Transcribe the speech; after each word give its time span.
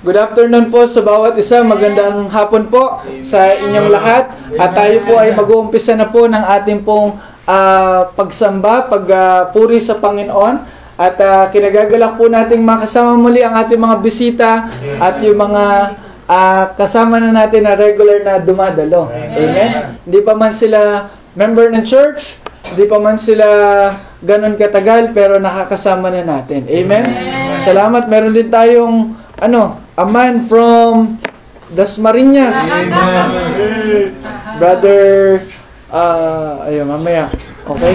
Good 0.00 0.16
afternoon 0.16 0.72
po 0.72 0.88
sa 0.88 1.04
bawat 1.04 1.36
isa. 1.36 1.60
Magandang 1.60 2.32
hapon 2.32 2.72
po 2.72 3.04
sa 3.20 3.52
inyong 3.52 3.92
lahat. 3.92 4.32
At 4.56 4.72
tayo 4.72 5.04
po 5.04 5.20
ay 5.20 5.36
mag-uumpisa 5.36 5.92
na 5.92 6.08
po 6.08 6.24
ng 6.24 6.40
ating 6.40 6.80
pong 6.80 7.20
ah, 7.44 8.08
pagsamba, 8.16 8.88
pagpuri 8.88 9.84
sa 9.84 10.00
Panginoon. 10.00 10.64
At 10.96 11.20
ah, 11.20 11.44
kinagagalak 11.52 12.16
po 12.16 12.32
nating 12.32 12.64
makasama 12.64 13.20
muli 13.20 13.44
ang 13.44 13.52
ating 13.60 13.76
mga 13.76 13.96
bisita 14.00 14.72
at 14.96 15.20
yung 15.20 15.36
mga 15.36 15.64
ah, 16.24 16.72
kasama 16.72 17.20
na 17.20 17.36
natin 17.36 17.68
na 17.68 17.76
regular 17.76 18.24
na 18.24 18.40
dumadalo. 18.40 19.12
Amen? 19.12 20.00
Hindi 20.08 20.20
pa 20.24 20.32
man 20.32 20.56
sila 20.56 21.12
member 21.36 21.68
ng 21.76 21.84
church, 21.84 22.40
hindi 22.68 22.84
pa 22.84 22.96
man 23.00 23.16
sila 23.16 23.46
ganun 24.20 24.54
katagal, 24.54 25.16
pero 25.16 25.40
nakakasama 25.40 26.12
na 26.12 26.22
natin. 26.22 26.68
Amen? 26.68 27.04
Salamat. 27.56 28.04
Meron 28.06 28.36
din 28.36 28.52
tayong, 28.52 29.16
ano, 29.40 29.80
a 29.96 30.04
man 30.04 30.44
from 30.44 31.16
Dasmariñas. 31.72 32.56
Brother, 34.60 35.40
ah, 35.88 36.68
ayun, 36.68 36.84
mamaya. 36.84 37.32
Okay? 37.64 37.94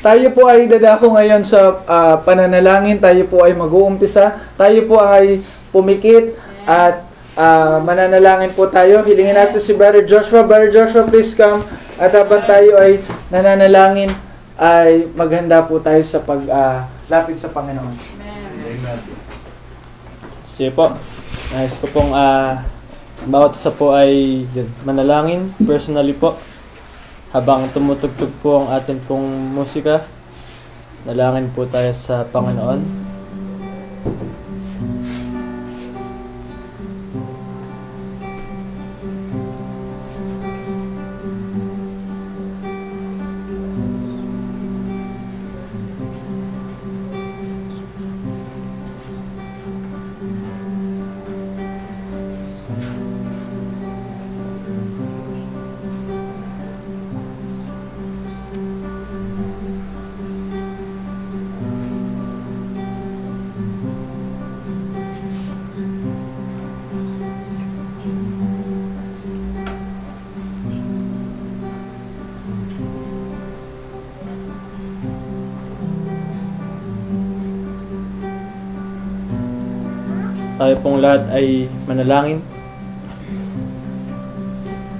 Tayo 0.00 0.32
po 0.32 0.48
ay 0.48 0.64
dadako 0.64 1.12
ngayon 1.18 1.42
sa 1.44 1.82
ah, 1.84 2.16
pananalangin. 2.22 3.02
Tayo 3.02 3.26
po 3.26 3.42
ay 3.42 3.52
mag-uumpisa. 3.52 4.38
Tayo 4.54 4.86
po 4.86 5.02
ay 5.02 5.42
pumikit 5.74 6.38
at 6.64 7.09
ah, 7.40 7.80
mananalangin 7.80 8.52
po 8.52 8.68
tayo. 8.68 9.00
Hilingin 9.00 9.32
natin 9.32 9.56
si 9.56 9.72
Brother 9.72 10.04
Joshua. 10.04 10.44
Brother 10.44 10.68
Joshua, 10.68 11.08
please 11.08 11.32
come. 11.32 11.64
At 11.96 12.12
habang 12.12 12.44
tayo 12.44 12.76
ay 12.76 13.00
nananalangin, 13.32 14.12
ay 14.60 15.08
maghanda 15.16 15.64
po 15.64 15.80
tayo 15.80 16.04
sa 16.04 16.20
paglapit 16.20 17.40
sa 17.40 17.48
Panginoon. 17.48 17.96
Sige 20.44 20.68
po. 20.76 20.92
Nais 21.56 21.80
ko 21.80 21.88
pong 21.88 22.12
ah, 22.12 22.60
bawat 23.24 23.56
isa 23.56 23.72
po 23.72 23.96
ay 23.96 24.44
yun, 24.52 24.68
manalangin 24.84 25.48
personally 25.64 26.12
po. 26.12 26.36
Habang 27.32 27.72
tumutugtog 27.72 28.32
po 28.44 28.64
ang 28.64 28.68
atin 28.74 29.00
pong 29.06 29.54
musika, 29.54 30.02
nalangin 31.08 31.48
po 31.50 31.64
tayo 31.64 31.90
sa 31.96 32.26
Panginoon. 32.28 32.80
Pong 80.80 81.04
lahat 81.04 81.28
ay 81.30 81.68
manalangin. 81.84 82.40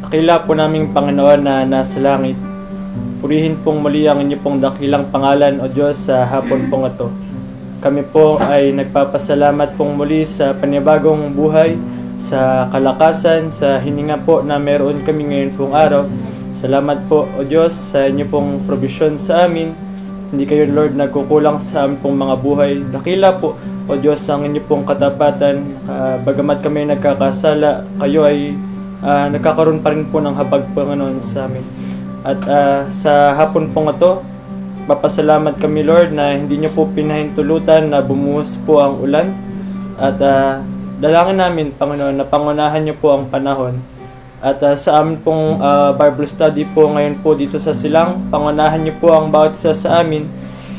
Dakila 0.04 0.44
po 0.44 0.52
naming 0.52 0.92
Panginoon 0.92 1.40
na 1.40 1.64
nasa 1.64 1.98
langit. 2.00 2.36
Purihin 3.20 3.60
pong 3.60 3.84
muli 3.84 4.08
ang 4.08 4.20
inyo 4.24 4.40
pong 4.40 4.64
dakilang 4.64 5.12
pangalan 5.12 5.60
o 5.60 5.68
Diyos 5.68 6.08
sa 6.08 6.24
hapon 6.24 6.72
pong 6.72 6.88
ito. 6.88 7.08
Kami 7.80 8.04
po 8.08 8.36
ay 8.40 8.76
nagpapasalamat 8.76 9.76
pong 9.76 9.96
muli 9.96 10.24
sa 10.28 10.52
panibagong 10.52 11.32
buhay, 11.32 11.76
sa 12.20 12.68
kalakasan, 12.68 13.48
sa 13.48 13.80
hininga 13.80 14.20
po 14.24 14.44
na 14.44 14.60
meron 14.60 15.00
kami 15.00 15.24
ngayon 15.32 15.52
pong 15.56 15.72
araw. 15.72 16.04
Salamat 16.52 17.08
po 17.08 17.24
o 17.24 17.40
Diyos 17.40 17.72
sa 17.72 18.04
inyo 18.04 18.28
pong 18.28 18.68
provision 18.68 19.16
sa 19.16 19.48
amin. 19.48 19.72
Hindi 20.28 20.44
kayo 20.44 20.68
Lord 20.68 20.92
nagkukulang 20.98 21.56
sa 21.56 21.88
amin 21.88 21.96
pong 22.02 22.20
mga 22.20 22.34
buhay. 22.42 22.72
Dakila 22.92 23.38
po 23.40 23.56
o 23.90 23.98
Diyos 23.98 24.22
ang 24.30 24.46
inyo 24.46 24.62
pong 24.70 24.86
katapatan. 24.86 25.66
Ah, 25.90 26.14
bagamat 26.22 26.62
kami 26.62 26.86
nagkakasala, 26.86 27.82
kayo 27.98 28.22
ay 28.22 28.54
ah, 29.02 29.26
nagkakaroon 29.26 29.82
pa 29.82 29.90
rin 29.90 30.06
po 30.06 30.22
ng 30.22 30.38
habag 30.38 30.70
Panginoon 30.70 31.18
sa 31.18 31.50
amin. 31.50 31.66
At 32.22 32.38
ah, 32.46 32.86
sa 32.86 33.34
hapon 33.34 33.74
pong 33.74 33.90
ito, 33.90 34.22
papasalamat 34.86 35.58
kami 35.58 35.82
Lord 35.82 36.14
na 36.14 36.38
hindi 36.38 36.62
niyo 36.62 36.70
po 36.70 36.86
pinahintulutan 36.86 37.90
na 37.90 37.98
bumuhos 37.98 38.54
po 38.62 38.78
ang 38.78 39.02
ulan. 39.02 39.34
At 39.98 40.22
ah, 40.22 40.62
dalangin 41.02 41.42
namin 41.42 41.66
Panginoon 41.74 42.14
na 42.14 42.26
pangunahan 42.30 42.86
niyo 42.86 42.94
po 42.94 43.10
ang 43.10 43.26
panahon. 43.26 43.82
At 44.38 44.62
ah, 44.62 44.78
sa 44.78 45.02
amin 45.02 45.18
pong 45.18 45.58
ah, 45.58 45.90
Bible 45.98 46.30
study 46.30 46.62
po 46.62 46.86
ngayon 46.94 47.18
po 47.26 47.34
dito 47.34 47.58
sa 47.58 47.74
Silang, 47.74 48.30
pangunahan 48.30 48.86
niyo 48.86 48.94
po 49.02 49.10
ang 49.10 49.34
bawat 49.34 49.58
isa 49.58 49.74
sa 49.74 49.98
amin. 49.98 50.30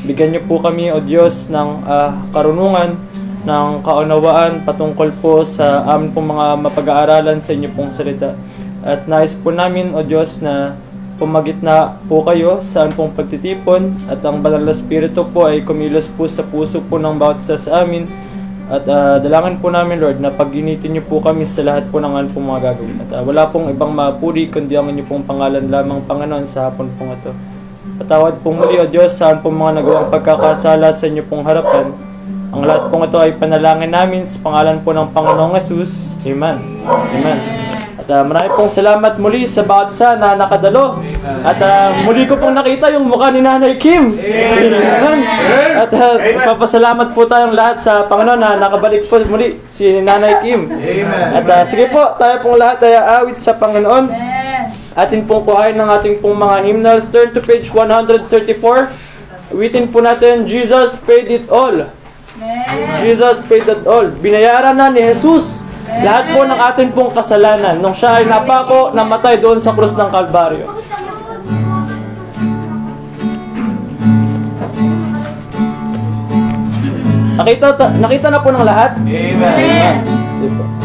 Bigyan 0.02 0.34
niyo 0.34 0.42
po 0.50 0.58
kami, 0.58 0.90
O 0.90 0.98
Diyos, 0.98 1.46
ng 1.46 1.86
ah, 1.86 2.26
karunungan, 2.34 2.98
ng 3.46 3.86
kaunawaan 3.86 4.66
patungkol 4.66 5.14
po 5.22 5.46
sa 5.46 5.86
amin 5.94 6.10
pong 6.10 6.34
mga 6.34 6.46
mapag-aaralan 6.58 7.38
sa 7.38 7.54
inyo 7.54 7.70
pong 7.70 7.94
salita. 7.94 8.34
At 8.82 9.06
nais 9.06 9.38
po 9.38 9.54
namin, 9.54 9.94
O 9.94 10.02
Diyos, 10.02 10.42
na 10.42 10.74
pumagit 11.22 11.62
na 11.62 12.02
po 12.10 12.26
kayo 12.26 12.58
sa 12.58 12.90
pong 12.90 13.14
pagtitipon 13.14 13.94
at 14.10 14.18
ang 14.26 14.42
banal 14.42 14.66
na 14.66 14.74
spirito 14.74 15.22
po 15.22 15.46
ay 15.46 15.62
kumilos 15.62 16.10
po 16.10 16.26
sa 16.26 16.42
puso 16.42 16.82
po 16.82 16.98
ng 16.98 17.14
bawat 17.14 17.38
isa 17.38 17.54
sa 17.54 17.86
amin. 17.86 18.10
At 18.66 18.82
ah, 18.90 19.22
dalangin 19.22 19.62
po 19.62 19.70
namin, 19.70 20.02
Lord, 20.02 20.18
na 20.18 20.34
pag-initin 20.34 20.98
niyo 20.98 21.06
po 21.06 21.22
kami 21.22 21.46
sa 21.46 21.62
lahat 21.62 21.86
po 21.86 22.02
ng 22.02 22.10
aming 22.10 22.34
pong 22.34 22.46
mga 22.50 22.74
gagawin. 22.74 22.98
At 23.06 23.10
ah, 23.14 23.22
wala 23.22 23.46
pong 23.54 23.70
ibang 23.70 23.94
mapuri 23.94 24.50
kundi 24.50 24.74
ang 24.74 24.90
inyong 24.90 25.06
pong 25.06 25.22
pangalan 25.30 25.70
lamang, 25.70 26.02
Panginoon, 26.10 26.42
sa 26.42 26.66
hapon 26.66 26.90
pong 26.98 27.14
ito. 27.14 27.51
Patawad 28.00 28.40
pong 28.40 28.56
muli, 28.56 28.80
O 28.80 28.88
Diyos, 28.88 29.12
saan 29.12 29.44
pong 29.44 29.60
mga 29.60 29.82
nagawang 29.82 30.08
pagkakasala 30.08 30.88
sa 30.92 31.04
inyo 31.04 31.22
pong 31.28 31.44
harapan. 31.44 31.92
Ang 32.52 32.68
lahat 32.68 32.92
pong 32.92 33.08
ito 33.08 33.16
ay 33.16 33.32
panalangin 33.36 33.92
namin 33.92 34.28
sa 34.28 34.36
pangalan 34.44 34.80
po 34.84 34.92
ng 34.92 35.08
Panginoong 35.12 35.56
Yesus. 35.56 36.20
Amen. 36.24 36.60
Amen. 36.84 37.38
At 38.02 38.10
ah, 38.10 38.26
marami 38.26 38.50
pong 38.52 38.66
salamat 38.66 39.14
muli 39.22 39.46
sa 39.46 39.62
bawat 39.62 39.88
isa 39.88 40.18
na 40.20 40.34
nakadalo. 40.34 41.00
At 41.46 41.56
ah, 41.64 42.02
muli 42.04 42.26
ko 42.26 42.34
pong 42.34 42.52
nakita 42.52 42.92
yung 42.92 43.06
mukha 43.08 43.32
ni 43.32 43.40
Nanay 43.40 43.78
Kim. 43.78 44.10
Amen. 44.12 45.18
At 45.72 45.92
uh, 45.96 46.18
papasalamat 46.18 47.16
po 47.16 47.24
tayong 47.24 47.56
lahat 47.56 47.78
sa 47.78 48.04
Panginoon 48.10 48.40
na 48.42 48.58
nakabalik 48.58 49.06
po 49.08 49.22
muli 49.24 49.56
si 49.70 50.02
Nanay 50.02 50.42
Kim. 50.44 50.68
At 51.32 51.46
ah, 51.48 51.62
sige 51.62 51.88
po, 51.88 52.18
tayo 52.18 52.36
pong 52.42 52.58
lahat 52.58 52.84
ay 52.84 52.98
aawit 52.98 53.38
sa 53.38 53.54
Panginoon. 53.54 54.04
Atin 54.92 55.24
pong 55.24 55.48
kuhain 55.48 55.72
ng 55.72 55.88
ating 55.88 56.20
pong 56.20 56.36
mga 56.36 56.56
hymnals. 56.68 57.08
Turn 57.08 57.32
to 57.32 57.40
page 57.40 57.72
134. 57.72 58.28
Awitin 59.52 59.88
po 59.88 60.04
natin, 60.04 60.44
Jesus 60.44 60.96
paid 61.00 61.28
it 61.28 61.48
all. 61.48 61.88
Jesus 63.00 63.40
paid 63.44 63.64
it 63.68 63.84
all. 63.84 64.08
Binayaran 64.08 64.76
na 64.76 64.88
ni 64.88 65.04
Jesus 65.04 65.64
lahat 66.00 66.32
po 66.32 66.40
ng 66.48 66.56
atin 66.56 66.88
pong 66.96 67.12
kasalanan 67.12 67.76
nung 67.76 67.92
siya 67.92 68.22
ay 68.22 68.24
napako, 68.24 68.96
namatay 68.96 69.36
doon 69.36 69.60
sa 69.60 69.76
krus 69.76 69.92
ng 69.92 70.08
Kalbaryo. 70.08 70.64
Nakita, 77.42 77.74
ta- 77.74 77.92
nakita 77.98 78.28
na 78.32 78.40
po 78.40 78.48
ng 78.54 78.64
lahat? 78.64 78.96
Amen. 79.02 79.94
Sige 80.36 80.52
po. 80.56 80.81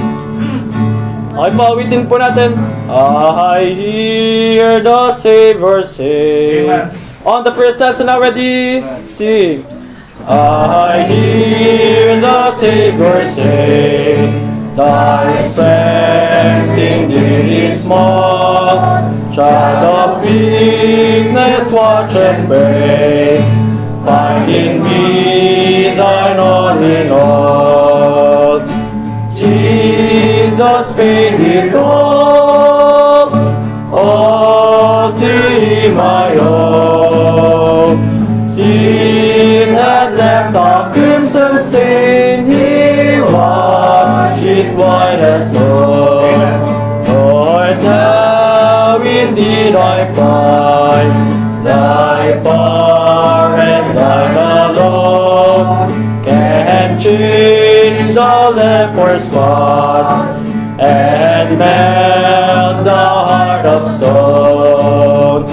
Okay 1.38 1.54
po, 1.54 1.78
awitin 1.78 2.10
po 2.10 2.18
natin. 2.18 2.58
I 2.90 3.70
hear 3.70 4.82
the 4.82 5.14
Savior 5.14 5.86
say. 5.86 6.66
On 7.22 7.46
the 7.46 7.54
first 7.54 7.78
stanza 7.78 8.02
now, 8.02 8.18
ready? 8.18 8.82
Sing. 9.06 9.62
I 10.26 11.06
hear 11.06 12.18
the 12.18 12.50
Savior 12.58 13.22
say, 13.22 14.18
Thy 14.74 15.38
strength 15.46 16.74
indeed 16.74 17.70
is 17.70 17.86
small. 17.86 18.82
Child 19.30 19.86
of 19.86 20.10
weakness, 20.26 21.70
watch 21.70 22.18
and 22.18 22.50
pray. 22.50 23.46
Find 24.02 24.50
in 24.50 24.82
me 24.82 25.94
thine 25.94 26.42
all 26.42 26.82
in 26.82 27.14
all. 27.14 27.77
Jesus 30.58 30.98
my 30.98 31.54
Otimaio. 35.14 35.36
Sin 38.52 39.70
had 39.76 40.16
left 40.16 40.56
a 40.56 40.92
crimson 40.92 41.60
stain, 41.60 42.46
he 42.46 43.22
washed 43.22 44.44
it 44.44 44.76
white 44.76 45.20
as 45.20 45.52
snow. 45.52 46.28
For 47.06 47.76
now 47.84 49.00
indeed 49.00 49.76
I 49.76 50.08
find 50.08 51.12
thy 51.68 52.42
bar 52.42 53.58
and 53.60 53.96
thine 53.96 54.38
alone 54.72 56.24
can 56.24 57.00
change 57.00 58.18
all 58.18 58.54
the 58.54 58.92
poor 58.96 59.20
spots 59.20 60.37
and 60.80 61.58
melt 61.58 62.84
the 62.84 62.92
heart 62.92 63.66
of 63.66 63.88
stones. 63.98 65.50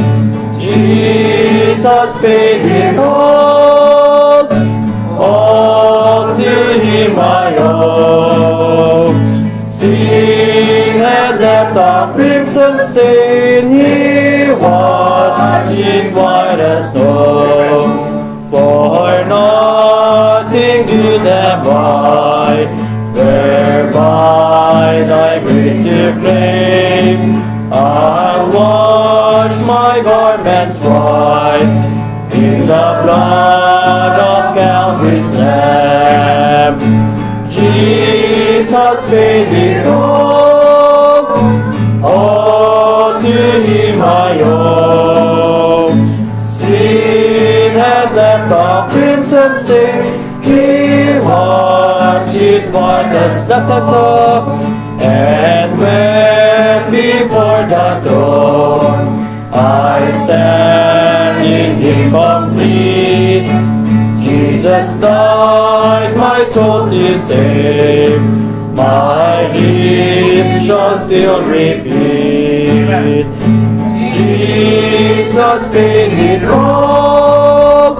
Jesus 0.62 2.18
paid 2.20 2.64
it 2.64 2.98
all, 2.98 4.46
all 5.18 6.34
to 6.34 6.78
Him 6.80 7.18
I 7.18 7.56
owe. 7.58 9.12
Sin 9.60 10.98
had 10.98 11.40
left 11.40 11.76
a 11.76 12.12
crimson 12.14 12.78
stain, 12.78 13.68
He 13.68 14.52
washed 14.52 15.78
it 15.78 16.12
white 16.14 16.60
as 16.60 16.90
snow. 16.92 18.12
For 18.50 19.24
nothing 19.24 20.86
good 20.86 21.22
have 21.22 21.66
I, 21.66 22.83
to. 26.34 27.72
I'll 27.72 28.50
wash 28.52 29.54
my 29.66 30.00
garments 30.02 30.78
white 30.78 31.74
in 32.32 32.60
the 32.72 32.86
blood 33.02 34.16
of 34.32 34.56
Calvary's 34.56 35.32
Lamb. 35.34 36.78
Jesus 37.48 39.10
paid 39.10 39.52
it 39.68 39.86
all, 39.86 41.26
all 42.04 43.20
to 43.20 43.36
Him 43.68 44.02
I 44.02 44.40
owe. 44.42 45.90
Sin 46.38 47.76
had 47.76 48.14
left 48.14 48.50
a 48.52 48.92
crimson 48.92 49.54
stain, 49.62 50.02
He 50.42 51.18
washed 51.26 52.34
it 52.34 52.72
white 52.72 53.12
as 53.24 53.48
and 53.48 53.86
snow, 53.86 54.73
and 55.04 55.78
when 55.78 56.90
before 56.90 57.66
the 57.74 58.00
throne 58.02 59.24
I 59.52 60.10
stand 60.10 61.44
in 61.46 61.74
incomplete. 61.94 63.46
Jesus 64.20 64.98
died 65.00 66.16
my 66.16 66.44
soul 66.44 66.88
to 66.88 67.18
save. 67.18 68.20
My 68.74 69.46
lips 69.52 70.66
shall 70.66 70.98
still 70.98 71.44
repeat. 71.46 72.84
Jesus 74.12 75.70
paid 75.72 76.12
it 76.12 76.44
all, 76.44 77.96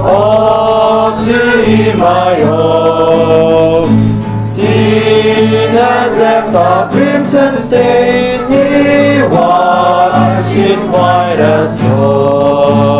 all 0.00 1.24
to 1.24 1.62
Him 1.62 2.00
I 2.00 2.42
owe. 2.42 3.67
Sin 5.38 5.70
had 5.70 6.18
left 6.18 6.50
a 6.50 6.90
crimson 6.90 7.54
stain, 7.54 8.42
He 8.50 9.22
washed 9.30 10.50
it 10.50 10.82
white 10.90 11.38
as 11.38 11.78
snow. 11.78 12.98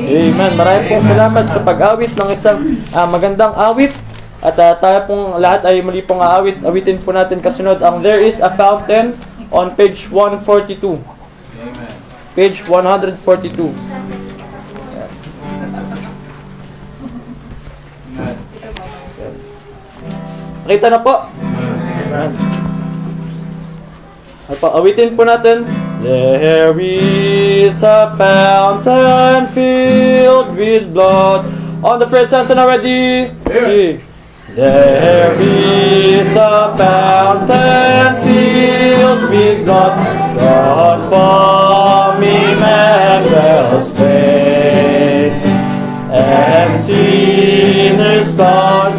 Amen. 0.00 0.56
Maraming 0.56 0.88
pong 0.88 1.04
salamat 1.04 1.44
sa 1.52 1.60
pag-awit 1.60 2.16
ng 2.16 2.30
isang 2.32 2.80
ah, 2.96 3.04
magandang 3.04 3.52
awit. 3.52 3.92
At 4.40 4.56
ah, 4.64 4.72
tayo 4.80 5.04
pong 5.04 5.36
lahat 5.36 5.68
ay 5.68 5.84
muli 5.84 6.00
pong 6.00 6.24
aawit. 6.24 6.64
Awitin 6.64 6.96
po 7.04 7.12
natin 7.12 7.44
kasunod 7.44 7.84
ang 7.84 8.00
There 8.00 8.24
is 8.24 8.40
a 8.40 8.48
Fountain 8.56 9.12
on 9.52 9.76
page 9.76 10.08
142. 10.08 10.80
Page 12.32 12.64
142. 12.64 13.20
Nakita 20.70 20.86
na 20.86 21.02
po? 21.02 21.26
Amen. 21.34 22.30
Ay 24.46 24.54
po, 24.62 24.70
awitin 24.70 25.18
po 25.18 25.26
natin. 25.26 25.66
There 25.98 26.78
is 26.78 27.82
a 27.82 28.14
fountain 28.14 29.50
filled 29.50 30.54
with 30.54 30.94
blood. 30.94 31.50
On 31.82 31.98
the 31.98 32.06
first 32.06 32.30
stanza 32.30 32.54
now 32.54 32.70
ready? 32.70 33.34
See. 33.50 33.98
There 34.54 35.34
is 35.42 36.38
a 36.38 36.70
fountain 36.78 38.14
filled 38.22 39.26
with 39.26 39.66
blood 39.66 39.98
drawn 40.38 41.02
from 41.10 42.22
Emmanuel's 42.22 43.90
veins, 43.98 45.42
and 46.14 46.78
sinners 46.78 48.30
plunged 48.38 48.89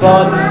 beneath 0.00 0.30
that 0.30 0.41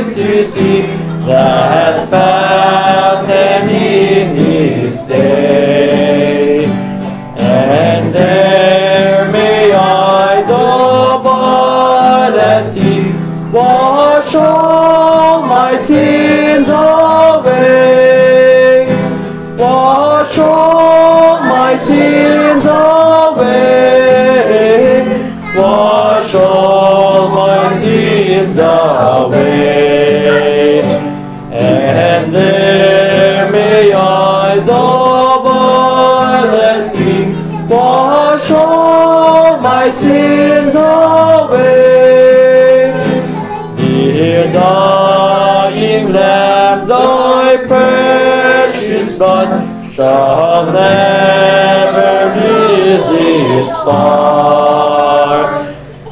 rejoiced 0.00 0.16
to 0.16 0.44
see 0.44 0.82
that 1.26 2.08
fountain 2.08 3.68
in 3.68 4.34
his 4.34 5.02
day. 5.02 6.64
And 7.36 8.14
there 8.14 9.30
may 9.30 9.72
I 9.72 10.42
the 10.42 11.18
blood 11.22 12.34
as 12.34 12.74
he 12.74 13.12
wash 13.52 14.34
all 14.34 15.42
my 15.42 15.76
sins 15.76 16.68
away. 16.68 18.06
Wash 19.58 20.38
all 20.38 21.42
my 21.42 21.76
sins 21.76 22.66
away. 22.66 23.50
Wash 25.56 26.34
all 26.34 27.28
my 27.28 27.76
sins 27.76 28.58
away. 28.58 29.39
Sins 40.30 40.74
away. 40.74 42.12
Dear 43.76 44.52
dying 44.52 46.12
Lamb, 46.12 46.86
thy 46.86 47.56
precious 47.70 49.16
blood 49.18 49.50
shall 49.92 50.72
never 50.72 52.12
its 53.58 53.72
power. 53.88 55.48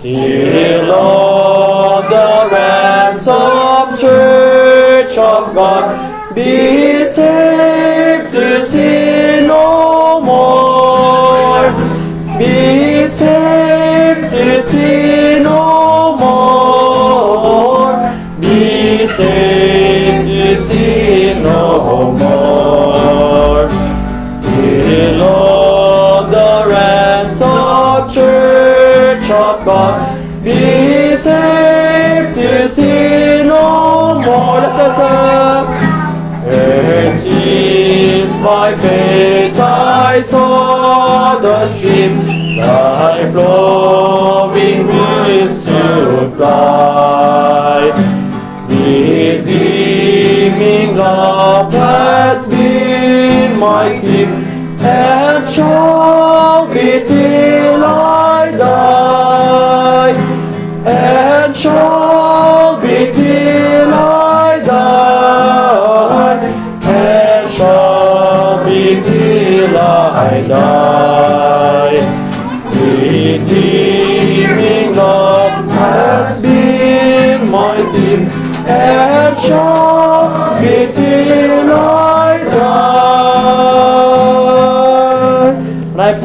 Till 0.01 0.93
all 0.93 2.03
the 2.15 2.31
ransomed 2.53 3.99
church 3.99 5.15
of 5.19 5.55
God 5.55 5.87
be 6.35 7.05
saved 7.05 7.48
of 29.59 29.65
God. 29.65 30.45
Be 30.45 31.15
saved 31.17 32.35
to 32.35 32.69
see 32.69 33.43
no 33.45 34.21
more. 34.21 34.61
Let's 34.61 34.99
This 36.45 37.27
is 37.27 38.37
my 38.39 38.75
faith 38.77 39.59
I 39.59 40.21
saw 40.21 41.39
the 41.39 41.69
stream, 41.69 42.17
thy 42.57 43.31
flowing 43.33 44.87
will 44.87 45.55
supply. 45.55 46.79
Redeeming 48.69 50.17
love 50.97 51.73
has 51.73 52.47
been 52.47 53.59
my 53.59 53.99
theme, 53.99 54.35
and 54.81 55.49
joy 55.53 56.58
be 56.79 57.05
till 57.05 57.83
I 57.85 58.53
die, 58.57 60.15
and 60.87 61.57
shall 61.57 62.81
be 62.81 63.13
till 63.13 63.93
I 63.93 64.61
die, 64.65 66.39
and 66.85 67.51
shall 67.51 68.65
be 68.65 68.83
till 69.09 69.77
I 69.77 70.45
die. 70.47 71.99
Redeeming 73.11 74.89
love 74.95 75.69
has 75.73 76.41
been 76.41 77.51
my 77.51 77.77
theme, 77.93 78.27
and 78.69 79.37
shall 79.41 79.88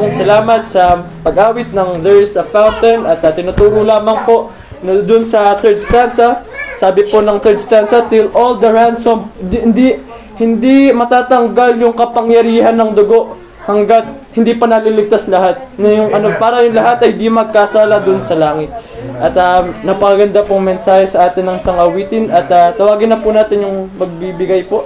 pong 0.04 0.20
salamat 0.20 0.68
sa 0.68 1.00
pag-awit 1.24 1.72
ng 1.72 2.04
There 2.04 2.20
is 2.20 2.36
a 2.36 2.44
Fountain 2.44 3.08
at 3.08 3.24
uh, 3.24 3.32
tinuturo 3.32 3.80
lamang 3.80 4.20
po 4.28 4.52
dun 4.84 5.24
sa 5.24 5.56
third 5.56 5.80
stanza. 5.80 6.44
Sabi 6.76 7.08
po 7.08 7.24
ng 7.24 7.40
third 7.40 7.56
stanza, 7.56 8.04
till 8.12 8.28
all 8.36 8.60
the 8.60 8.68
ransom, 8.68 9.32
di- 9.40 9.64
hindi, 9.64 9.96
hindi 10.36 10.92
matatanggal 10.92 11.80
yung 11.80 11.96
kapangyarihan 11.96 12.76
ng 12.76 12.92
dugo 12.92 13.40
hanggat 13.64 14.28
hindi 14.36 14.52
pa 14.52 14.68
naliligtas 14.68 15.24
lahat. 15.24 15.72
Na 15.80 15.88
yung 15.88 16.12
ano, 16.12 16.36
para 16.36 16.60
yung 16.68 16.76
lahat 16.76 17.00
ay 17.00 17.16
di 17.16 17.32
magkasala 17.32 17.96
dun 18.04 18.20
sa 18.20 18.36
langit. 18.36 18.68
At 19.16 19.32
um, 19.40 19.72
napakaganda 19.88 20.44
pong 20.44 20.68
mensahe 20.68 21.08
sa 21.08 21.32
atin 21.32 21.48
ng 21.48 21.56
sangawitin 21.56 22.28
at 22.28 22.44
uh, 22.52 22.76
tawagin 22.76 23.08
na 23.08 23.16
po 23.16 23.32
natin 23.32 23.64
yung 23.64 23.88
magbibigay 23.96 24.68
po. 24.68 24.84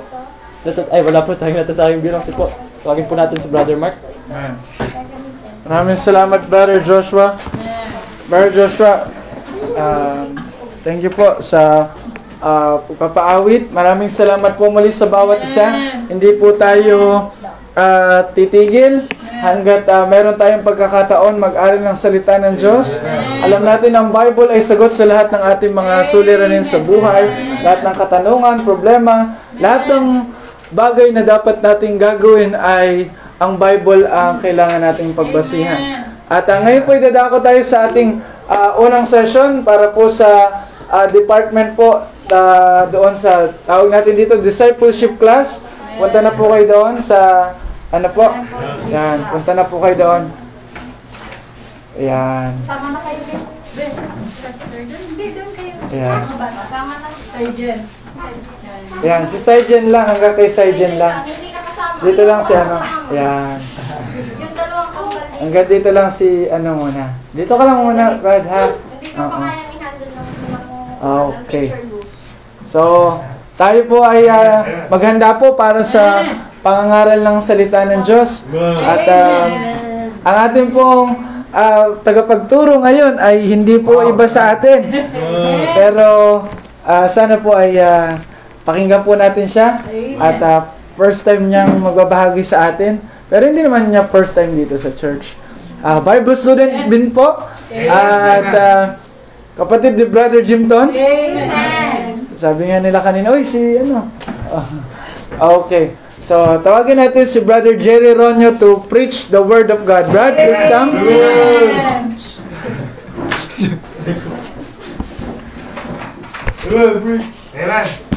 Natat- 0.62 0.94
ay, 0.94 1.02
wala 1.02 1.26
po 1.26 1.34
tayong 1.34 1.58
natatayong 1.58 2.06
bilang 2.06 2.22
si 2.22 2.30
po. 2.30 2.46
Tawagin 2.86 3.10
po 3.10 3.18
natin 3.18 3.42
si 3.42 3.50
Brother 3.50 3.74
Mark. 3.74 3.98
Maraming 5.68 6.00
salamat, 6.00 6.48
Brother 6.48 6.80
Joshua. 6.80 7.36
Brother 8.24 8.52
Joshua, 8.56 9.04
um, 9.76 10.32
thank 10.80 11.04
you 11.04 11.12
po 11.12 11.44
sa 11.44 11.92
uh, 12.40 12.80
papaawit. 12.96 13.68
Maraming 13.68 14.08
salamat 14.08 14.56
po 14.56 14.72
muli 14.72 14.88
sa 14.88 15.04
bawat 15.04 15.44
isa. 15.44 15.68
Hindi 16.08 16.40
po 16.40 16.56
tayo 16.56 17.28
uh, 17.76 18.20
titigil 18.32 19.04
hanggat 19.44 19.84
uh, 19.92 20.08
meron 20.08 20.40
tayong 20.40 20.64
pagkakataon 20.64 21.36
mag-aral 21.36 21.84
ng 21.84 21.96
salita 22.00 22.40
ng 22.40 22.56
Diyos. 22.56 22.96
Alam 23.44 23.60
natin 23.60 23.92
ang 23.92 24.08
Bible 24.08 24.48
ay 24.48 24.64
sagot 24.64 24.96
sa 24.96 25.04
lahat 25.04 25.28
ng 25.36 25.42
ating 25.52 25.76
mga 25.76 26.00
suliranin 26.08 26.64
sa 26.64 26.80
buhay, 26.80 27.28
lahat 27.60 27.84
ng 27.84 27.92
katanungan, 27.92 28.64
problema, 28.64 29.36
lahat 29.60 29.84
ng 29.92 30.32
bagay 30.72 31.12
na 31.12 31.20
dapat 31.20 31.60
nating 31.60 32.00
gagawin 32.00 32.56
ay 32.56 33.12
ang 33.38 33.54
Bible 33.54 34.02
ang 34.10 34.42
kailangan 34.42 34.82
nating 34.82 35.14
pagbasihan. 35.14 36.10
At 36.26 36.44
uh, 36.50 36.58
ngayon 36.60 36.82
po 36.84 36.90
idadako 36.98 37.38
tayo 37.38 37.62
sa 37.62 37.86
ating 37.88 38.18
uh, 38.50 38.82
unang 38.82 39.06
session 39.06 39.62
para 39.62 39.94
po 39.94 40.10
sa 40.10 40.62
uh, 40.90 41.06
department 41.06 41.78
po 41.78 42.02
uh, 42.34 42.82
doon 42.90 43.14
sa 43.14 43.54
tawag 43.64 43.94
natin 43.94 44.18
dito 44.18 44.34
discipleship 44.42 45.16
class. 45.16 45.62
Punta 45.98 46.18
na 46.18 46.34
po 46.34 46.50
kayo 46.50 46.66
doon 46.66 46.94
sa 46.98 47.50
ano 47.88 48.08
po? 48.12 48.26
Yan, 48.92 49.24
punta 49.32 49.54
na 49.54 49.64
po 49.64 49.80
kayo 49.80 49.96
doon. 49.96 50.22
Ayan. 51.98 52.52
Sama 52.66 52.86
na 52.92 52.98
kayo 53.00 53.20
din. 53.24 53.42
Ayan. 55.88 56.20
Sama 56.68 56.94
na 57.00 57.08
si 57.08 57.22
Sergeant. 57.32 57.82
Ayan, 58.98 59.22
si 59.30 59.38
Saijen 59.38 59.94
lang, 59.94 60.10
hanggang 60.10 60.34
kay 60.34 60.50
Saijen 60.50 60.98
lang. 60.98 61.22
Dito 61.98 62.22
lang 62.24 62.40
si 62.40 62.52
ano. 62.52 62.76
Ayan. 63.08 63.56
Yung 64.36 64.52
dalawang 64.52 64.90
kambal 64.90 65.22
din. 65.24 65.38
Hanggang 65.38 65.66
dito 65.66 65.88
lang 65.90 66.08
si 66.08 66.28
ano 66.46 66.70
muna. 66.76 67.04
Dito 67.30 67.52
ka 67.52 67.62
lang 67.62 67.78
muna, 67.80 68.04
Brad, 68.16 68.44
ha? 68.44 68.62
Hindi 68.68 69.08
ko 69.08 69.18
pa 69.18 69.24
Oo. 69.24 69.38
kaya 69.40 69.62
i-handle 69.68 70.10
ng 70.10 70.26
Ah, 70.98 71.22
okay. 71.28 71.66
picture 71.68 71.86
loose. 71.88 72.14
So, 72.62 72.80
tayo 73.54 73.80
po 73.84 74.02
ay 74.02 74.26
ah, 74.26 74.58
maghanda 74.88 75.34
po 75.34 75.54
para 75.54 75.82
sa 75.82 76.26
pangangaral 76.64 77.18
ng 77.18 77.38
salita 77.38 77.82
ng 77.84 78.02
Diyos. 78.02 78.46
At 78.82 79.04
um, 79.06 79.48
ang 80.20 80.36
ating 80.44 80.68
pong 80.70 81.06
ah, 81.48 81.94
tagapagturo 82.02 82.82
ngayon 82.82 83.16
ay 83.16 83.42
hindi 83.42 83.78
po 83.78 84.02
iba 84.02 84.26
sa 84.26 84.52
atin. 84.52 84.90
Pero 85.78 86.06
ah, 86.82 87.06
sana 87.06 87.38
po 87.38 87.54
ay 87.54 87.78
ah, 87.78 88.18
pakinggan 88.62 89.02
po 89.02 89.14
natin 89.14 89.46
siya. 89.46 89.78
At 90.18 90.38
ah, 90.40 90.60
first 90.98 91.22
time 91.22 91.46
niyang 91.46 91.78
magbabahagi 91.78 92.42
sa 92.42 92.74
atin. 92.74 92.98
Pero 93.30 93.46
hindi 93.46 93.62
naman 93.62 93.94
niya 93.94 94.10
first 94.10 94.34
time 94.34 94.58
dito 94.58 94.74
sa 94.74 94.90
church. 94.90 95.38
Ah, 95.78 96.02
Bible 96.02 96.34
student 96.34 96.90
din 96.90 97.14
po. 97.14 97.38
At 97.70 98.48
ah, 98.50 98.84
kapatid 99.54 99.94
ni 99.94 100.10
Brother 100.10 100.42
Jimton. 100.42 100.90
Sabi 102.34 102.66
nga 102.66 102.82
nila 102.82 102.98
kanina, 102.98 103.30
oy, 103.30 103.46
si 103.46 103.78
ano? 103.78 104.10
Ah, 105.38 105.54
okay. 105.60 105.92
So, 106.18 106.58
tawagin 106.64 106.98
natin 106.98 107.22
si 107.22 107.38
Brother 107.44 107.78
Jerry 107.78 108.16
Ronyo 108.16 108.56
to 108.58 108.82
preach 108.90 109.30
the 109.30 109.38
Word 109.38 109.70
of 109.70 109.86
God. 109.86 110.10
Brad, 110.10 110.34
please 110.34 110.64
come. 110.66 110.96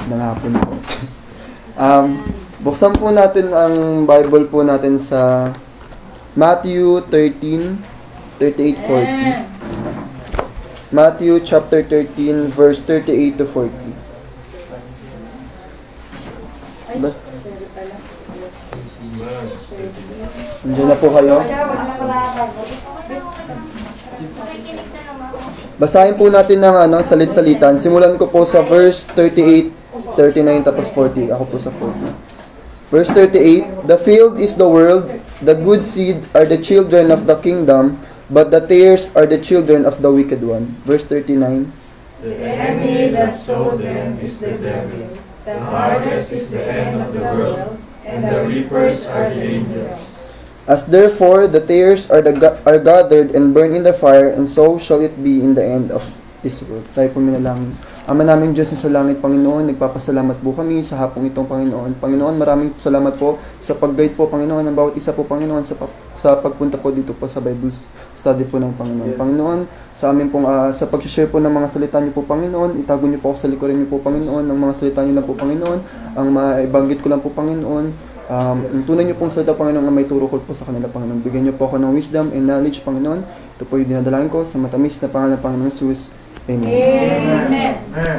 Mga 0.08 0.24
hapon 0.24 0.52
po. 0.56 0.72
um, 1.84 2.41
buksan 2.62 2.94
po 2.94 3.10
natin 3.10 3.50
ang 3.50 4.06
Bible 4.06 4.46
po 4.46 4.62
natin 4.62 5.02
sa 5.02 5.50
Matthew 6.34 7.02
13, 7.10 7.78
38, 8.40 8.78
40. 8.78 9.50
Matthew 10.92 11.40
chapter 11.42 11.82
13, 11.84 12.52
verse 12.52 12.84
38 12.84 13.40
to 13.40 13.46
40. 13.48 13.72
Ba- 17.00 17.16
Nandiyan 20.62 20.88
na 20.88 20.98
po 21.00 21.08
kayo? 21.10 21.42
Basahin 25.82 26.14
po 26.14 26.30
natin 26.30 26.62
ng 26.62 26.78
ano, 26.86 27.02
salit-salitan. 27.02 27.82
Simulan 27.82 28.14
ko 28.22 28.30
po 28.30 28.46
sa 28.46 28.62
verse 28.62 29.10
38, 29.18 29.74
39, 30.14 30.62
tapos 30.62 30.94
40. 30.94 31.34
Ako 31.34 31.44
po 31.50 31.58
sa 31.58 31.74
40. 31.74 32.31
Verse 32.92 33.08
38, 33.08 33.88
The 33.88 33.96
field 33.96 34.36
is 34.36 34.60
the 34.60 34.68
world, 34.68 35.08
the 35.40 35.56
good 35.56 35.88
seed 35.88 36.28
are 36.36 36.44
the 36.44 36.60
children 36.60 37.08
of 37.08 37.24
the 37.24 37.40
kingdom, 37.40 37.96
but 38.28 38.52
the 38.52 38.60
tares 38.60 39.16
are 39.16 39.24
the 39.24 39.40
children 39.40 39.88
of 39.88 40.04
the 40.04 40.12
wicked 40.12 40.44
one. 40.44 40.76
Verse 40.84 41.08
39, 41.08 41.72
The 42.20 42.36
enemy 42.36 43.16
that 43.16 43.40
sowed 43.40 43.80
them 43.80 44.20
is 44.20 44.44
the 44.44 44.60
devil. 44.60 45.08
The 45.48 45.56
harvest 45.64 46.36
is 46.36 46.52
the 46.52 46.68
end 46.68 47.00
of 47.00 47.16
the 47.16 47.24
world, 47.32 47.80
and 48.04 48.28
the 48.28 48.44
reapers 48.44 49.08
are 49.08 49.32
the 49.32 49.40
angels. 49.40 50.28
As 50.68 50.84
therefore 50.84 51.48
the 51.48 51.64
tares 51.64 52.12
are, 52.12 52.22
the, 52.22 52.36
are 52.68 52.78
gathered 52.78 53.32
and 53.40 53.56
burned 53.56 53.74
in 53.74 53.88
the 53.88 53.96
fire, 53.96 54.28
and 54.28 54.44
so 54.44 54.78
shall 54.78 55.00
it 55.00 55.16
be 55.24 55.40
in 55.40 55.56
the 55.56 55.64
end 55.64 55.96
of 55.96 56.04
this 56.44 56.60
world. 56.62 56.84
Tayo 56.92 57.08
po 57.16 57.24
minalangin. 57.24 57.72
Ama 58.10 58.26
namin 58.26 58.50
Diyos 58.50 58.74
na 58.74 58.82
sa 58.82 58.90
langit, 58.90 59.22
Panginoon, 59.22 59.70
nagpapasalamat 59.70 60.42
po 60.42 60.58
kami 60.58 60.82
sa 60.82 60.98
hapong 61.06 61.22
itong 61.30 61.46
Panginoon. 61.46 62.02
Panginoon, 62.02 62.34
maraming 62.34 62.74
salamat 62.74 63.14
po 63.14 63.38
sa 63.62 63.78
pag-guide 63.78 64.18
po, 64.18 64.26
Panginoon, 64.26 64.66
ng 64.66 64.74
bawat 64.74 64.98
isa 64.98 65.14
po, 65.14 65.22
Panginoon, 65.22 65.62
sa, 65.62 65.78
pa- 65.78 65.94
sa 66.18 66.34
pagpunta 66.34 66.82
po 66.82 66.90
dito 66.90 67.14
po 67.14 67.30
sa 67.30 67.38
Bible 67.38 67.70
study 68.18 68.50
po 68.50 68.58
ng 68.58 68.74
Panginoon. 68.74 69.22
Panginoon, 69.22 69.60
sa 69.94 70.10
amin 70.10 70.34
pong, 70.34 70.50
ah, 70.50 70.74
sa 70.74 70.90
pag-share 70.90 71.30
po 71.30 71.38
ng 71.38 71.54
mga 71.54 71.68
salita 71.70 72.02
niyo 72.02 72.18
po, 72.18 72.26
Panginoon, 72.26 72.82
itago 72.82 73.06
niyo 73.06 73.22
po 73.22 73.38
ako 73.38 73.46
sa 73.46 73.48
likuran 73.54 73.78
niyo 73.78 73.94
po, 73.94 74.02
Panginoon, 74.02 74.50
ng 74.50 74.58
mga 74.58 74.74
salita 74.74 75.06
niyo 75.06 75.22
lang 75.22 75.28
po, 75.30 75.38
Panginoon, 75.38 75.80
ang 76.18 76.28
maibanggit 76.34 77.06
ko 77.06 77.08
lang 77.14 77.22
po, 77.22 77.30
Panginoon, 77.30 78.10
Um, 78.32 78.64
ang 78.64 78.88
tunay 78.88 79.04
niyo 79.04 79.20
pong 79.20 79.28
salita, 79.28 79.52
Panginoon, 79.52 79.84
ang 79.84 79.92
may 79.92 80.08
turo 80.08 80.24
ko 80.32 80.40
po 80.40 80.56
sa 80.56 80.64
kanila, 80.64 80.88
Panginoon. 80.88 81.20
Bigyan 81.20 81.52
niyo 81.52 81.54
po 81.60 81.68
ako 81.68 81.84
ng 81.84 81.92
wisdom 81.92 82.32
and 82.32 82.48
knowledge, 82.48 82.80
Panginoon. 82.80 83.28
Ito 83.60 83.68
po 83.68 83.76
yung 83.76 83.92
dinadalain 83.92 84.32
ko 84.32 84.48
sa 84.48 84.56
matamis 84.56 85.04
na 85.04 85.12
pangalan 85.12 85.36
ng 85.36 85.44
Panginoon 85.44 85.68
Jesus. 85.68 86.16
Amen. 86.44 86.74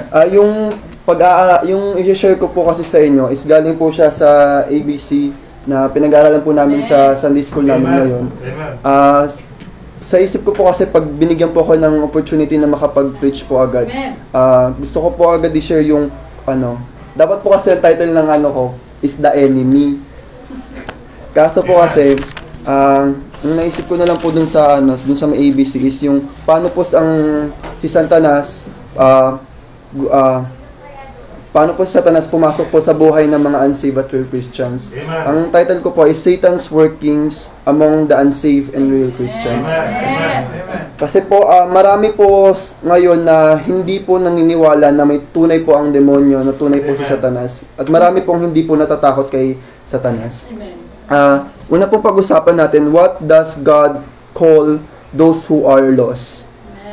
Ah, 0.08 0.26
yung 0.26 0.70
pag 1.02 1.18
yung 1.64 1.98
i-share 1.98 2.36
ko 2.36 2.46
po 2.46 2.62
kasi 2.64 2.82
sa 2.82 2.96
inyo 2.96 3.26
is 3.28 3.42
galing 3.42 3.74
po 3.74 3.88
siya 3.88 4.08
sa 4.08 4.28
ABC 4.64 5.34
na 5.62 5.86
pinag-aaralan 5.86 6.40
po 6.40 6.50
namin 6.50 6.78
sa 6.80 7.14
Sunday 7.14 7.42
School 7.42 7.64
namin 7.64 7.86
ngayon. 7.88 8.24
Ah, 8.80 9.26
s- 9.26 9.42
sa 10.00 10.16
isip 10.16 10.42
ko 10.42 10.50
po 10.50 10.66
kasi 10.66 10.84
pag 10.84 11.02
binigyan 11.04 11.50
po 11.50 11.62
ako 11.62 11.74
ng 11.76 12.02
opportunity 12.02 12.54
na 12.54 12.66
makapag-preach 12.66 13.42
po 13.42 13.58
agad. 13.58 13.86
ah, 14.30 14.70
gusto 14.72 14.98
ko 15.00 15.08
po 15.10 15.22
agad 15.32 15.50
i-share 15.52 15.82
yung 15.84 16.10
ano, 16.44 16.78
dapat 17.12 17.38
po 17.40 17.50
kasi 17.50 17.70
ang 17.70 17.80
title 17.80 18.10
ng 18.10 18.28
ano 18.28 18.48
ko 18.48 18.64
is 19.00 19.14
The 19.16 19.30
Enemy. 19.32 19.98
Kaso 21.36 21.62
po 21.62 21.78
kasi, 21.80 22.18
ah, 22.64 23.10
ang 23.42 23.58
naisip 23.58 23.90
ko 23.90 23.98
na 23.98 24.06
lang 24.06 24.18
po 24.22 24.30
dun 24.30 24.46
sa 24.46 24.78
ano, 24.78 24.94
dun 24.94 25.18
sa 25.18 25.26
may 25.26 25.42
ABC 25.50 25.82
is 25.82 25.98
yung 26.06 26.22
paano 26.46 26.70
po 26.70 26.86
ang 26.94 27.10
si 27.74 27.90
Santanas 27.90 28.62
ah 28.94 29.42
gu- 29.90 30.10
ah, 30.10 30.46
paano 31.52 31.76
po 31.76 31.84
si 31.84 31.92
Satanas 31.92 32.24
pumasok 32.24 32.72
po 32.72 32.80
sa 32.80 32.96
buhay 32.96 33.28
ng 33.28 33.36
mga 33.36 33.58
unsaved 33.68 34.00
at 34.00 34.08
real 34.08 34.24
Christians. 34.24 34.88
Amen. 34.88 35.28
Ang 35.28 35.38
title 35.52 35.84
ko 35.84 35.92
po 35.92 36.08
is 36.08 36.16
Satan's 36.16 36.72
Workings 36.72 37.52
Among 37.68 38.08
the 38.08 38.16
Unsaved 38.16 38.72
and 38.72 38.88
Real 38.88 39.12
Christians. 39.12 39.68
Kasi 40.96 41.20
po, 41.28 41.44
ah, 41.44 41.68
marami 41.68 42.16
po 42.16 42.56
ngayon 42.82 43.20
na 43.20 43.60
hindi 43.60 44.00
po 44.00 44.16
naniniwala 44.16 44.96
na 44.96 45.04
may 45.04 45.20
tunay 45.30 45.60
po 45.60 45.76
ang 45.76 45.92
demonyo, 45.92 46.40
na 46.40 46.56
tunay 46.56 46.80
po 46.80 46.96
si 46.96 47.04
Satanas. 47.04 47.68
At 47.76 47.92
marami 47.92 48.24
pong 48.24 48.48
hindi 48.48 48.64
po 48.64 48.72
natatakot 48.72 49.28
kay 49.28 49.60
Satanas. 49.84 50.48
Ah, 51.12 51.52
una 51.72 51.88
pong 51.88 52.04
pag-usapan 52.04 52.60
natin, 52.60 52.92
what 52.92 53.16
does 53.24 53.56
God 53.56 54.04
call 54.36 54.76
those 55.16 55.48
who 55.48 55.64
are 55.64 55.88
lost? 55.88 56.44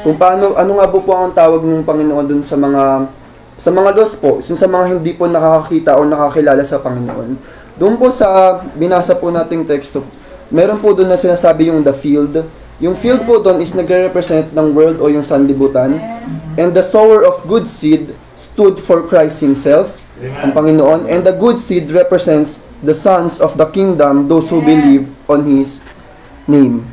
Kung 0.07 0.15
paano, 0.15 0.55
ano 0.55 0.79
nga 0.79 0.87
po 0.87 1.03
po 1.03 1.11
ang 1.11 1.35
tawag 1.35 1.59
ng 1.67 1.83
Panginoon 1.83 2.23
dun 2.23 2.39
sa 2.39 2.55
mga 2.55 3.11
sa 3.59 3.75
mga 3.75 3.91
lost 3.91 4.15
po, 4.23 4.39
yung 4.39 4.55
sa 4.55 4.71
mga 4.71 4.95
hindi 4.95 5.11
po 5.11 5.27
nakakakita 5.27 5.99
o 5.99 6.07
nakakilala 6.07 6.63
sa 6.63 6.79
Panginoon. 6.79 7.35
Doon 7.75 7.99
po 7.99 8.07
sa 8.07 8.59
binasa 8.79 9.19
po 9.19 9.27
nating 9.27 9.67
teksto, 9.67 9.99
meron 10.47 10.79
po 10.79 10.95
doon 10.95 11.11
na 11.11 11.19
sinasabi 11.19 11.67
yung 11.67 11.83
the 11.83 11.91
field. 11.91 12.47
Yung 12.79 12.95
field 12.95 13.27
po 13.27 13.43
doon 13.43 13.59
is 13.59 13.75
nagre-represent 13.75 14.55
ng 14.55 14.67
world 14.71 15.03
o 15.03 15.11
yung 15.11 15.27
sanlibutan. 15.27 15.99
And 16.55 16.71
the 16.71 16.87
sower 16.87 17.27
of 17.27 17.43
good 17.51 17.67
seed 17.67 18.15
stood 18.39 18.79
for 18.79 19.03
Christ 19.03 19.43
Himself, 19.43 19.91
ang 20.21 20.51
Panginoon. 20.51 21.07
And 21.07 21.23
the 21.23 21.35
good 21.35 21.59
seed 21.59 21.91
represents 21.91 22.63
the 22.83 22.95
sons 22.95 23.39
of 23.39 23.55
the 23.55 23.67
kingdom, 23.71 24.27
those 24.27 24.49
who 24.49 24.61
believe 24.61 25.07
on 25.29 25.47
His 25.47 25.79
name. 26.47 26.87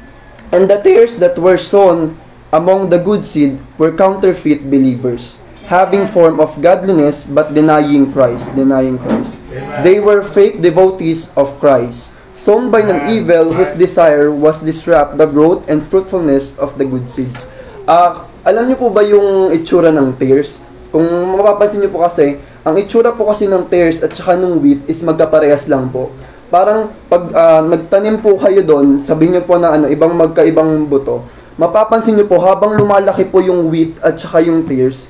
And 0.54 0.70
the 0.70 0.78
tares 0.78 1.18
that 1.18 1.38
were 1.38 1.58
sown 1.58 2.14
among 2.54 2.90
the 2.90 2.98
good 3.02 3.24
seed 3.26 3.58
were 3.78 3.90
counterfeit 3.90 4.70
believers, 4.70 5.38
having 5.66 6.06
form 6.06 6.38
of 6.38 6.54
godliness 6.62 7.26
but 7.26 7.54
denying 7.54 8.12
Christ, 8.14 8.54
denying 8.54 8.98
Christ. 9.02 9.38
They 9.82 9.98
were 9.98 10.22
fake 10.22 10.62
devotees 10.62 11.34
of 11.34 11.58
Christ, 11.58 12.14
sown 12.32 12.70
by 12.70 12.86
an 12.86 13.10
evil 13.10 13.50
whose 13.50 13.74
desire 13.74 14.30
was 14.30 14.62
disrupt 14.62 15.18
the 15.18 15.26
growth 15.26 15.66
and 15.66 15.82
fruitfulness 15.82 16.54
of 16.62 16.78
the 16.78 16.86
good 16.86 17.10
seeds. 17.10 17.50
Ah, 17.86 18.26
alam 18.46 18.70
niyo 18.70 18.78
po 18.78 18.88
ba 18.90 19.02
yung 19.02 19.50
itsura 19.50 19.90
ng 19.90 20.14
tares? 20.18 20.62
Kung 20.94 21.06
mapapansin 21.34 21.82
niyo 21.82 21.90
po 21.90 22.06
kasi, 22.06 22.38
ang 22.66 22.74
itsura 22.74 23.14
po 23.14 23.30
kasi 23.30 23.46
ng 23.46 23.70
tares 23.70 24.02
at 24.02 24.10
saka 24.10 24.34
ng 24.34 24.58
wheat 24.58 24.82
is 24.90 24.98
magkaparehas 25.06 25.70
lang 25.70 25.86
po. 25.86 26.10
Parang 26.50 26.90
pag 27.06 27.30
ah, 27.30 27.62
nagtanim 27.62 28.18
po 28.18 28.34
kayo 28.34 28.66
doon, 28.66 28.98
sabihin 28.98 29.38
niyo 29.38 29.46
po 29.46 29.54
na 29.54 29.78
ano, 29.78 29.86
ibang 29.86 30.18
magkaibang 30.18 30.90
buto, 30.90 31.22
mapapansin 31.62 32.18
niyo 32.18 32.26
po 32.26 32.42
habang 32.42 32.74
lumalaki 32.74 33.22
po 33.30 33.38
yung 33.38 33.70
wheat 33.70 33.94
at 34.02 34.18
saka 34.18 34.42
yung 34.42 34.66
tares, 34.66 35.06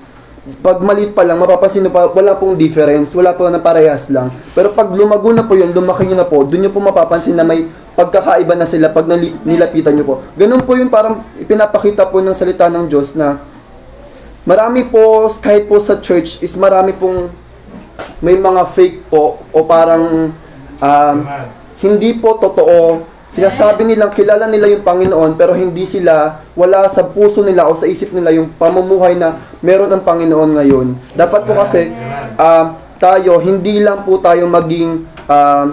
pag 0.60 0.78
maliit 0.78 1.10
pa 1.10 1.26
lang, 1.26 1.42
mapapansin 1.42 1.82
niyo 1.82 1.90
pa, 1.90 2.06
wala 2.06 2.38
pong 2.38 2.54
difference, 2.54 3.16
wala 3.18 3.34
po 3.34 3.50
na 3.50 3.58
parehas 3.58 4.06
lang. 4.12 4.30
Pero 4.54 4.70
pag 4.70 4.92
lumago 4.94 5.32
na 5.34 5.42
po 5.42 5.58
yun, 5.58 5.74
lumaki 5.74 6.06
niyo 6.06 6.20
na 6.20 6.28
po, 6.28 6.46
doon 6.46 6.60
niyo 6.60 6.70
po 6.70 6.78
mapapansin 6.78 7.34
na 7.34 7.42
may 7.42 7.66
pagkakaiba 7.96 8.52
na 8.54 8.68
sila 8.68 8.92
pag 8.92 9.08
nilapitan 9.42 9.96
niyo 9.96 10.04
po. 10.04 10.14
Ganun 10.36 10.62
po 10.62 10.76
yung 10.76 10.92
parang 10.92 11.24
ipinapakita 11.40 12.06
po 12.12 12.20
ng 12.20 12.36
salita 12.36 12.68
ng 12.68 12.86
Diyos 12.86 13.16
na 13.16 13.40
marami 14.46 14.86
po, 14.86 15.26
kahit 15.40 15.66
po 15.66 15.82
sa 15.82 15.98
church, 15.98 16.38
is 16.44 16.54
marami 16.54 16.94
pong 16.94 17.45
may 18.20 18.36
mga 18.36 18.62
fake 18.68 19.12
po 19.12 19.40
o 19.52 19.58
parang 19.64 20.32
um, 20.80 21.16
hindi 21.80 22.16
po 22.16 22.40
totoo. 22.40 23.04
Sinasabi 23.26 23.84
nilang 23.84 24.14
kilala 24.14 24.48
nila 24.48 24.70
yung 24.70 24.86
Panginoon 24.86 25.36
pero 25.36 25.52
hindi 25.52 25.84
sila, 25.84 26.40
wala 26.56 26.88
sa 26.88 27.04
puso 27.04 27.44
nila 27.44 27.68
o 27.68 27.76
sa 27.76 27.84
isip 27.84 28.14
nila 28.14 28.32
yung 28.32 28.54
pamumuhay 28.56 29.18
na 29.18 29.36
meron 29.60 29.92
ang 29.92 30.00
Panginoon 30.00 30.56
ngayon. 30.56 30.86
Dapat 31.12 31.44
po 31.44 31.52
kasi 31.52 31.92
um, 32.38 32.66
tayo, 32.96 33.36
hindi 33.44 33.84
lang 33.84 34.08
po 34.08 34.16
tayo 34.22 34.48
maging 34.48 35.04
um, 35.28 35.66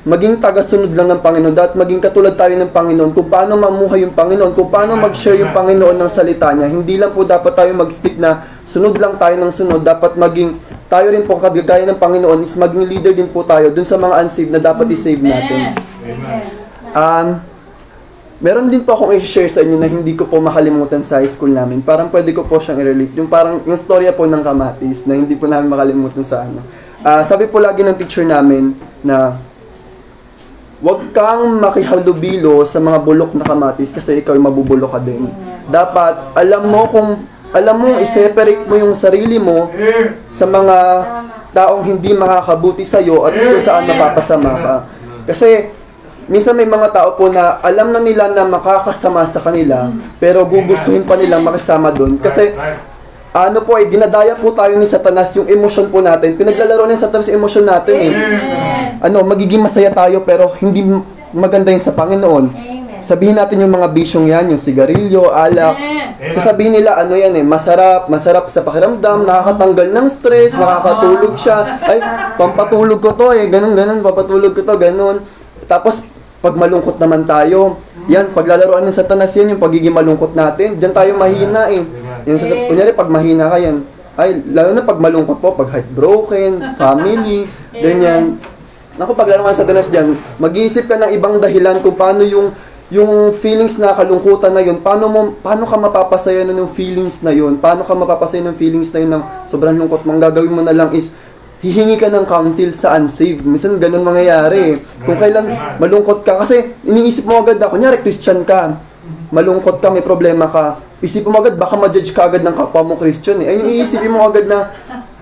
maging 0.00 0.40
tagasunod 0.40 0.96
lang 0.96 1.12
ng 1.12 1.20
Panginoon, 1.20 1.52
dapat 1.52 1.76
maging 1.76 2.00
katulad 2.00 2.32
tayo 2.32 2.56
ng 2.56 2.72
Panginoon, 2.72 3.12
kung 3.12 3.28
paano 3.28 3.52
mamuhay 3.60 4.00
yung 4.08 4.16
Panginoon, 4.16 4.56
kung 4.56 4.72
paano 4.72 4.96
mag-share 4.96 5.36
yung 5.36 5.52
Panginoon 5.52 5.92
ng 5.92 6.08
salita 6.08 6.56
niya. 6.56 6.72
Hindi 6.72 6.96
lang 6.96 7.12
po 7.12 7.20
dapat 7.28 7.52
tayo 7.52 7.76
mag-stick 7.76 8.16
na 8.16 8.40
sunod 8.64 8.96
lang 8.96 9.20
tayo 9.20 9.36
ng 9.36 9.52
sunod, 9.52 9.84
dapat 9.84 10.16
maging 10.16 10.56
tayo 10.88 11.12
rin 11.12 11.28
po 11.28 11.36
kagaya 11.36 11.84
ng 11.84 12.00
Panginoon 12.00 12.40
is 12.40 12.56
maging 12.56 12.88
leader 12.88 13.12
din 13.12 13.28
po 13.28 13.44
tayo 13.44 13.68
dun 13.68 13.84
sa 13.84 14.00
mga 14.00 14.24
unsaved 14.24 14.48
na 14.48 14.60
dapat 14.60 14.88
i-save 14.88 15.20
natin. 15.20 15.76
Um, 16.96 17.44
meron 18.40 18.72
din 18.72 18.80
po 18.80 18.96
akong 18.96 19.12
i-share 19.12 19.52
sa 19.52 19.60
inyo 19.60 19.76
na 19.76 19.84
hindi 19.84 20.16
ko 20.16 20.24
po 20.24 20.40
makalimutan 20.40 21.04
sa 21.04 21.20
high 21.20 21.28
school 21.28 21.52
namin. 21.52 21.84
Parang 21.84 22.08
pwede 22.08 22.32
ko 22.32 22.48
po 22.48 22.56
siyang 22.56 22.80
i-relate. 22.80 23.12
Yung 23.20 23.28
parang, 23.28 23.60
yung 23.68 23.76
storya 23.76 24.16
po 24.16 24.24
ng 24.24 24.40
kamatis 24.40 25.04
na 25.04 25.12
hindi 25.12 25.36
po 25.36 25.44
namin 25.44 25.68
makalimutan 25.68 26.24
sa 26.24 26.48
ano. 26.48 26.64
Ah, 27.04 27.20
sabi 27.20 27.52
po 27.52 27.60
lagi 27.60 27.84
ng 27.84 27.96
teacher 28.00 28.24
namin 28.24 28.72
na 29.04 29.36
Huwag 30.80 31.12
kang 31.12 31.60
makihalubilo 31.60 32.64
sa 32.64 32.80
mga 32.80 33.04
bulok 33.04 33.36
na 33.36 33.44
kamatis 33.44 33.92
kasi 33.92 34.24
ikaw 34.24 34.32
ay 34.32 34.40
mabubulok 34.40 34.96
ka 34.96 35.00
din. 35.04 35.28
Dapat 35.68 36.32
alam 36.32 36.72
mo 36.72 36.88
kung 36.88 37.20
alam 37.52 37.76
mo 37.76 38.00
i-separate 38.00 38.64
mo 38.64 38.80
yung 38.80 38.96
sarili 38.96 39.36
mo 39.36 39.68
sa 40.32 40.48
mga 40.48 40.76
taong 41.52 41.84
hindi 41.84 42.16
makakabuti 42.16 42.88
sa 42.88 42.96
iyo 42.96 43.28
at 43.28 43.36
kung 43.36 43.60
saan 43.60 43.92
mapapasama 43.92 44.50
ka. 44.56 44.74
Kasi 45.28 45.68
minsan 46.32 46.56
may 46.56 46.64
mga 46.64 46.96
tao 46.96 47.12
po 47.12 47.28
na 47.28 47.60
alam 47.60 47.92
na 47.92 48.00
nila 48.00 48.32
na 48.32 48.48
makakasama 48.48 49.28
sa 49.28 49.44
kanila 49.44 49.92
pero 50.16 50.48
gugustuhin 50.48 51.04
pa 51.04 51.20
nilang 51.20 51.44
makisama 51.44 51.92
doon 51.92 52.16
kasi 52.16 52.56
ano 53.30 53.62
po 53.62 53.78
eh, 53.78 53.86
dinadaya 53.86 54.34
po 54.34 54.50
tayo 54.50 54.74
ni 54.74 54.82
Satanas 54.82 55.30
yung 55.38 55.46
emosyon 55.46 55.86
po 55.86 56.02
natin. 56.02 56.34
Pinaglalaro 56.34 56.90
ni 56.90 56.98
Satanas 56.98 57.30
yung 57.30 57.38
emosyon 57.38 57.62
natin 57.62 57.96
eh. 58.00 58.12
Ano, 59.00 59.24
magiging 59.24 59.64
masaya 59.64 59.88
tayo 59.88 60.20
pero 60.28 60.52
hindi 60.60 60.84
maganda 61.32 61.72
yun 61.72 61.80
sa 61.80 61.96
Panginoon. 61.96 62.52
Sabihin 63.00 63.40
natin 63.40 63.64
yung 63.64 63.72
mga 63.72 63.88
bisyong 63.96 64.28
yan, 64.28 64.52
yung 64.52 64.60
sigarilyo, 64.60 65.32
alak. 65.32 65.80
So 66.36 66.44
sabihin 66.44 66.76
nila, 66.76 67.00
ano 67.00 67.16
yan 67.16 67.32
eh, 67.32 67.40
masarap, 67.40 68.12
masarap 68.12 68.52
sa 68.52 68.60
pakiramdam, 68.60 69.24
nakakatanggal 69.24 69.88
ng 69.88 70.06
stress, 70.12 70.52
nakakatulog 70.52 71.32
siya. 71.32 71.80
Ay, 71.80 71.98
pampatulog 72.36 73.00
ko 73.00 73.16
to 73.16 73.32
eh, 73.32 73.48
ganun, 73.48 73.72
ganun, 73.72 74.04
papatulog 74.04 74.52
ko 74.52 74.60
to, 74.60 74.76
ganun. 74.76 75.24
Tapos, 75.64 76.04
pag 76.44 76.60
malungkot 76.60 77.00
naman 77.00 77.24
tayo, 77.24 77.80
yan, 78.04 78.36
paglalaroan 78.36 78.84
ng 78.84 78.92
satanas 78.92 79.32
yan, 79.32 79.56
yung 79.56 79.62
pagiging 79.64 79.96
malungkot 79.96 80.36
natin, 80.36 80.76
diyan 80.76 80.92
tayo 80.92 81.16
mahina 81.16 81.72
eh. 81.72 81.80
Yan, 82.28 82.36
sa, 82.36 82.52
kunyari, 82.52 82.92
pag 82.92 83.08
mahina 83.08 83.48
ka 83.48 83.56
yan, 83.56 83.80
ay, 84.20 84.44
lalo 84.52 84.76
na 84.76 84.84
pag 84.84 85.00
malungkot 85.00 85.40
po, 85.40 85.56
pag 85.56 85.72
heartbroken, 85.72 86.60
family, 86.80 87.48
ganyan. 87.72 88.36
Naku, 89.00 89.16
paglalaroan 89.16 89.56
ng 89.56 89.60
satanas 89.64 89.88
dyan, 89.88 90.12
mag-iisip 90.36 90.84
ka 90.84 91.00
ng 91.00 91.16
ibang 91.16 91.40
dahilan 91.40 91.80
kung 91.80 91.96
paano 91.96 92.20
yung 92.20 92.52
yung 92.92 93.32
feelings 93.32 93.80
na 93.80 93.96
kalungkutan 93.96 94.52
na 94.52 94.60
yun, 94.60 94.82
paano 94.84 95.08
mo 95.08 95.20
paano 95.40 95.64
ka 95.64 95.78
mapapasaya 95.80 96.44
nun 96.44 96.68
yung 96.68 96.72
feelings 96.74 97.24
na 97.24 97.32
yun? 97.32 97.56
Paano 97.56 97.80
ka 97.80 97.96
mapapasaya 97.96 98.44
ng 98.44 98.60
feelings 98.60 98.92
na 98.92 99.00
yun 99.00 99.10
ng 99.16 99.24
sobrang 99.48 99.72
lungkot 99.72 100.04
mo? 100.04 100.12
Ang 100.12 100.20
gagawin 100.20 100.52
mo 100.52 100.60
na 100.60 100.76
lang 100.76 100.92
is 100.92 101.16
hihingi 101.64 101.96
ka 101.96 102.12
ng 102.12 102.28
counsel 102.28 102.76
sa 102.76 103.00
unsaved. 103.00 103.40
Minsan 103.48 103.80
ganun 103.80 104.04
mangyayari. 104.04 104.84
Kung 105.08 105.16
kailan 105.16 105.48
malungkot 105.80 106.20
ka 106.20 106.44
kasi 106.44 106.76
iniisip 106.84 107.24
mo 107.24 107.40
agad 107.40 107.56
na 107.56 107.72
kunyari 107.72 108.04
Christian 108.04 108.44
ka, 108.44 108.76
malungkot 109.30 109.78
ka, 109.78 109.90
may 109.90 110.04
problema 110.04 110.46
ka. 110.46 110.78
Isipin 111.00 111.32
mo 111.32 111.40
agad 111.40 111.56
baka 111.56 111.80
ma-judge 111.80 112.12
ka 112.12 112.28
agad 112.28 112.44
ng 112.44 112.52
kapwa 112.52 112.92
mo 112.92 112.94
Christian 113.00 113.40
eh. 113.40 113.56
Ay 113.56 113.80
iisipin 113.80 114.12
mo 114.12 114.26
agad 114.26 114.44
na 114.44 114.68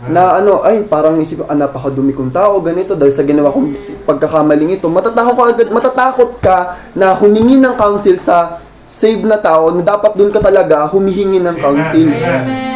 na 0.09 0.39
ano, 0.39 0.63
ay 0.63 0.87
parang 0.87 1.19
isip 1.19 1.43
ah, 1.51 1.59
napakadumi 1.59 2.15
kong 2.15 2.31
tao, 2.31 2.63
ganito, 2.63 2.95
dahil 2.95 3.11
sa 3.11 3.27
ginawa 3.27 3.51
kong 3.51 3.75
pagkakamaling 4.07 4.79
ito, 4.79 4.87
matatakot 4.87 5.35
ka 5.35 5.45
agad, 5.51 5.69
matatakot 5.75 6.31
ka 6.39 6.59
na 6.95 7.19
humingi 7.19 7.59
ng 7.59 7.75
counsel 7.75 8.15
sa 8.15 8.63
save 8.89 9.21
na 9.21 9.37
tao 9.37 9.69
na 9.75 9.85
dapat 9.85 10.17
doon 10.17 10.33
ka 10.33 10.41
talaga 10.41 10.89
humihingi 10.89 11.43
ng 11.45 11.57
counsel. 11.61 12.09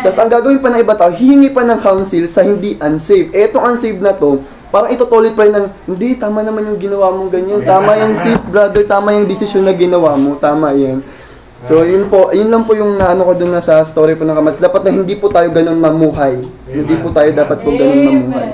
Tapos 0.05 0.19
ang 0.21 0.29
gagawin 0.29 0.61
pa 0.61 0.69
ng 0.75 0.83
iba 0.85 0.95
tao, 0.99 1.09
hihingi 1.09 1.55
pa 1.55 1.65
ng 1.65 1.81
counsel 1.81 2.27
sa 2.29 2.45
hindi 2.45 2.77
unsaved. 2.77 3.33
Eh, 3.33 3.49
Etong 3.49 3.65
unsaved 3.65 4.03
na 4.05 4.13
to, 4.13 4.43
parang 4.69 4.93
ito 4.93 5.09
tolit 5.09 5.33
pa 5.33 5.49
rin 5.49 5.57
ng, 5.57 5.67
hindi, 5.89 6.19
tama 6.21 6.45
naman 6.45 6.69
yung 6.69 6.77
ginawa 6.77 7.17
mong 7.17 7.33
ganyan. 7.33 7.65
Tama 7.65 7.97
yan 7.97 8.13
sis, 8.19 8.45
brother, 8.51 8.85
tama 8.85 9.17
yung 9.17 9.25
decision 9.25 9.65
na 9.65 9.73
ginawa 9.73 10.19
mo, 10.21 10.37
tama 10.37 10.77
yan. 10.77 11.01
So, 11.63 11.87
yun 11.87 12.11
po, 12.11 12.35
yun 12.35 12.51
lang 12.51 12.67
po 12.67 12.75
yung 12.75 12.99
naano 12.99 13.23
ko 13.23 13.39
dun 13.39 13.55
na 13.55 13.63
sa 13.63 13.87
story 13.87 14.19
po 14.19 14.27
ng 14.27 14.35
kamatis. 14.35 14.59
Dapat 14.59 14.83
na 14.83 14.91
hindi 14.91 15.15
po 15.15 15.31
tayo 15.31 15.47
ganun 15.55 15.79
mamuhay. 15.79 16.43
Hindi 16.67 16.95
po 16.99 17.15
tayo 17.15 17.31
dapat 17.31 17.63
po 17.63 17.71
ganun 17.71 18.03
mamuhay. 18.03 18.49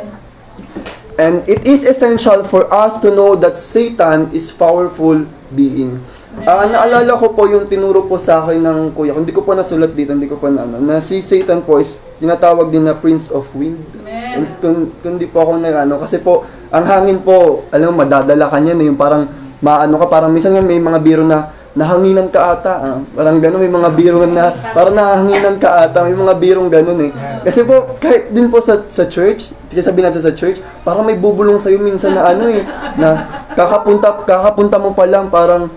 And 1.18 1.42
it 1.50 1.66
is 1.66 1.82
essential 1.82 2.46
for 2.46 2.70
us 2.70 3.00
to 3.02 3.10
know 3.10 3.34
that 3.40 3.58
Satan 3.58 4.30
is 4.30 4.52
powerful 4.54 5.26
being. 5.50 5.98
Ah, 6.46 6.68
naalala 6.68 7.18
ko 7.18 7.34
po 7.34 7.50
yung 7.50 7.66
tinuro 7.66 8.06
po 8.06 8.20
sa 8.20 8.44
akin 8.44 8.62
ng 8.62 8.78
kuya 8.94 9.16
ko. 9.16 9.24
Hindi 9.24 9.34
ko 9.34 9.42
po 9.42 9.56
nasulat 9.56 9.96
dito, 9.96 10.14
hindi 10.14 10.30
ko 10.30 10.38
pa 10.38 10.52
na 10.52 10.68
ano. 10.68 10.78
Na 10.78 11.02
si 11.02 11.18
Satan 11.18 11.66
po 11.66 11.82
is 11.82 11.98
tinatawag 12.22 12.70
din 12.70 12.86
na 12.86 12.94
Prince 12.94 13.32
of 13.34 13.50
Wind. 13.56 13.82
And 14.06 14.46
kung, 14.62 14.94
kung 15.02 15.16
di 15.18 15.26
po 15.26 15.42
ako 15.42 15.58
na 15.58 15.74
ano, 15.74 15.98
kasi 15.98 16.22
po, 16.22 16.46
ang 16.70 16.84
hangin 16.86 17.24
po, 17.24 17.66
alam 17.74 17.90
mo, 17.90 18.06
madadala 18.06 18.46
ka 18.46 18.60
niya 18.62 18.78
na 18.78 18.84
yung 18.86 19.00
parang 19.00 19.26
maano 19.58 19.98
ka, 19.98 20.06
parang 20.06 20.30
minsan 20.30 20.54
nga 20.54 20.62
may 20.62 20.78
mga 20.78 21.02
biro 21.02 21.26
na 21.26 21.50
nahanginan 21.78 22.26
ka 22.26 22.58
ata. 22.58 22.74
ah. 22.82 22.98
Parang 23.14 23.38
gano'n, 23.38 23.62
may 23.62 23.70
mga 23.70 23.90
birong 23.94 24.34
na, 24.34 24.50
parang 24.74 24.98
nahanginan 24.98 25.56
ka 25.62 25.86
ata, 25.86 26.02
may 26.02 26.18
mga 26.18 26.34
birong 26.34 26.66
gano'n 26.66 26.98
eh. 27.06 27.10
Kasi 27.46 27.62
po, 27.62 27.94
kahit 28.02 28.34
din 28.34 28.50
po 28.50 28.58
sa, 28.58 28.82
sa 28.90 29.06
church, 29.06 29.54
kasi 29.70 29.80
sabihin 29.86 30.10
natin 30.10 30.26
sa 30.26 30.34
church, 30.34 30.58
parang 30.82 31.06
may 31.06 31.14
bubulong 31.14 31.62
sa'yo 31.62 31.78
minsan 31.78 32.18
na 32.18 32.26
ano 32.26 32.50
eh, 32.50 32.66
na 32.98 33.08
kakapunta, 33.54 34.26
kakapunta 34.26 34.76
mo 34.82 34.90
pa 34.90 35.06
lang, 35.06 35.30
parang, 35.30 35.70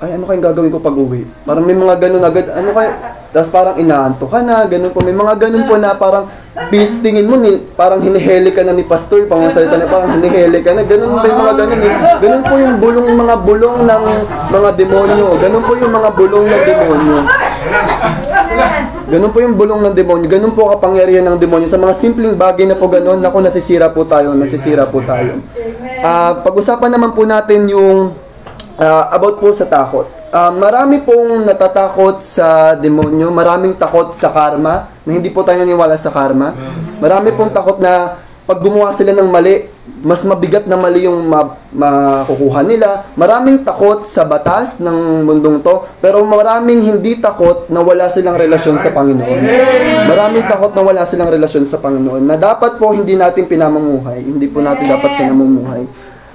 ay 0.00 0.16
ano 0.16 0.24
kayang 0.26 0.42
gagawin 0.50 0.72
ko 0.72 0.80
pag 0.80 0.96
uwi? 0.96 1.28
Parang 1.44 1.62
may 1.62 1.76
mga 1.76 1.94
ganun 2.00 2.24
agad, 2.24 2.48
ano 2.48 2.72
kaya, 2.72 3.21
tapos 3.32 3.48
parang 3.48 3.80
inaanto 3.80 4.28
ka 4.28 4.44
na, 4.44 4.68
ganun 4.68 4.92
po, 4.92 5.00
may 5.00 5.16
mga 5.16 5.40
ganun 5.40 5.64
po 5.64 5.80
na 5.80 5.96
parang, 5.96 6.28
tingin 7.00 7.24
mo 7.24 7.40
ni, 7.40 7.64
parang 7.72 8.04
hiniheli 8.04 8.52
ka 8.52 8.60
na 8.60 8.76
ni 8.76 8.84
pastor, 8.84 9.24
pang 9.24 9.48
salita 9.48 9.80
na 9.80 9.88
parang 9.88 10.12
hiniheli 10.20 10.60
ka 10.60 10.76
na, 10.76 10.84
ganun, 10.84 11.16
may 11.24 11.32
mga 11.32 11.52
ganun 11.56 11.80
eh. 11.80 11.92
Ganun 12.20 12.42
po 12.44 12.54
yung 12.60 12.76
bulong, 12.76 13.08
mga 13.08 13.34
bulong 13.40 13.76
ng 13.88 14.04
mga 14.52 14.70
demonyo, 14.76 15.28
ganun 15.40 15.64
po 15.64 15.72
yung 15.80 15.92
mga 15.96 16.10
bulong 16.12 16.44
ng 16.44 16.62
demonyo. 16.68 17.18
Ganun 19.08 19.30
po 19.32 19.38
yung 19.40 19.56
bulong 19.56 19.80
ng 19.80 19.94
demonyo, 19.96 20.26
ganun 20.28 20.52
po 20.52 20.68
kapangyarihan 20.76 21.24
ng 21.32 21.40
demonyo. 21.40 21.64
Sa 21.72 21.80
mga 21.80 21.96
simpleng 21.96 22.36
bagay 22.36 22.68
na 22.68 22.76
po 22.76 22.92
ganun, 22.92 23.16
naku, 23.16 23.40
nasisira 23.40 23.88
po 23.88 24.04
tayo, 24.04 24.36
nasisira 24.36 24.84
po 24.84 25.00
tayo. 25.00 25.40
Ah, 26.04 26.36
pag-usapan 26.36 26.92
naman 26.92 27.16
po 27.16 27.24
natin 27.24 27.64
yung 27.64 28.12
ah, 28.76 29.08
about 29.08 29.40
po 29.40 29.56
sa 29.56 29.64
takot. 29.64 30.20
Ah, 30.32 30.48
marami 30.48 30.96
pong 31.04 31.44
natatakot 31.44 32.24
sa 32.24 32.72
demonyo, 32.72 33.28
maraming 33.28 33.76
takot 33.76 34.16
sa 34.16 34.32
karma, 34.32 34.88
na 35.04 35.10
hindi 35.12 35.28
po 35.28 35.44
tayo 35.44 35.60
naniwala 35.60 36.00
sa 36.00 36.08
karma. 36.08 36.56
Marami 37.04 37.36
pong 37.36 37.52
takot 37.52 37.76
na 37.76 38.16
pag 38.48 38.64
gumawa 38.64 38.96
sila 38.96 39.12
ng 39.12 39.28
mali, 39.28 39.68
mas 40.00 40.24
mabigat 40.24 40.64
na 40.64 40.80
mali 40.80 41.04
yung 41.04 41.28
ma- 41.28 41.60
makukuha 41.68 42.64
nila. 42.64 43.12
Maraming 43.12 43.60
takot 43.60 44.08
sa 44.08 44.24
batas 44.24 44.80
ng 44.80 45.20
mundong 45.28 45.60
to, 45.60 45.84
pero 46.00 46.24
maraming 46.24 46.80
hindi 46.80 47.20
takot 47.20 47.68
na 47.68 47.84
wala 47.84 48.08
silang 48.08 48.40
relasyon 48.40 48.80
sa 48.80 48.88
Panginoon. 48.88 49.40
Maraming 50.08 50.48
takot 50.48 50.72
na 50.72 50.80
wala 50.80 51.04
silang 51.04 51.28
relasyon 51.28 51.68
sa 51.68 51.76
Panginoon, 51.76 52.24
na 52.24 52.40
dapat 52.40 52.80
po 52.80 52.88
hindi 52.96 53.20
natin 53.20 53.44
pinamumuhay, 53.44 54.24
hindi 54.24 54.48
po 54.48 54.64
natin 54.64 54.88
dapat 54.88 55.12
pinamumuhay. 55.12 55.84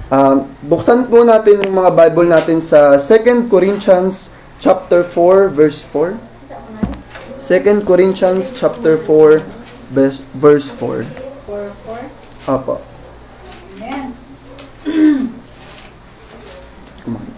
Ah, 0.08 0.40
buksan 0.64 1.12
po 1.12 1.20
natin 1.20 1.68
yung 1.68 1.84
mga 1.84 1.92
Bible 1.92 2.32
natin 2.32 2.64
sa 2.64 2.96
2 2.96 3.52
Corinthians 3.52 4.32
chapter 4.56 5.04
4 5.04 5.52
verse 5.52 5.84
4. 5.84 6.16
2 7.36 7.84
Corinthians 7.84 8.48
chapter 8.56 8.96
4 8.96 9.44
vers- 9.92 10.24
verse 10.32 10.72
4. 10.72 11.04
Four, 11.44 11.76
four. 11.84 12.00
Apo. 12.48 12.80
Amen. 17.04 17.28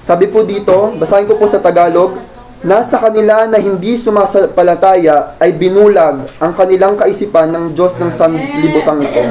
Sabi 0.00 0.32
po 0.32 0.48
dito, 0.48 0.96
basahin 0.96 1.28
ko 1.28 1.36
po 1.36 1.44
sa 1.44 1.60
Tagalog, 1.60 2.16
Nasa 2.62 2.94
kanila 2.94 3.42
na 3.50 3.58
hindi 3.58 3.98
sumasapalataya 3.98 5.34
ay 5.42 5.50
binulag 5.50 6.30
ang 6.38 6.54
kanilang 6.54 6.94
kaisipan 6.94 7.50
ng 7.50 7.74
Diyos 7.74 7.98
ng 7.98 8.06
sanlibutan 8.14 9.02
ito. 9.02 9.22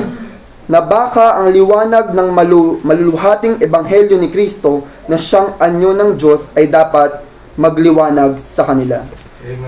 Na 0.71 0.79
baka 0.79 1.35
ang 1.35 1.51
liwanag 1.51 2.15
ng 2.15 2.31
malu- 2.31 2.79
maluluhating 2.79 3.59
ebanghelyo 3.59 4.15
ni 4.15 4.31
Kristo 4.31 4.87
na 5.11 5.19
siyang 5.19 5.59
anyo 5.59 5.91
ng 5.91 6.15
Diyos 6.15 6.47
ay 6.55 6.71
dapat 6.71 7.19
magliwanag 7.59 8.39
sa 8.39 8.63
kanila. 8.63 9.03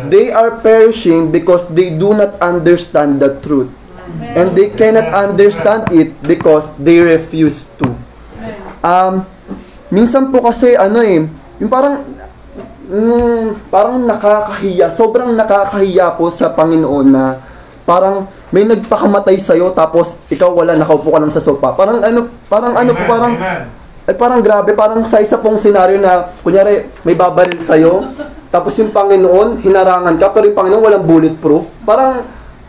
They 0.07 0.31
are 0.31 0.63
perishing 0.63 1.27
because 1.27 1.67
they 1.67 1.91
do 1.91 2.15
not 2.15 2.39
understand 2.39 3.19
the 3.19 3.35
truth. 3.43 3.67
And 4.21 4.55
they 4.55 4.71
cannot 4.71 5.11
understand 5.11 5.91
it 5.91 6.15
because 6.23 6.69
they 6.79 7.03
refuse 7.03 7.67
to. 7.81 7.91
Um, 8.79 9.27
minsan 9.91 10.31
po 10.31 10.39
kasi 10.45 10.77
ano 10.77 11.03
eh, 11.03 11.25
yung 11.59 11.71
parang 11.71 12.05
mm, 12.87 13.71
parang 13.73 14.03
nakakahiya, 14.05 14.93
sobrang 14.93 15.33
nakakahiya 15.33 16.13
po 16.15 16.29
sa 16.29 16.53
Panginoon 16.53 17.07
na 17.09 17.41
parang 17.83 18.27
may 18.49 18.63
nagpakamatay 18.63 19.37
sa 19.39 19.55
tapos 19.75 20.15
ikaw 20.31 20.51
wala 20.51 20.75
nakaupo 20.75 21.11
ka 21.11 21.19
lang 21.19 21.31
sa 21.31 21.43
sopa. 21.43 21.75
Parang 21.75 21.99
ano, 21.99 22.31
parang 22.47 22.73
ano 22.75 22.91
po, 22.95 23.03
parang 23.07 23.33
ay 24.03 24.15
parang 24.19 24.43
grabe, 24.43 24.75
parang 24.75 24.99
sa 25.07 25.23
isa 25.23 25.39
pong 25.39 25.55
senaryo 25.55 25.95
na 25.95 26.27
kunyari 26.43 26.91
may 27.07 27.15
babaril 27.15 27.55
sa 27.63 27.79
tapos 28.53 28.75
yung 28.77 28.91
Panginoon 28.93 29.63
hinarangan 29.63 30.19
ka 30.19 30.29
pero 30.29 30.45
yung 30.45 30.57
Panginoon 30.59 30.83
walang 30.83 31.05
bulletproof. 31.07 31.71
Parang 31.87 32.21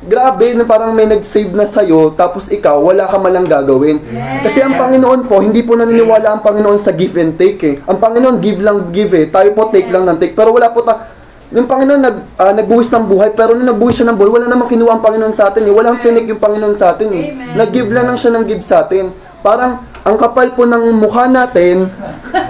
grabe 0.04 0.52
na 0.52 0.68
parang 0.68 0.92
may 0.92 1.08
nag-save 1.08 1.52
na 1.56 1.64
sa'yo, 1.64 2.12
tapos 2.12 2.52
ikaw, 2.52 2.76
wala 2.76 3.08
ka 3.08 3.16
malang 3.16 3.48
gagawin. 3.48 4.00
Kasi 4.44 4.60
ang 4.60 4.76
Panginoon 4.76 5.24
po, 5.24 5.40
hindi 5.40 5.64
po 5.64 5.76
naniniwala 5.76 6.38
ang 6.38 6.42
Panginoon 6.44 6.76
sa 6.76 6.92
give 6.92 7.16
and 7.16 7.40
take 7.40 7.60
eh. 7.64 7.74
Ang 7.88 7.98
Panginoon, 7.98 8.36
give 8.40 8.60
lang 8.60 8.92
give 8.92 9.16
eh. 9.16 9.32
Tayo 9.32 9.56
po, 9.56 9.72
take 9.72 9.88
lang 9.88 10.04
ng 10.04 10.20
take. 10.20 10.36
Pero 10.36 10.52
wala 10.52 10.70
po 10.70 10.84
ta... 10.84 11.23
Yung 11.54 11.70
Panginoon 11.70 12.02
nag, 12.02 12.16
ah, 12.34 12.50
nagbuwis 12.50 12.90
ng 12.90 13.06
buhay, 13.06 13.30
pero 13.30 13.54
nung 13.54 13.70
nagbuwis 13.70 14.02
siya 14.02 14.10
ng 14.10 14.18
buhay, 14.18 14.42
wala 14.42 14.50
namang 14.50 14.66
kinuha 14.66 14.98
ang 14.98 15.02
Panginoon 15.06 15.30
sa 15.30 15.54
atin 15.54 15.62
eh. 15.62 15.72
Walang 15.72 16.02
tinik 16.02 16.26
yung 16.26 16.42
Panginoon 16.42 16.74
sa 16.74 16.90
atin 16.90 17.08
eh. 17.14 17.30
Nag-give 17.54 17.94
lang 17.94 18.10
lang 18.10 18.18
siya 18.18 18.34
ng 18.34 18.44
give 18.50 18.66
sa 18.66 18.82
atin. 18.82 19.14
Parang, 19.38 19.86
ang 20.02 20.16
kapal 20.18 20.50
po 20.58 20.66
ng 20.66 20.98
mukha 20.98 21.30
natin, 21.30 21.86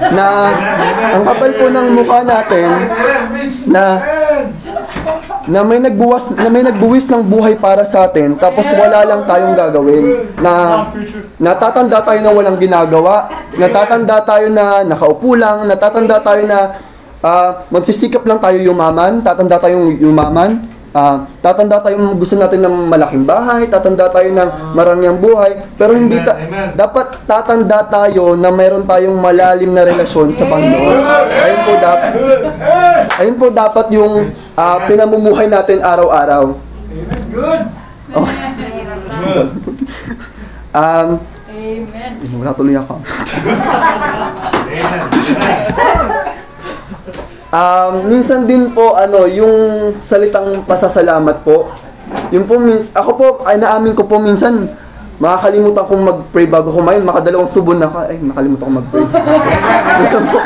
na, 0.09 0.27
ang 1.21 1.23
kapal 1.23 1.53
po 1.53 1.69
ng 1.69 1.87
mukha 1.93 2.25
natin, 2.25 2.69
na, 3.69 4.01
na 5.45 5.61
may 5.61 5.77
nagbuwas 5.77 6.33
na 6.33 6.49
may 6.49 6.65
nagbuwis 6.65 7.05
ng 7.05 7.21
buhay 7.29 7.61
para 7.61 7.85
sa 7.85 8.09
atin 8.09 8.33
tapos 8.33 8.65
wala 8.73 9.05
lang 9.05 9.29
tayong 9.29 9.53
gagawin 9.53 10.05
na 10.41 10.89
natatanda 11.37 12.01
tayo 12.01 12.25
na 12.25 12.33
walang 12.33 12.57
ginagawa 12.57 13.29
natatanda 13.53 14.25
tayo 14.25 14.49
na 14.49 14.89
nakaupo 14.89 15.37
lang 15.37 15.69
natatanda 15.69 16.17
tayo 16.25 16.49
na 16.49 16.81
ah, 17.25 17.65
magsisikap 17.73 18.29
lang 18.29 18.37
tayo 18.37 18.61
yumaman 18.61 19.25
tatanda 19.25 19.57
tayong 19.57 19.97
yumaman 19.97 20.75
Ah, 20.95 21.27
tatanda 21.43 21.83
tayo 21.83 22.15
gusto 22.15 22.39
natin 22.39 22.63
ng 22.63 22.87
malaking 22.87 23.27
bahay 23.27 23.67
tatanda 23.67 24.07
tayo 24.15 24.31
ng 24.31 24.79
marangyang 24.79 25.19
buhay 25.19 25.67
pero 25.75 25.91
hindi 25.91 26.23
ta- 26.23 26.39
dapat 26.79 27.19
tatanda 27.27 27.83
tayo 27.91 28.39
na 28.39 28.55
mayroon 28.55 28.87
tayong 28.87 29.19
malalim 29.19 29.75
na 29.75 29.83
relasyon 29.83 30.31
sa 30.31 30.47
Panginoon. 30.47 30.99
Ayun 31.35 31.61
po 31.67 31.73
dapat. 31.83 32.13
Ayun 33.19 33.35
po 33.43 33.51
dapat 33.51 33.91
yung 33.91 34.31
ah, 34.55 34.87
pinamumuhay 34.87 35.51
natin 35.51 35.83
araw-araw. 35.83 36.55
Oh. 38.15 38.27
um, 40.79 41.09
Amen. 41.51 42.13
wala 42.39 42.55
tuloy 42.55 42.79
ako. 42.79 43.03
Um, 47.55 48.11
minsan 48.11 48.51
din 48.51 48.75
po 48.75 48.99
ano, 48.99 49.31
yung 49.31 49.55
salitang 49.95 50.67
pasasalamat 50.67 51.47
po. 51.47 51.71
Yung 52.35 52.51
po 52.51 52.59
mins 52.59 52.91
ako 52.91 53.11
po 53.15 53.27
ay 53.47 53.63
naamin 53.63 53.95
ko 53.95 54.03
po 54.11 54.19
minsan 54.19 54.75
makakalimutan 55.23 55.85
kong 55.87 56.03
mag-pray 56.03 56.47
bago 56.51 56.75
kumain, 56.75 57.03
makadalawang 57.07 57.47
subon 57.47 57.79
na 57.79 57.87
ka, 57.87 58.11
ay 58.11 58.19
nakalimutan 58.19 58.65
kong 58.67 58.77
mag-pray. 58.83 59.07
minsan 60.03 60.23
po, 60.27 60.39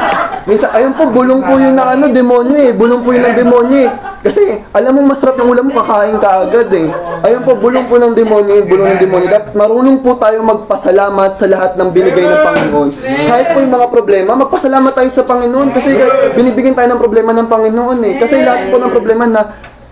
minsan, 0.44 0.70
ayun 0.76 0.92
po, 0.92 1.04
bulong 1.08 1.40
po 1.40 1.56
yun 1.56 1.72
ng 1.72 1.88
ano, 1.88 2.04
demonyo 2.12 2.56
eh, 2.56 2.72
bulong 2.76 3.00
po 3.00 3.16
yun 3.16 3.24
ng 3.24 3.36
demonyo 3.36 3.78
eh. 3.88 3.90
Kasi, 4.18 4.60
alam 4.76 4.92
mo, 4.92 5.08
masarap 5.08 5.40
yung 5.40 5.50
ulam 5.56 5.64
mo, 5.68 5.72
kakain 5.80 6.16
ka 6.20 6.44
agad 6.44 6.68
eh. 6.74 6.88
Ayun 7.24 7.42
po, 7.42 7.56
bulong 7.56 7.86
po 7.88 7.96
ng 7.96 8.12
demonyo, 8.12 8.52
yung 8.60 8.68
bulong 8.68 8.88
ng 8.94 9.00
demonyo. 9.00 9.26
Dapat 9.32 9.52
marunong 9.56 9.98
po 10.04 10.20
tayo 10.20 10.38
magpasalamat 10.44 11.30
sa 11.32 11.46
lahat 11.48 11.72
ng 11.80 11.88
binigay 11.88 12.24
ng 12.28 12.40
Panginoon. 12.44 12.88
Kahit 13.24 13.46
po 13.56 13.64
yung 13.64 13.74
mga 13.74 13.88
problema, 13.88 14.30
magpasalamat 14.36 14.92
tayo 14.92 15.08
sa 15.08 15.24
Panginoon 15.24 15.68
kasi 15.72 15.96
binibigyan 16.36 16.76
tayo 16.76 16.92
ng 16.92 17.00
problema 17.00 17.32
ng 17.32 17.48
Panginoon 17.48 17.98
eh. 18.04 18.14
Kasi 18.20 18.44
lahat 18.44 18.68
po 18.68 18.76
ng 18.76 18.92
problema 18.92 19.24
na 19.24 19.40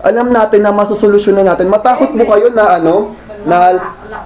alam 0.05 0.29
natin 0.29 0.61
na 0.61 0.71
masusolusyonan 0.71 1.43
natin. 1.43 1.67
Matakot 1.67 2.13
po 2.13 2.23
kayo 2.23 2.53
na 2.53 2.77
ano, 2.77 3.11
na 3.47 3.57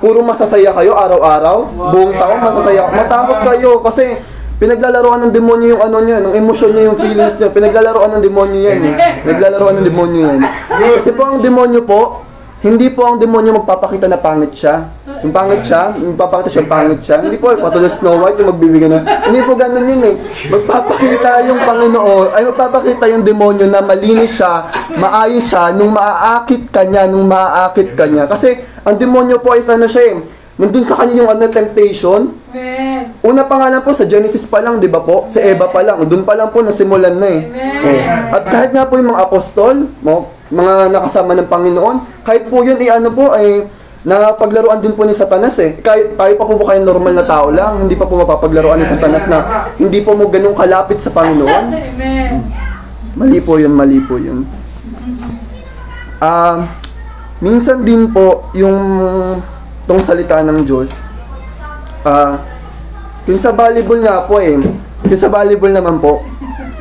puro 0.01 0.25
masasaya 0.25 0.73
kayo 0.73 0.97
araw-araw, 0.97 1.57
buong 1.93 2.17
taon 2.17 2.41
masasaya. 2.41 2.89
Matakot 2.89 3.39
kayo 3.45 3.77
kasi 3.85 4.17
pinaglalaroan 4.57 5.29
ng 5.29 5.33
demonyo 5.33 5.77
yung 5.77 5.83
ano 5.85 5.97
niya, 6.01 6.21
ng 6.21 6.33
emosyon 6.37 6.73
niya, 6.73 6.83
yung 6.89 6.97
feelings 6.97 7.37
niya. 7.37 7.49
Pinaglalaroan 7.53 8.17
ng 8.17 8.23
demonyo 8.25 8.59
yan 8.61 8.81
eh. 8.81 8.93
Pinaglalaroan 9.25 9.81
ng 9.81 9.85
demonyo 9.85 10.19
yan. 10.25 10.39
Kasi 10.97 11.13
po 11.13 11.21
ang 11.29 11.41
demonyo 11.41 11.81
po, 11.85 12.25
hindi 12.61 12.93
po 12.93 13.09
ang 13.09 13.17
demonyo 13.17 13.57
magpapakita 13.61 14.05
na 14.05 14.21
pangit 14.21 14.53
siya. 14.53 14.85
Yung 15.21 15.33
pangit 15.33 15.61
siya, 15.65 15.93
yung 15.97 16.17
papakita 16.17 16.49
siya 16.49 16.65
pangit 16.65 17.01
siya. 17.01 17.21
Hindi 17.21 17.37
po, 17.37 17.53
patulad 17.57 17.89
Snow 17.93 18.21
White 18.21 18.41
yung 18.41 18.49
magbibigay 18.53 18.89
na. 18.89 19.01
Hindi 19.29 19.41
po 19.45 19.53
ganun 19.57 19.85
yun 19.85 20.01
eh. 20.01 20.15
Magpapakita 20.49 21.45
yung 21.49 21.61
Panginoon, 21.61 22.27
ay 22.37 22.41
magpapakita 22.53 23.05
yung 23.13 23.25
demonyo 23.25 23.65
na 23.65 23.81
malinis 23.81 24.37
siya, 24.37 24.65
maayos 24.97 25.45
siya, 25.45 25.73
nung 25.73 25.93
maaakit 25.93 26.69
ka 26.73 26.85
niya, 26.85 27.09
nung 27.09 27.25
maaakit 27.29 27.97
ka 27.97 28.05
niya. 28.09 28.25
Kasi 28.29 28.61
ang 28.85 28.97
demonyo 28.97 29.41
po 29.41 29.53
ay 29.57 29.61
ano 29.65 29.85
siya 29.85 30.03
eh, 30.09 30.13
nandun 30.57 30.85
sa 30.85 31.01
kanya 31.01 31.21
yung 31.21 31.29
ano, 31.33 31.49
temptation, 31.49 32.33
Amen. 32.51 33.15
Una 33.23 33.47
pa 33.47 33.55
nga 33.61 33.71
lang 33.71 33.85
po, 33.85 33.95
sa 33.95 34.03
Genesis 34.03 34.43
pa 34.43 34.59
lang, 34.59 34.81
di 34.81 34.91
ba 34.91 34.99
po? 34.99 35.29
Sa 35.31 35.39
Eva 35.39 35.71
pa 35.71 35.85
lang. 35.85 36.03
Doon 36.03 36.27
pa 36.27 36.35
lang 36.35 36.51
po, 36.51 36.59
nasimulan 36.59 37.15
na 37.15 37.29
eh. 37.31 37.41
Amen. 37.47 38.33
Oh. 38.33 38.35
At 38.35 38.43
kahit 38.51 38.75
nga 38.75 38.89
po 38.89 38.99
yung 38.99 39.13
mga 39.13 39.23
apostol, 39.23 39.87
mga 40.51 40.73
nakasama 40.91 41.37
ng 41.37 41.47
Panginoon, 41.47 41.97
kahit 42.21 42.49
po 42.49 42.61
yun, 42.61 42.77
eh, 42.77 42.89
ano 42.89 43.09
po, 43.13 43.33
ay, 43.33 43.65
na 44.01 44.33
paglaruan 44.33 44.81
din 44.81 44.97
po 44.97 45.05
ni 45.05 45.13
Satanas 45.13 45.61
eh. 45.61 45.77
Kayo, 45.77 46.17
tayo 46.17 46.33
pa 46.33 46.43
po 46.49 46.57
ba 46.57 46.73
kayo 46.73 46.81
normal 46.81 47.13
na 47.13 47.25
tao 47.25 47.53
lang? 47.53 47.85
Hindi 47.85 47.93
pa 47.93 48.09
po 48.09 48.17
mapapaglaruan 48.17 48.81
ni 48.81 48.87
Satanas 48.89 49.29
na 49.29 49.69
hindi 49.77 50.01
po 50.01 50.17
mo 50.17 50.25
ganun 50.25 50.57
kalapit 50.57 50.97
sa 50.97 51.13
Panginoon? 51.13 51.65
Mali 53.13 53.37
po 53.45 53.61
yun, 53.61 53.73
mali 53.77 54.01
po 54.01 54.17
yun. 54.17 54.41
Ah, 56.17 56.65
minsan 57.37 57.85
din 57.85 58.09
po 58.09 58.49
yung 58.57 58.77
tong 59.85 60.01
salita 60.01 60.41
ng 60.41 60.65
Diyos. 60.65 61.05
Ah, 62.01 62.41
yung 63.29 63.37
sa 63.37 63.53
volleyball 63.53 64.01
nga 64.01 64.25
po 64.25 64.41
eh. 64.41 64.57
Yung 65.05 65.21
sa 65.21 65.29
volleyball 65.29 65.77
naman 65.77 66.01
po, 66.01 66.25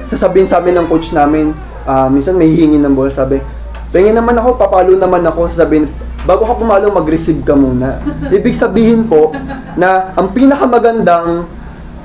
sasabihin 0.09 0.49
sa 0.49 0.65
amin 0.65 0.81
ng 0.81 0.87
coach 0.89 1.13
namin, 1.13 1.53
ah, 1.85 2.09
minsan 2.09 2.33
may 2.33 2.49
hihingi 2.49 2.81
ng 2.81 2.97
bola, 2.97 3.13
sabi, 3.13 3.45
Pengin 3.91 4.15
naman 4.15 4.39
ako, 4.39 4.55
papalo 4.55 4.95
naman 4.95 5.27
ako, 5.27 5.51
sabihin, 5.51 5.91
bago 6.23 6.47
ka 6.47 6.55
pumalo, 6.55 6.95
mag-receive 6.95 7.43
ka 7.43 7.59
muna. 7.59 7.99
Ibig 8.39 8.55
sabihin 8.55 9.11
po, 9.11 9.35
na 9.75 10.15
ang 10.15 10.31
pinakamagandang 10.31 11.47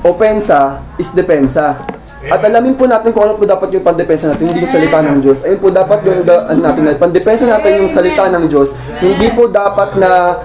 opensa 0.02 0.82
is 0.98 1.14
depensa. 1.14 1.78
At 2.26 2.42
alamin 2.42 2.74
po 2.74 2.90
natin 2.90 3.14
kung 3.14 3.30
ano 3.30 3.38
po 3.38 3.46
dapat 3.46 3.70
yung 3.70 3.86
pandepensa 3.86 4.34
natin, 4.34 4.50
hindi 4.50 4.66
yung 4.66 4.74
salita 4.74 4.98
ng 4.98 5.18
Diyos. 5.22 5.46
Ayun 5.46 5.60
po 5.62 5.70
dapat 5.70 6.00
yung 6.10 6.26
da, 6.26 6.50
ano 6.50 6.60
natin, 6.66 6.98
pandepensa 6.98 7.46
natin 7.46 7.86
yung 7.86 7.92
salita 7.94 8.26
ng 8.34 8.46
Diyos. 8.50 8.74
Hindi 8.98 9.30
po 9.38 9.46
dapat 9.46 9.94
na 10.02 10.42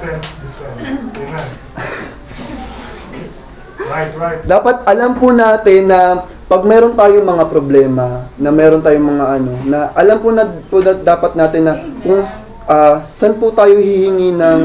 Right, 3.91 4.15
right. 4.15 4.41
dapat 4.47 4.87
alam 4.87 5.19
po 5.19 5.35
natin 5.35 5.91
na 5.91 6.23
pag 6.47 6.63
meron 6.63 6.95
tayong 6.95 7.27
mga 7.27 7.45
problema, 7.51 8.31
na 8.39 8.51
meron 8.55 8.83
tayong 8.83 9.07
mga 9.19 9.25
ano, 9.39 9.53
na 9.67 9.79
alam 9.99 10.19
po 10.23 10.31
na 10.31 10.47
po 10.47 10.79
na 10.79 10.95
dapat 10.95 11.35
natin 11.35 11.67
na 11.67 11.75
kung 12.03 12.23
ah, 12.71 13.03
saan 13.03 13.35
po 13.43 13.51
tayo 13.51 13.79
hihingi 13.83 14.35
ng 14.39 14.61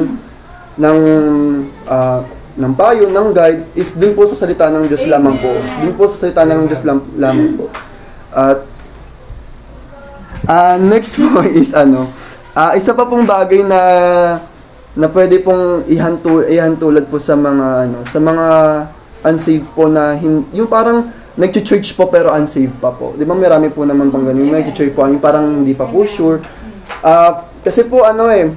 ng 0.78 1.00
ah, 1.90 2.22
ng 2.56 2.74
payo, 2.78 3.12
ng 3.12 3.30
guide, 3.36 3.68
is 3.76 3.92
dun 3.92 4.16
po 4.16 4.24
sa 4.24 4.38
salita 4.38 4.72
ng 4.72 4.88
Diyos 4.88 5.04
lamang 5.12 5.42
po. 5.44 5.60
Dun 5.84 5.94
po 6.00 6.08
sa 6.08 6.24
salita 6.24 6.48
ng 6.48 6.72
Diyos 6.72 6.84
lam- 6.88 7.12
lamang 7.20 7.52
po. 7.60 7.68
At 8.32 8.64
ah 10.46 10.78
next 10.78 11.18
po 11.18 11.42
is 11.60 11.74
ano, 11.74 12.14
ah 12.54 12.78
isa 12.78 12.94
pa 12.94 13.04
pong 13.10 13.26
bagay 13.28 13.66
na 13.66 13.82
na 14.96 15.12
pwede 15.12 15.44
pong 15.44 15.84
ihantu 15.92 16.48
ihantulad 16.48 17.12
po 17.12 17.20
sa 17.20 17.36
mga 17.36 17.68
ano, 17.90 17.98
sa 18.08 18.20
mga 18.24 18.48
unsaved 19.26 19.68
po 19.74 19.90
na 19.90 20.14
hin- 20.14 20.46
yung 20.54 20.70
parang 20.70 21.10
nagche-church 21.36 21.98
po 21.98 22.08
pero 22.08 22.32
unsaved 22.32 22.78
pa 22.78 22.94
po. 22.94 23.12
'Di 23.12 23.26
ba 23.26 23.34
marami 23.34 23.68
po 23.68 23.84
naman 23.84 24.08
pang 24.08 24.24
ganun, 24.24 24.46
yung 24.46 24.56
nagche-church 24.56 24.94
po, 24.94 25.04
yung 25.04 25.20
parang 25.20 25.66
hindi 25.66 25.74
pa 25.74 25.84
po 25.84 26.06
sure. 26.06 26.40
Ah, 27.02 27.50
kasi 27.60 27.84
po 27.84 28.06
ano 28.06 28.30
eh, 28.30 28.54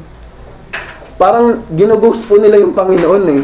parang 1.17 1.65
ginughost 1.73 2.29
po 2.29 2.37
nila 2.37 2.61
yung 2.61 2.73
Panginoon 2.73 3.25
eh. 3.27 3.43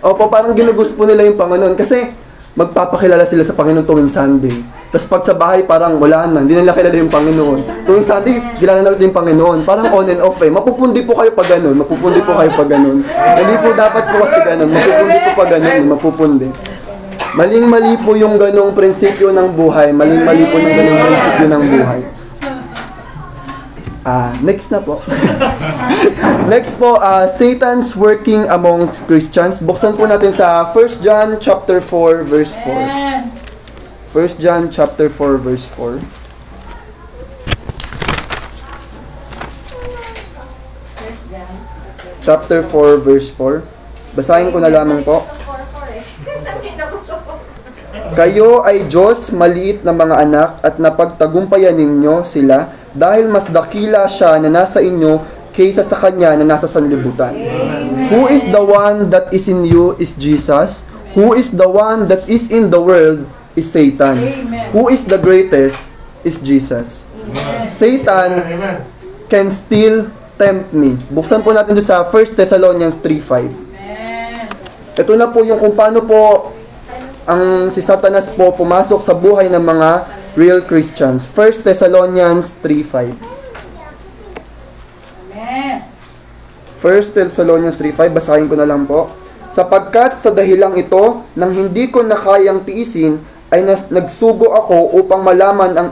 Opo, 0.00 0.28
parang 0.28 0.54
ginughost 0.54 0.94
po 0.94 1.04
nila 1.04 1.24
yung 1.24 1.36
Panginoon 1.36 1.74
kasi 1.74 2.08
magpapakilala 2.52 3.24
sila 3.24 3.42
sa 3.42 3.52
Panginoon 3.52 3.84
tuwing 3.84 4.08
Sunday. 4.08 4.54
Tapos 4.90 5.06
pag 5.06 5.22
sa 5.22 5.38
bahay, 5.38 5.62
parang 5.62 6.02
wala 6.02 6.26
na, 6.26 6.42
hindi 6.42 6.58
nila 6.58 6.74
kilala 6.74 6.98
yung 6.98 7.14
Panginoon. 7.14 7.86
Tuwing 7.86 8.02
Sunday, 8.02 8.42
kilala 8.58 8.82
na 8.82 8.98
yung 8.98 9.14
Panginoon. 9.14 9.62
Parang 9.62 9.86
on 9.94 10.10
and 10.10 10.18
off 10.18 10.42
eh. 10.42 10.50
Mapupundi 10.50 11.06
po 11.06 11.14
kayo 11.14 11.30
pag 11.30 11.46
ganun, 11.46 11.78
mapupundi 11.78 12.18
po 12.26 12.34
kayo 12.34 12.50
pag 12.58 12.66
ganun. 12.66 12.98
Hindi 13.06 13.54
po 13.62 13.70
dapat 13.70 14.04
po 14.10 14.26
kasi 14.26 14.38
ganun, 14.42 14.70
mapupundi 14.74 15.16
po 15.22 15.30
pag 15.38 15.50
ganun, 15.54 15.86
mapupundi. 15.94 16.48
Maling-mali 17.38 18.02
po 18.02 18.18
yung 18.18 18.34
ganong 18.34 18.74
prinsipyo 18.74 19.30
ng 19.30 19.54
buhay, 19.54 19.94
maling-mali 19.94 20.50
po 20.50 20.58
ng 20.58 20.74
ganong 20.74 21.00
prinsipyo 21.06 21.46
ng 21.46 21.64
buhay. 21.70 22.00
Ah, 24.02 24.34
next 24.42 24.74
na 24.74 24.82
po. 24.82 24.98
next 26.50 26.82
po, 26.82 26.98
ah, 26.98 27.30
Satan's 27.30 27.94
working 27.94 28.42
among 28.50 28.90
Christians. 29.06 29.62
Buksan 29.62 29.94
po 29.94 30.10
natin 30.10 30.34
sa 30.34 30.66
1 30.66 30.98
John 30.98 31.38
chapter 31.38 31.78
4 31.78 32.26
verse 32.26 32.58
4. 32.66 33.39
Amen. 34.10 34.26
1 34.26 34.42
John 34.42 34.66
chapter 34.74 35.06
4 35.06 35.38
verse 35.38 35.70
4. 35.78 36.02
Chapter 42.18 42.58
4 42.66 42.98
verse 43.06 43.30
4. 43.30 43.62
Basahin 44.18 44.50
ko 44.50 44.58
na 44.58 44.66
lamang 44.66 45.06
po. 45.06 45.22
Kayo 48.18 48.66
ay 48.66 48.90
Diyos, 48.90 49.30
maliit 49.30 49.86
na 49.86 49.94
mga 49.94 50.16
anak, 50.26 50.50
at 50.66 50.82
napagtagumpayan 50.82 51.78
ninyo 51.78 52.26
sila 52.26 52.74
dahil 52.90 53.30
mas 53.30 53.46
dakila 53.46 54.10
siya 54.10 54.42
na 54.42 54.50
nasa 54.50 54.82
inyo 54.82 55.22
kaysa 55.54 55.86
sa 55.86 55.94
kanya 55.94 56.34
na 56.34 56.42
nasa 56.42 56.66
sanlibutan. 56.66 57.38
Who 58.10 58.26
is 58.26 58.42
the 58.50 58.58
one 58.58 59.14
that 59.14 59.30
is 59.30 59.46
in 59.46 59.62
you 59.62 59.94
is 60.02 60.18
Jesus. 60.18 60.82
Who 61.14 61.38
is 61.38 61.54
the 61.54 61.70
one 61.70 62.10
that 62.10 62.26
is 62.26 62.50
in 62.50 62.74
the 62.74 62.82
world 62.82 63.22
is 63.54 63.66
Satan. 63.70 64.16
Amen. 64.18 64.70
Who 64.70 64.90
is 64.90 65.02
the 65.06 65.18
greatest 65.18 65.90
is 66.24 66.38
Jesus. 66.38 67.08
Satan 67.64 68.30
Amen. 68.44 68.76
can 69.30 69.48
still 69.48 70.10
tempt 70.36 70.72
me. 70.72 70.96
Buksan 71.12 71.44
po 71.44 71.52
natin 71.52 71.76
doon 71.76 71.84
sa 71.84 72.04
1 72.04 72.36
Thessalonians 72.36 72.96
3.5. 72.98 73.52
Amen. 73.52 74.48
Ito 74.96 75.12
na 75.16 75.28
po 75.28 75.44
yung 75.44 75.60
kung 75.60 75.76
paano 75.76 76.04
po 76.04 76.52
ang 77.28 77.68
si 77.68 77.84
Satanas 77.84 78.32
po 78.32 78.50
pumasok 78.56 79.00
sa 79.04 79.12
buhay 79.12 79.52
ng 79.52 79.60
mga 79.60 79.90
real 80.34 80.60
Christians. 80.64 81.28
1 81.28 81.62
Thessalonians 81.62 82.56
3.5. 82.64 83.12
Amen. 85.30 85.76
1 86.80 87.16
Thessalonians 87.16 87.76
3.5, 87.76 88.08
basahin 88.16 88.48
ko 88.48 88.56
na 88.56 88.64
lang 88.64 88.88
po. 88.88 89.12
Sapagkat 89.50 90.22
sa 90.22 90.30
dahilang 90.32 90.78
ito, 90.78 91.26
nang 91.36 91.52
hindi 91.52 91.90
ko 91.92 92.00
na 92.06 92.16
kayang 92.16 92.64
tiisin, 92.64 93.20
ay 93.50 93.66
nas- 93.66 93.90
nagsugo 93.90 94.54
ako 94.54 94.94
upang 95.02 95.26
malaman 95.26 95.70
ang, 95.74 95.88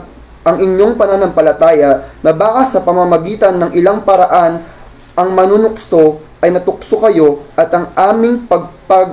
ang 0.47 0.57
inyong 0.57 0.95
pananampalataya 0.95 2.07
na 2.23 2.31
baka 2.31 2.65
sa 2.67 2.79
pamamagitan 2.79 3.59
ng 3.59 3.71
ilang 3.75 4.01
paraan, 4.07 4.63
ang 5.19 5.29
manunukso 5.35 6.23
ay 6.39 6.55
natukso 6.55 6.95
kayo 7.03 7.43
at 7.59 7.67
ang 7.75 7.91
aming 7.99 8.47
pagpag, 8.47 9.11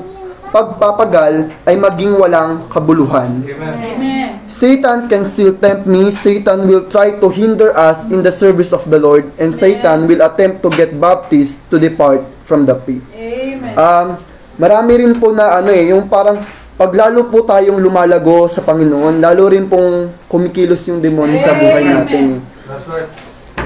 pagpapagal 0.54 1.50
ay 1.66 1.74
maging 1.74 2.14
walang 2.14 2.70
kabuluhan. 2.70 3.42
Amen. 3.42 3.74
Amen. 3.74 4.28
Satan 4.46 5.10
can 5.10 5.26
still 5.26 5.58
tempt 5.58 5.90
me. 5.90 6.14
Satan 6.14 6.70
will 6.70 6.86
try 6.86 7.18
to 7.18 7.26
hinder 7.26 7.74
us 7.74 8.06
in 8.06 8.22
the 8.22 8.30
service 8.30 8.70
of 8.70 8.86
the 8.86 8.96
Lord. 8.96 9.26
And 9.42 9.50
Satan 9.50 10.06
will 10.06 10.22
attempt 10.22 10.62
to 10.62 10.70
get 10.70 10.94
baptized 10.94 11.58
to 11.74 11.82
depart 11.82 12.22
from 12.46 12.62
the 12.62 12.78
faith. 12.86 13.02
Amen. 13.10 13.74
Um, 13.74 14.22
marami 14.54 15.02
rin 15.02 15.18
po 15.18 15.34
na 15.34 15.58
ano 15.58 15.74
eh, 15.74 15.90
yung 15.90 16.06
parang 16.06 16.46
paglalo 16.76 17.26
po 17.32 17.42
tayong 17.42 17.80
lumalago 17.80 18.46
sa 18.46 18.60
Panginoon, 18.60 19.20
lalo 19.20 19.48
rin 19.48 19.66
pong 19.66 20.12
kumikilos 20.28 20.84
yung 20.92 21.00
demonyo 21.00 21.40
sa 21.40 21.56
buhay 21.56 21.84
natin 21.84 22.22
eh. 22.36 22.40
That's 22.68 22.86
right. 22.88 23.10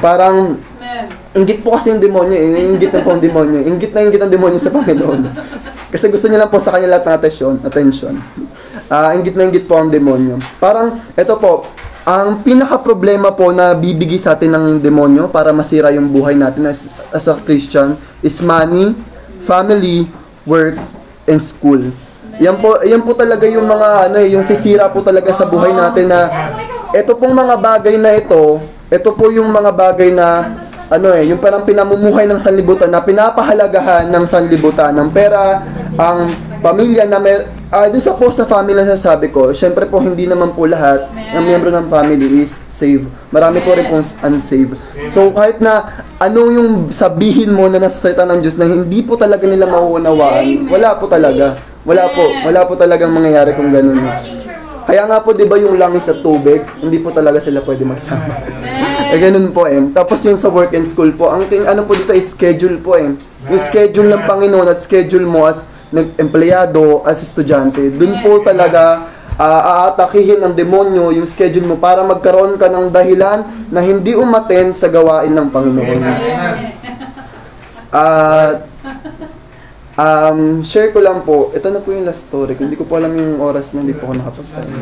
Parang 0.00 0.56
Amen. 0.80 1.20
Inggit 1.30 1.62
po 1.62 1.78
kasi 1.78 1.94
yung 1.94 2.02
demonyo, 2.02 2.34
eh. 2.34 2.66
Inggit 2.66 2.90
na 2.90 3.06
po 3.06 3.14
ang 3.14 3.22
demonyo. 3.22 3.62
Inggit 3.62 3.94
na 3.94 4.02
inggit 4.02 4.18
ang 4.18 4.34
demonyo 4.34 4.58
sa 4.58 4.74
Panginoon. 4.74 5.30
Kasi 5.94 6.10
gusto 6.10 6.26
niya 6.26 6.42
lang 6.42 6.50
po 6.50 6.58
sa 6.58 6.74
kanya 6.74 6.98
lahat 6.98 7.06
ng 7.06 7.16
atensyon. 7.22 7.54
attention. 7.62 8.14
Ah, 8.90 9.14
inggit 9.14 9.38
na 9.38 9.46
inggit 9.46 9.70
po 9.70 9.78
ang 9.78 9.94
demonyo. 9.94 10.42
Parang, 10.58 10.98
eto 11.14 11.38
po, 11.38 11.70
ang 12.02 12.42
pinaka-problema 12.42 13.30
po 13.30 13.54
na 13.54 13.78
bibigay 13.78 14.18
sa 14.18 14.34
atin 14.34 14.50
ng 14.50 14.66
demonyo 14.82 15.30
para 15.30 15.54
masira 15.54 15.94
yung 15.94 16.10
buhay 16.10 16.34
natin 16.34 16.66
as, 16.66 16.90
as 17.14 17.30
a 17.30 17.38
Christian 17.46 17.94
is 18.18 18.42
money, 18.42 18.98
family, 19.46 20.10
work, 20.42 20.74
and 21.30 21.38
school. 21.38 21.78
Yan 22.40 22.56
po, 22.56 22.80
yan 22.80 23.04
po 23.04 23.12
talaga 23.12 23.44
yung 23.44 23.68
mga 23.68 24.08
ano 24.08 24.16
eh, 24.16 24.32
yung 24.32 24.40
sisira 24.40 24.88
po 24.88 25.04
talaga 25.04 25.28
sa 25.28 25.44
buhay 25.44 25.76
natin 25.76 26.08
na 26.08 26.32
ito 26.96 27.12
pong 27.12 27.36
mga 27.36 27.54
bagay 27.60 28.00
na 28.00 28.16
ito, 28.16 28.56
ito 28.88 29.10
po 29.12 29.28
yung 29.28 29.52
mga 29.52 29.68
bagay 29.68 30.08
na 30.08 30.56
ano 30.88 31.12
eh, 31.12 31.28
yung 31.28 31.36
parang 31.36 31.68
pinamumuhay 31.68 32.24
ng 32.24 32.40
sanlibutan 32.40 32.88
na 32.88 33.04
pinapahalagahan 33.04 34.08
ng 34.08 34.24
sanlibutan 34.24 34.96
ng 34.96 35.12
pera, 35.12 35.60
ang 36.00 36.32
pamilya 36.60 37.08
na 37.08 37.18
mer 37.18 37.48
ah 37.72 37.88
dun 37.88 38.00
sa 38.00 38.12
po 38.12 38.28
sa 38.28 38.44
family 38.44 38.76
na 38.76 38.84
sasabi 38.84 39.32
ko, 39.32 39.50
syempre 39.56 39.88
po 39.88 39.98
hindi 39.98 40.28
naman 40.28 40.52
po 40.52 40.68
lahat 40.68 41.08
ng 41.12 41.42
miyembro 41.42 41.72
ng 41.72 41.88
family 41.88 42.44
is 42.44 42.60
saved. 42.68 43.08
Marami 43.32 43.64
po 43.64 43.72
rin 43.72 43.88
pong 43.88 44.04
unsaved. 44.04 44.76
So 45.08 45.32
kahit 45.32 45.58
na 45.64 46.04
ano 46.20 46.52
yung 46.52 46.70
sabihin 46.92 47.56
mo 47.56 47.66
na 47.66 47.80
nasa 47.80 47.96
salita 47.96 48.28
ng 48.28 48.44
Diyos 48.44 48.60
na 48.60 48.68
hindi 48.68 49.00
po 49.00 49.16
talaga 49.16 49.48
nila 49.48 49.64
mauunawaan, 49.66 50.68
wala 50.68 50.98
po 51.00 51.08
talaga. 51.08 51.56
Wala 51.80 52.12
po, 52.12 52.28
wala 52.44 52.60
po 52.68 52.76
talagang 52.76 53.08
mangyayari 53.08 53.56
kung 53.56 53.72
ganun. 53.72 54.04
Kaya 54.84 55.06
nga 55.06 55.22
po 55.22 55.32
'di 55.32 55.48
ba 55.48 55.56
yung 55.56 55.80
langis 55.80 56.10
at 56.12 56.20
tubig, 56.20 56.60
hindi 56.82 56.98
po 57.00 57.14
talaga 57.14 57.40
sila 57.40 57.64
pwede 57.64 57.82
magsama. 57.88 58.34
Eh 59.10 59.18
ganun 59.18 59.50
po 59.50 59.66
eh. 59.66 59.90
Tapos 59.90 60.22
yung 60.22 60.38
sa 60.38 60.46
work 60.46 60.70
and 60.70 60.86
school 60.86 61.10
po, 61.10 61.34
ang 61.34 61.50
ting 61.50 61.66
ano 61.66 61.82
po 61.82 61.98
dito 61.98 62.14
is 62.14 62.30
schedule 62.30 62.78
po 62.78 62.94
eh. 62.94 63.10
Yung 63.50 63.58
schedule 63.58 64.06
ng 64.06 64.22
Panginoon 64.22 64.70
at 64.70 64.78
schedule 64.78 65.26
mo 65.26 65.50
as 65.50 65.66
nag-empleyado, 65.90 67.02
as 67.02 67.22
estudyante, 67.22 67.82
dun 67.90 68.18
po 68.22 68.42
talaga 68.42 69.10
ah, 69.34 69.90
aatakihin 69.90 70.38
ng 70.38 70.54
demonyo 70.54 71.10
yung 71.16 71.26
schedule 71.26 71.66
mo 71.66 71.76
para 71.80 72.04
magkaroon 72.06 72.60
ka 72.60 72.70
ng 72.70 72.92
dahilan 72.92 73.42
na 73.72 73.80
hindi 73.82 74.14
umaten 74.14 74.70
sa 74.70 74.86
gawain 74.86 75.32
ng 75.34 75.48
Panginoon. 75.48 76.02
At, 77.90 78.70
um, 79.98 80.62
share 80.62 80.94
ko 80.94 81.02
lang 81.02 81.26
po, 81.26 81.50
ito 81.50 81.66
na 81.72 81.82
po 81.82 81.90
yung 81.90 82.06
last 82.06 82.30
story. 82.30 82.54
Hindi 82.54 82.78
ko 82.78 82.86
po 82.86 83.02
alam 83.02 83.10
yung 83.16 83.42
oras 83.42 83.74
na 83.74 83.82
hindi 83.82 83.96
po 83.96 84.10
ako 84.10 84.14
nakapagsabi. 84.20 84.72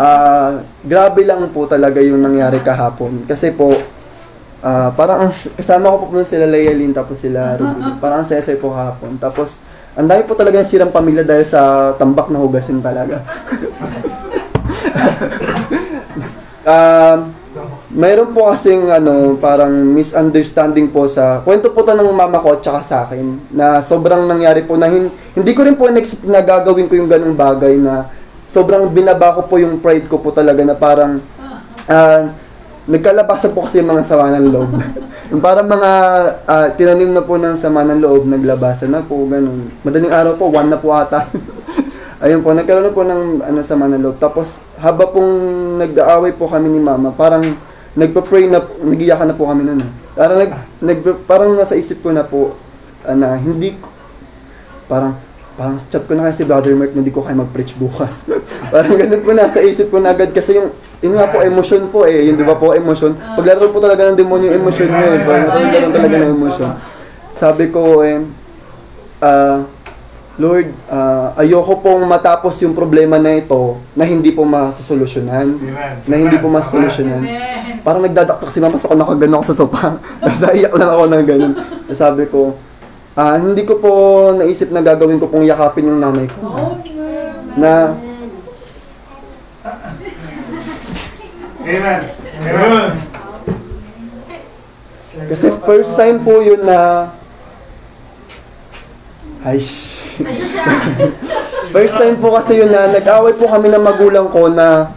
Ah, 0.00 0.62
grabe 0.86 1.26
lang 1.26 1.44
po 1.50 1.66
talaga 1.66 1.98
yung 1.98 2.22
nangyari 2.22 2.62
kahapon. 2.62 3.26
Kasi 3.26 3.50
po, 3.50 3.74
ah, 4.62 4.94
parang 4.94 5.28
ang- 5.28 5.36
kasama 5.58 5.90
ko 5.90 5.96
po 6.04 6.06
po 6.14 6.22
sila 6.22 6.46
Leia 6.46 6.70
Lynn, 6.70 6.94
tapos 6.94 7.18
sila 7.18 7.58
Ruby. 7.58 7.98
Parang 7.98 8.22
ang 8.22 8.28
saya 8.28 8.44
po 8.56 8.70
kahapon. 8.70 9.18
Tapos, 9.18 9.58
ang 9.98 10.06
dami 10.06 10.22
po 10.26 10.38
talaga 10.38 10.62
sirang 10.62 10.94
pamilya 10.94 11.26
dahil 11.26 11.46
sa 11.46 11.92
tambak 11.98 12.30
na 12.30 12.38
hugasin 12.38 12.78
talaga. 12.82 13.22
um, 16.70 17.40
Mayroon 17.90 18.30
po 18.30 18.46
kasing 18.46 18.86
ano, 18.86 19.34
parang 19.42 19.74
misunderstanding 19.90 20.94
po 20.94 21.10
sa 21.10 21.42
kwento 21.42 21.74
po 21.74 21.82
to 21.82 21.90
ng 21.98 22.14
mama 22.14 22.38
ko 22.38 22.54
at 22.54 22.62
saka 22.62 22.80
sa 22.86 22.96
akin 23.02 23.50
na 23.50 23.82
sobrang 23.82 24.30
nangyari 24.30 24.62
po 24.62 24.78
na 24.78 24.86
hin- 24.86 25.10
hindi 25.34 25.50
ko 25.50 25.66
rin 25.66 25.74
po 25.74 25.90
in-expect 25.90 26.22
na 26.30 26.38
gagawin 26.38 26.86
ko 26.86 26.94
yung 26.94 27.10
ganung 27.10 27.34
bagay 27.34 27.74
na 27.82 28.06
sobrang 28.46 28.86
binaba 28.94 29.34
ko 29.34 29.50
po 29.50 29.58
yung 29.58 29.82
pride 29.82 30.06
ko 30.06 30.22
po 30.22 30.30
talaga 30.30 30.62
na 30.62 30.78
parang 30.78 31.18
ah, 31.90 32.30
nagkalabasan 32.88 33.52
po 33.52 33.68
kasi 33.68 33.84
yung 33.84 33.92
mga 33.92 34.06
sama 34.06 34.32
ng 34.32 34.48
loob. 34.48 34.70
yung 35.34 35.42
parang 35.42 35.68
mga 35.68 35.90
ah, 36.48 36.68
tinanim 36.72 37.12
na 37.12 37.20
po 37.20 37.36
ng 37.36 37.56
sama 37.58 37.84
ng 37.84 38.00
loob, 38.00 38.24
naglabasan 38.24 38.94
na 38.94 39.04
po, 39.04 39.20
ganun. 39.28 39.68
Madaling 39.84 40.12
araw 40.12 40.32
po, 40.40 40.48
one 40.48 40.70
na 40.70 40.80
po 40.80 40.94
ata. 40.96 41.28
Ayun 42.24 42.44
po, 42.44 42.52
nagkaroon 42.52 42.84
na 42.84 42.92
po 42.92 43.02
ng 43.04 43.22
ano, 43.44 43.58
sama 43.64 43.88
ng 43.88 44.00
loob. 44.00 44.16
Tapos, 44.20 44.60
haba 44.80 45.08
pong 45.08 45.32
nag-aaway 45.80 46.32
po 46.36 46.48
kami 46.48 46.68
ni 46.68 46.80
mama, 46.80 47.12
parang 47.12 47.44
nagpa-pray 47.96 48.48
na, 48.48 48.60
nagiyakan 48.80 49.32
na 49.32 49.36
po 49.36 49.48
kami 49.48 49.64
noon. 49.64 49.80
Parang, 50.12 50.36
nag, 50.36 50.52
nag, 50.84 50.98
parang 51.24 51.56
nasa 51.56 51.76
isip 51.76 52.04
ko 52.04 52.12
na 52.12 52.24
po, 52.24 52.56
ah, 53.04 53.16
na 53.16 53.36
hindi 53.40 53.76
ko, 53.76 53.88
parang, 54.88 55.16
parang 55.56 55.76
chat 55.88 56.04
ko 56.04 56.12
na 56.16 56.28
kasi 56.28 56.44
si 56.44 56.48
Brother 56.48 56.72
Mark 56.72 56.92
na 56.96 57.04
hindi 57.04 57.12
ko 57.12 57.24
kaya 57.24 57.36
mag-preach 57.36 57.76
bukas. 57.76 58.24
parang 58.72 58.96
ganun 58.96 59.20
po 59.20 59.30
nasa 59.36 59.60
isip 59.60 59.92
ko 59.92 60.00
na 60.00 60.12
agad 60.12 60.32
kasi 60.32 60.56
yung, 60.56 60.72
yun 61.00 61.16
nga 61.16 61.32
po, 61.32 61.40
emotion 61.40 61.88
po 61.88 62.04
eh. 62.04 62.28
Yun 62.28 62.36
di 62.36 62.44
ba 62.44 62.60
po, 62.60 62.76
emotion. 62.76 63.16
Paglaro 63.16 63.72
po 63.72 63.80
talaga 63.80 64.12
ng 64.12 64.20
demonyo 64.20 64.52
yung 64.52 64.64
emotion 64.64 64.88
mo 64.92 65.04
eh. 65.04 65.18
Parang 65.24 65.48
naglaro 65.48 65.88
talaga 65.88 66.14
ng 66.20 66.32
emotion. 66.36 66.70
Sabi 67.32 67.72
ko 67.72 68.04
eh, 68.04 68.20
ah, 69.24 69.64
Lord, 70.36 70.72
ah, 70.92 71.32
ayoko 71.40 71.80
pong 71.80 72.04
matapos 72.04 72.60
yung 72.64 72.76
problema 72.76 73.16
na 73.16 73.40
ito 73.40 73.80
na 73.96 74.04
hindi 74.04 74.28
po 74.32 74.44
masosolusyonan. 74.44 75.56
Na 76.04 76.14
hindi 76.20 76.36
po 76.36 76.52
masosolusyonan. 76.52 77.24
Parang 77.80 78.04
nagdadaktak 78.04 78.52
si 78.52 78.60
mama 78.60 78.76
sa 78.76 78.92
ako 78.92 78.96
nakagano 79.00 79.40
ako 79.40 79.44
sa 79.48 79.56
sopa. 79.56 79.96
Tapos 80.20 80.40
naiyak 80.44 80.72
lang 80.76 80.90
ako 80.92 81.04
ng 81.08 81.24
ganun. 81.24 81.52
Sabi 81.92 82.28
ko, 82.28 82.60
ah, 83.16 83.40
hindi 83.40 83.64
ko 83.64 83.80
po 83.80 83.92
naisip 84.36 84.68
na 84.68 84.84
gagawin 84.84 85.16
ko 85.16 85.32
pong 85.32 85.48
yakapin 85.48 85.88
yung 85.88 86.00
nanay 86.00 86.28
ko. 86.28 86.76
Na, 87.56 87.96
Amen. 91.70 92.00
Amen. 92.42 92.90
kasi 95.30 95.46
first 95.62 95.94
time 95.94 96.18
po 96.26 96.42
yun 96.42 96.66
na, 96.66 97.12
ay, 99.46 99.62
First 101.70 101.94
time 101.94 102.18
po 102.18 102.34
kasi 102.34 102.58
yun 102.58 102.70
na 102.70 102.90
nag-away 102.90 103.38
po 103.38 103.46
kami 103.46 103.70
ng 103.70 103.84
magulang 103.84 104.26
ko 104.28 104.50
na 104.50 104.90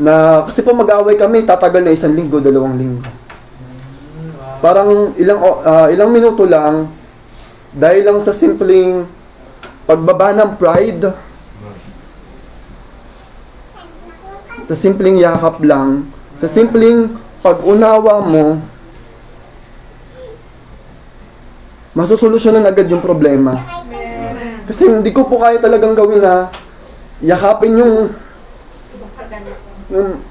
na 0.00 0.46
kasi 0.46 0.62
po 0.62 0.72
mag-away 0.72 1.18
kami 1.18 1.44
tatagal 1.44 1.82
na 1.84 1.92
isang 1.92 2.14
linggo, 2.14 2.38
dalawang 2.38 2.78
linggo. 2.78 3.04
Parang 4.62 5.12
ilang 5.18 5.40
ah, 5.66 5.90
ilang 5.90 6.14
minuto 6.14 6.46
lang 6.46 6.88
dahil 7.74 8.06
lang 8.06 8.18
sa 8.22 8.32
simpleng 8.32 9.04
pagbaba 9.84 10.32
ng 10.38 10.50
pride 10.54 11.10
sa 14.70 14.78
simpleng 14.78 15.18
yakap 15.18 15.58
lang, 15.66 16.06
sa 16.38 16.46
simpleng 16.46 17.18
pag-unawa 17.42 18.22
mo, 18.22 18.62
masusolusyonan 21.90 22.62
agad 22.62 22.86
yung 22.86 23.02
problema. 23.02 23.58
Kasi 24.70 24.86
hindi 24.86 25.10
ko 25.10 25.26
po 25.26 25.42
kaya 25.42 25.58
talagang 25.58 25.98
gawin 25.98 26.22
na 26.22 26.54
yakapin 27.18 27.82
yung 27.82 28.14
yung 29.90 30.22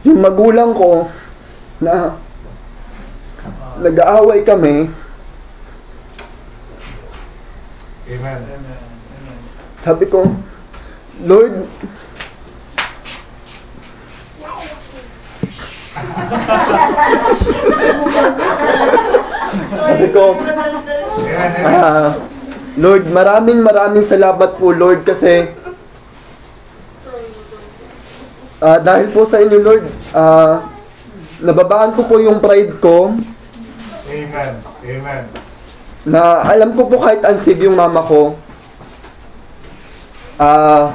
yung 0.00 0.18
magulang 0.24 0.72
ko 0.72 1.12
na 1.76 2.16
nag-aaway 3.84 4.40
kami, 4.48 4.88
Amen. 8.08 8.40
sabi 9.76 10.08
ko, 10.08 10.24
Lord, 11.24 11.64
sabi 19.86 20.06
ko. 20.12 20.36
Ah, 21.64 22.20
Lord, 22.76 23.08
maraming 23.08 23.64
maraming 23.64 24.04
salamat 24.04 24.60
po 24.60 24.76
Lord 24.76 25.08
kasi 25.08 25.48
ah, 28.60 28.76
dahil 28.76 29.08
po 29.16 29.24
sa 29.24 29.40
inyo 29.40 29.58
Lord, 29.64 29.84
ah, 30.12 30.68
nababaan 31.40 31.96
ko 31.96 32.04
po 32.04 32.20
yung 32.20 32.44
pride 32.44 32.76
ko 32.76 33.16
Amen. 34.06 34.52
Amen. 34.86 35.22
na 36.06 36.44
alam 36.44 36.76
ko 36.76 36.86
po 36.86 37.00
kahit 37.02 37.24
unsave 37.26 37.66
yung 37.66 37.74
mama 37.74 37.98
ko, 38.04 38.38
ah, 40.40 40.92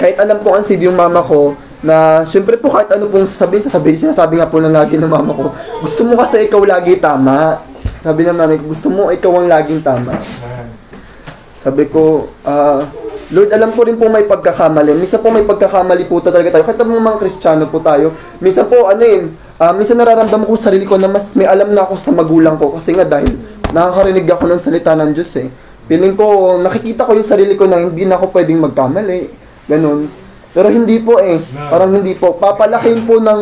kahit 0.00 0.16
alam 0.18 0.40
ko 0.40 0.56
unsave 0.56 0.82
yung 0.82 0.96
mama 0.96 1.20
ko, 1.22 1.56
na 1.82 2.22
syempre 2.22 2.54
po 2.54 2.70
kahit 2.70 2.94
ano 2.94 3.10
pong 3.10 3.26
sasabihin, 3.26 3.66
sasabihin, 3.66 3.98
sinasabi 3.98 4.38
nga 4.38 4.46
po 4.46 4.62
ng 4.62 4.70
lagi 4.70 4.94
ng 4.94 5.10
mama 5.10 5.34
ko, 5.34 5.50
gusto 5.82 6.06
mo 6.06 6.14
kasi 6.14 6.46
ikaw 6.46 6.62
lagi 6.62 6.96
tama. 7.02 7.58
Sabi 7.98 8.26
ng 8.26 8.38
nanay 8.38 8.58
ko, 8.58 8.70
gusto 8.70 8.90
mo 8.90 9.10
ikaw 9.10 9.30
ang 9.42 9.46
laging 9.50 9.82
tama. 9.82 10.14
Sabi 11.54 11.86
ko, 11.86 12.26
ah, 12.42 12.82
Lord, 13.30 13.54
alam 13.54 13.70
ko 13.72 13.86
rin 13.86 13.94
po 13.94 14.10
may 14.10 14.26
pagkakamali. 14.26 14.98
Minsan 14.98 15.22
po 15.22 15.30
may 15.30 15.46
pagkakamali 15.46 16.10
po 16.10 16.18
talaga 16.18 16.50
tayo. 16.50 16.66
Kahit 16.66 16.82
mga 16.82 17.18
Kristiyano 17.22 17.64
po 17.70 17.78
tayo. 17.78 18.10
Minsan 18.42 18.66
po, 18.66 18.90
ano 18.90 19.02
yun, 19.06 19.32
ah, 19.62 19.70
minsan 19.70 19.94
nararamdaman 19.96 20.44
ko 20.44 20.58
sa 20.58 20.68
sarili 20.68 20.82
ko 20.82 20.98
na 20.98 21.06
mas 21.06 21.30
may 21.38 21.46
alam 21.46 21.70
na 21.70 21.86
ako 21.86 21.94
sa 21.94 22.10
magulang 22.10 22.58
ko. 22.58 22.74
Kasi 22.74 22.92
nga 22.92 23.06
dahil 23.06 23.30
nakakarinig 23.70 24.26
ako 24.26 24.44
ng 24.50 24.60
salita 24.60 24.98
ng 24.98 25.10
Diyos 25.14 25.32
eh. 25.38 25.48
Feeling 25.92 26.16
ko, 26.16 26.56
nakikita 26.56 27.04
ko 27.04 27.12
yung 27.12 27.28
sarili 27.28 27.52
ko 27.52 27.68
na 27.68 27.84
hindi 27.84 28.08
na 28.08 28.16
ako 28.16 28.32
pwedeng 28.32 28.64
magkamali. 28.64 29.28
Ganun. 29.68 30.08
Pero 30.56 30.72
hindi 30.72 30.96
po 31.04 31.20
eh. 31.20 31.36
Parang 31.68 31.92
hindi 31.92 32.16
po. 32.16 32.32
Papalakin 32.40 33.04
po 33.04 33.20
ng 33.20 33.40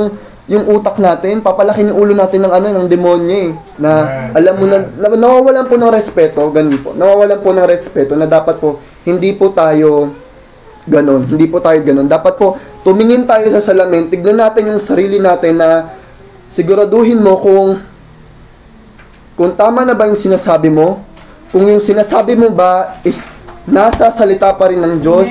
yung 0.50 0.66
utak 0.66 0.98
natin, 0.98 1.46
papalakin 1.46 1.94
yung 1.94 1.98
ulo 2.02 2.10
natin 2.10 2.42
ng 2.42 2.50
ano, 2.50 2.66
ng 2.74 2.90
demonyo 2.90 3.36
eh. 3.38 3.50
Na 3.78 3.90
alam 4.34 4.58
mo 4.58 4.66
na, 4.66 4.82
na 4.82 5.06
nawawalan 5.14 5.70
po 5.70 5.78
ng 5.78 5.94
respeto, 5.94 6.42
ganun 6.50 6.74
po. 6.82 6.90
Nawawalan 6.90 7.38
po 7.38 7.54
ng 7.54 7.62
respeto 7.70 8.18
na 8.18 8.26
dapat 8.26 8.58
po, 8.58 8.82
hindi 9.06 9.30
po 9.30 9.54
tayo 9.54 10.10
ganun. 10.90 11.30
Hindi 11.30 11.46
po 11.46 11.62
tayo 11.62 11.78
ganun. 11.86 12.10
Dapat 12.10 12.34
po, 12.34 12.58
tumingin 12.82 13.30
tayo 13.30 13.46
sa 13.54 13.62
salamin, 13.62 14.10
tignan 14.10 14.42
natin 14.42 14.74
yung 14.74 14.82
sarili 14.82 15.22
natin 15.22 15.54
na 15.54 15.94
siguraduhin 16.50 17.22
mo 17.22 17.38
kung 17.38 17.78
kung 19.38 19.54
tama 19.54 19.86
na 19.86 19.94
ba 19.94 20.10
yung 20.10 20.18
sinasabi 20.18 20.66
mo, 20.66 21.06
kung 21.50 21.66
yung 21.66 21.82
sinasabi 21.82 22.38
mo 22.38 22.50
ba 22.54 23.02
is 23.02 23.26
nasa 23.66 24.10
salita 24.14 24.54
pa 24.54 24.70
rin 24.70 24.78
ng 24.78 25.02
Diyos, 25.02 25.30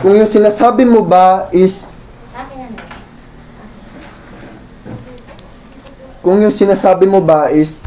kung 0.00 0.14
yung 0.14 0.30
sinasabi 0.30 0.86
mo 0.86 1.02
ba 1.02 1.50
is 1.50 1.82
kung 6.22 6.42
yung 6.42 6.54
sinasabi 6.54 7.06
mo 7.06 7.22
ba 7.22 7.54
is 7.54 7.78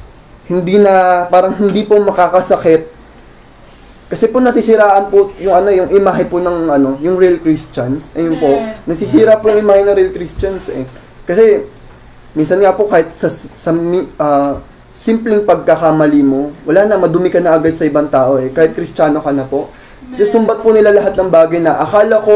hindi 0.47 0.79
na 0.79 1.27
parang 1.27 1.59
hindi 1.59 1.83
po 1.83 1.99
makakasakit 1.99 2.87
kasi 4.09 4.25
po 4.31 4.39
nasisiraan 4.41 5.11
po 5.11 5.35
yung 5.37 5.53
ano 5.53 5.69
yung 5.69 5.91
imahe 5.91 6.23
po 6.25 6.39
ng 6.39 6.71
ano 6.71 6.95
yung 7.03 7.19
real 7.19 7.37
Christians 7.43 8.15
ayun 8.15 8.39
po 8.39 8.63
nasisira 8.87 9.37
po 9.37 9.51
yung 9.51 9.67
imahe 9.67 9.83
ng 9.83 9.95
real 9.95 10.11
Christians 10.15 10.71
eh. 10.71 10.87
Kasi 11.29 11.61
minsan 12.33 12.57
nga 12.57 12.73
po 12.73 12.89
kahit 12.89 13.13
sa 13.13 13.29
sa 13.29 13.69
ah, 14.17 14.57
simpleng 14.99 15.47
pagkakamali 15.47 16.19
mo 16.27 16.51
wala 16.67 16.83
na 16.83 16.99
madumi 16.99 17.31
ka 17.31 17.39
na 17.39 17.55
agad 17.55 17.71
sa 17.71 17.87
ibang 17.87 18.11
tao 18.11 18.35
eh. 18.35 18.51
Kahit 18.51 18.75
Kristiyano 18.75 19.23
ka 19.23 19.31
na 19.31 19.47
po. 19.47 19.71
Kasi 20.11 20.27
sumbat 20.27 20.59
po 20.59 20.75
nila 20.75 20.91
lahat 20.91 21.15
ng 21.15 21.31
bagay 21.31 21.63
na 21.63 21.79
akala 21.79 22.19
ko 22.19 22.35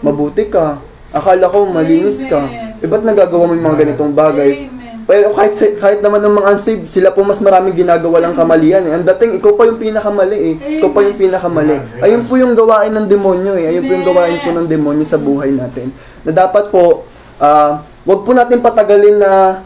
mabuti 0.00 0.48
ka. 0.48 0.80
Akala 1.12 1.44
ko 1.44 1.68
malinis 1.68 2.24
ka. 2.24 2.48
Eh 2.80 2.88
ba't 2.88 3.04
nagagawa 3.04 3.44
mo 3.44 3.52
yung 3.52 3.68
mga 3.68 3.80
ganitong 3.84 4.16
bagay? 4.16 4.72
Pero 5.08 5.32
kahit, 5.32 5.56
kahit 5.80 6.04
naman 6.04 6.20
ng 6.20 6.36
mga 6.36 6.48
unsaved, 6.52 6.84
sila 6.84 7.08
po 7.16 7.24
mas 7.24 7.40
maraming 7.40 7.72
ginagawa 7.72 8.20
lang 8.20 8.36
kamalian 8.36 8.84
eh. 8.84 8.92
Ang 8.92 9.08
dating, 9.08 9.40
ikaw 9.40 9.56
pa 9.56 9.64
yung 9.64 9.80
pinakamali 9.80 10.36
eh. 10.36 10.54
Ikaw 10.76 10.90
pa 10.92 11.00
yung 11.00 11.16
pinakamali. 11.16 11.76
Ayun 12.04 12.22
po 12.28 12.36
yung 12.36 12.52
gawain 12.52 12.92
ng 12.92 13.08
demonyo 13.08 13.56
eh. 13.56 13.72
Ayun 13.72 13.88
po 13.88 13.96
yung 13.96 14.04
gawain 14.04 14.36
po 14.44 14.52
ng 14.52 14.68
demonyo 14.68 15.08
sa 15.08 15.16
buhay 15.16 15.48
natin. 15.56 15.96
Na 16.28 16.44
dapat 16.44 16.68
po, 16.68 17.08
ah, 17.40 17.80
wag 18.04 18.20
po 18.20 18.36
natin 18.36 18.60
patagalin 18.60 19.16
na 19.16 19.64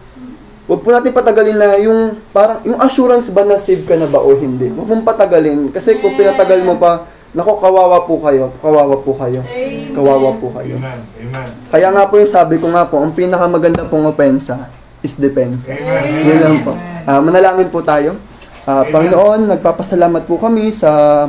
Huwag 0.62 0.80
po 0.86 0.88
natin 0.94 1.10
patagalin 1.10 1.58
na 1.58 1.74
yung 1.82 2.22
parang 2.30 2.62
yung 2.62 2.78
assurance 2.78 3.26
ba 3.34 3.42
na 3.42 3.58
save 3.58 3.82
ka 3.82 3.98
na 3.98 4.06
ba 4.06 4.22
o 4.22 4.30
hindi. 4.38 4.70
Huwag 4.70 4.86
mong 4.86 5.02
patagalin 5.02 5.74
kasi 5.74 5.98
kung 5.98 6.14
pinatagal 6.14 6.62
mo 6.62 6.78
pa, 6.78 7.10
nako 7.34 7.58
kawawa 7.58 8.06
po 8.06 8.22
kayo, 8.22 8.54
kawawa 8.62 8.94
po 9.02 9.10
kayo. 9.18 9.42
Kawawa 9.90 10.30
po 10.38 10.54
kayo. 10.54 10.78
Amen. 10.78 11.00
Amen. 11.18 11.48
Kaya 11.66 11.88
nga 11.90 12.06
po 12.06 12.22
yung 12.22 12.30
sabi 12.30 12.62
ko 12.62 12.70
nga 12.70 12.86
po, 12.86 13.02
ang 13.02 13.10
pinakamaganda 13.10 13.90
pong 13.90 14.06
opensa 14.06 14.70
is 15.02 15.18
depensa. 15.18 15.74
Amen. 15.74 16.30
Yun 16.30 16.38
lang 16.38 16.56
po. 16.62 16.78
Ah, 17.10 17.18
manalangin 17.18 17.66
po 17.66 17.82
tayo. 17.82 18.14
Ah, 18.62 18.86
Panginoon, 18.86 19.50
nagpapasalamat 19.50 20.30
po 20.30 20.38
kami 20.38 20.70
sa 20.70 21.26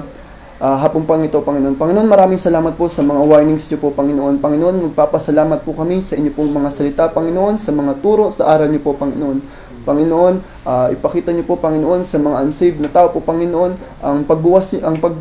ah, 0.63 0.79
hapong 0.79 1.03
pang 1.03 1.19
ito, 1.19 1.35
Panginoon. 1.43 1.75
Panginoon, 1.75 2.07
maraming 2.07 2.39
salamat 2.39 2.79
po 2.79 2.87
sa 2.87 3.03
mga 3.03 3.19
warnings 3.19 3.67
niyo 3.67 3.83
po, 3.83 3.91
Panginoon. 3.91 4.39
Panginoon, 4.39 4.87
magpapasalamat 4.89 5.67
po 5.67 5.75
kami 5.75 5.99
sa 5.99 6.15
inyo 6.15 6.31
pong 6.31 6.55
mga 6.55 6.69
salita, 6.71 7.03
Panginoon, 7.11 7.59
sa 7.59 7.75
mga 7.75 7.99
turo 7.99 8.31
sa 8.31 8.55
aral 8.55 8.71
niyo 8.71 8.79
po, 8.79 8.95
Panginoon. 8.95 9.43
Panginoon, 9.83 10.33
ah, 10.63 10.87
ipakita 10.87 11.35
niyo 11.35 11.43
po, 11.43 11.59
Panginoon, 11.59 12.07
sa 12.07 12.15
mga 12.15 12.47
unsaved 12.47 12.79
na 12.79 12.87
tao 12.87 13.11
po, 13.11 13.19
Panginoon, 13.19 13.75
ang 13.99 14.23
pagbuwas 14.23 14.71
ang 14.79 14.95
pag 15.03 15.19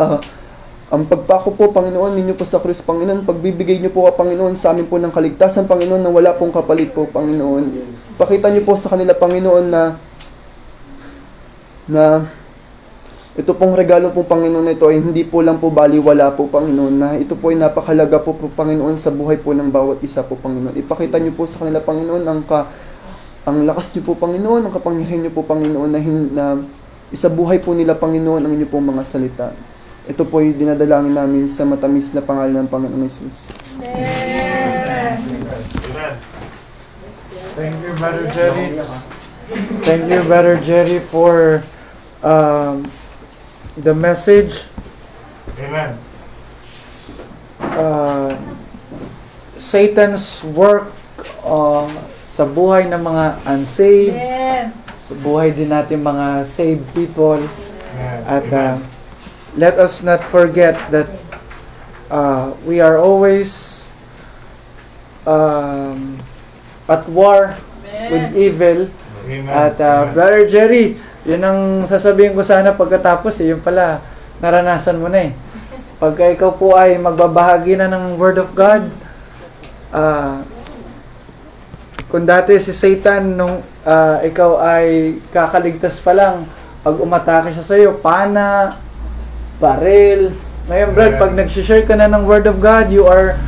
ah, 0.00 0.16
ang 0.92 1.08
pagpako 1.08 1.56
po, 1.56 1.72
Panginoon, 1.72 2.16
ninyo 2.16 2.36
po 2.36 2.44
sa 2.48 2.60
krus, 2.60 2.84
Panginoon, 2.84 3.24
pagbibigay 3.28 3.80
niyo 3.80 3.92
po, 3.92 4.08
Panginoon, 4.08 4.56
sa 4.56 4.72
amin 4.72 4.88
po 4.88 5.00
ng 5.00 5.12
kaligtasan, 5.12 5.68
Panginoon, 5.68 6.00
na 6.00 6.12
wala 6.12 6.36
pong 6.36 6.52
kapalit 6.52 6.92
po, 6.92 7.08
Panginoon. 7.08 7.64
Pakita 8.20 8.52
niyo 8.52 8.64
po 8.64 8.76
sa 8.76 8.92
kanila, 8.92 9.16
Panginoon, 9.16 9.64
na 9.68 9.96
na 11.82 12.24
ito 13.32 13.56
pong 13.56 13.72
regalo 13.72 14.12
po 14.12 14.28
Panginoon 14.28 14.76
ito 14.76 14.92
ay 14.92 15.00
hindi 15.00 15.24
po 15.24 15.40
lang 15.40 15.56
po 15.56 15.72
baliwala 15.72 16.36
po 16.36 16.52
Panginoon 16.52 16.94
na 17.00 17.08
ito 17.16 17.32
po 17.32 17.48
ay 17.48 17.56
napakalaga 17.56 18.20
po 18.20 18.36
po 18.36 18.52
Panginoon 18.52 19.00
sa 19.00 19.08
buhay 19.08 19.40
po 19.40 19.56
ng 19.56 19.72
bawat 19.72 20.04
isa 20.04 20.20
po 20.20 20.36
Panginoon. 20.36 20.76
Ipakita 20.76 21.16
niyo 21.16 21.32
po 21.32 21.48
sa 21.48 21.64
kanila 21.64 21.80
Panginoon 21.80 22.22
ang 22.28 22.44
ka 22.44 22.68
ang 23.48 23.64
lakas 23.66 23.96
niyo 23.96 24.06
po 24.06 24.14
Panginoon, 24.20 24.68
ang 24.68 24.72
kapangyarihan 24.76 25.26
niyo 25.26 25.32
po 25.34 25.42
Panginoon 25.42 25.90
na, 25.90 25.98
hin, 25.98 26.30
na 26.30 26.60
isabuhay 27.08 27.58
po 27.58 27.72
nila 27.72 27.96
Panginoon 27.96 28.44
ang 28.44 28.52
inyo 28.52 28.68
pong 28.68 28.92
mga 28.92 29.02
salita. 29.02 29.50
Ito 30.06 30.28
po 30.28 30.44
ay 30.44 30.52
dinadalangin 30.54 31.16
namin 31.16 31.48
sa 31.48 31.66
matamis 31.66 32.12
na 32.12 32.20
pangalan 32.22 32.62
ng 32.62 32.70
Panginoon 32.70 33.02
Jesus. 33.02 33.50
Amen. 33.80 35.18
Thank 37.52 37.76
you, 37.84 37.92
Brother 37.96 38.26
Jerry. 38.32 38.66
Thank 39.84 40.02
you, 40.08 40.20
Brother 40.24 40.56
Jerry, 40.60 41.00
for 41.00 41.64
um, 42.24 42.88
the 43.76 43.94
message. 43.94 44.66
Amen. 45.58 45.98
Uh, 47.60 48.36
Satan's 49.56 50.44
work 50.44 50.92
uh, 51.44 51.88
sa 52.26 52.44
buhay 52.44 52.88
ng 52.90 53.00
mga 53.00 53.24
unsaved, 53.48 54.16
Amen. 54.16 54.72
sa 54.98 55.14
buhay 55.20 55.54
din 55.54 55.70
natin 55.70 56.02
mga 56.02 56.44
saved 56.44 56.84
people. 56.92 57.40
Amen. 57.40 58.18
At 58.26 58.46
uh, 58.50 58.56
Amen. 58.56 58.78
let 59.56 59.76
us 59.78 60.02
not 60.02 60.24
forget 60.24 60.76
that 60.90 61.08
uh, 62.10 62.52
we 62.64 62.80
are 62.80 62.98
always 62.98 63.88
um, 65.24 66.20
at 66.88 67.06
war 67.08 67.56
with 68.10 68.36
evil. 68.36 68.90
Amen. 69.24 69.48
At 69.48 69.78
uh, 69.80 70.08
Amen. 70.08 70.14
Brother 70.14 70.42
Jerry, 70.48 70.98
yun 71.22 71.42
ang 71.42 71.60
sasabihin 71.86 72.34
ko 72.34 72.42
sana 72.42 72.74
pagkatapos 72.74 73.38
eh, 73.42 73.54
yung 73.54 73.62
pala, 73.62 74.02
naranasan 74.42 74.98
mo 74.98 75.06
na 75.06 75.30
eh. 75.30 75.32
Pagka 76.02 76.34
ikaw 76.34 76.50
po 76.58 76.74
ay 76.74 76.98
magbabahagi 76.98 77.78
na 77.78 77.86
ng 77.86 78.18
Word 78.18 78.42
of 78.42 78.50
God, 78.58 78.90
ah, 79.94 80.42
kung 82.10 82.26
dati 82.26 82.58
si 82.58 82.74
Satan 82.74 83.38
nung 83.38 83.62
ah, 83.86 84.18
ikaw 84.20 84.58
ay 84.58 85.18
kakaligtas 85.30 86.02
pa 86.02 86.10
lang, 86.10 86.42
pag 86.82 86.98
umatake 86.98 87.54
siya 87.54 87.62
sa'yo, 87.62 87.90
pana, 88.02 88.74
baril. 89.62 90.34
Ngayon, 90.66 90.90
Brad, 90.94 91.14
pag 91.18 91.30
nag-share 91.34 91.86
ka 91.86 91.94
na 91.94 92.10
ng 92.10 92.26
Word 92.26 92.50
of 92.50 92.58
God, 92.58 92.90
you 92.90 93.06
are 93.06 93.38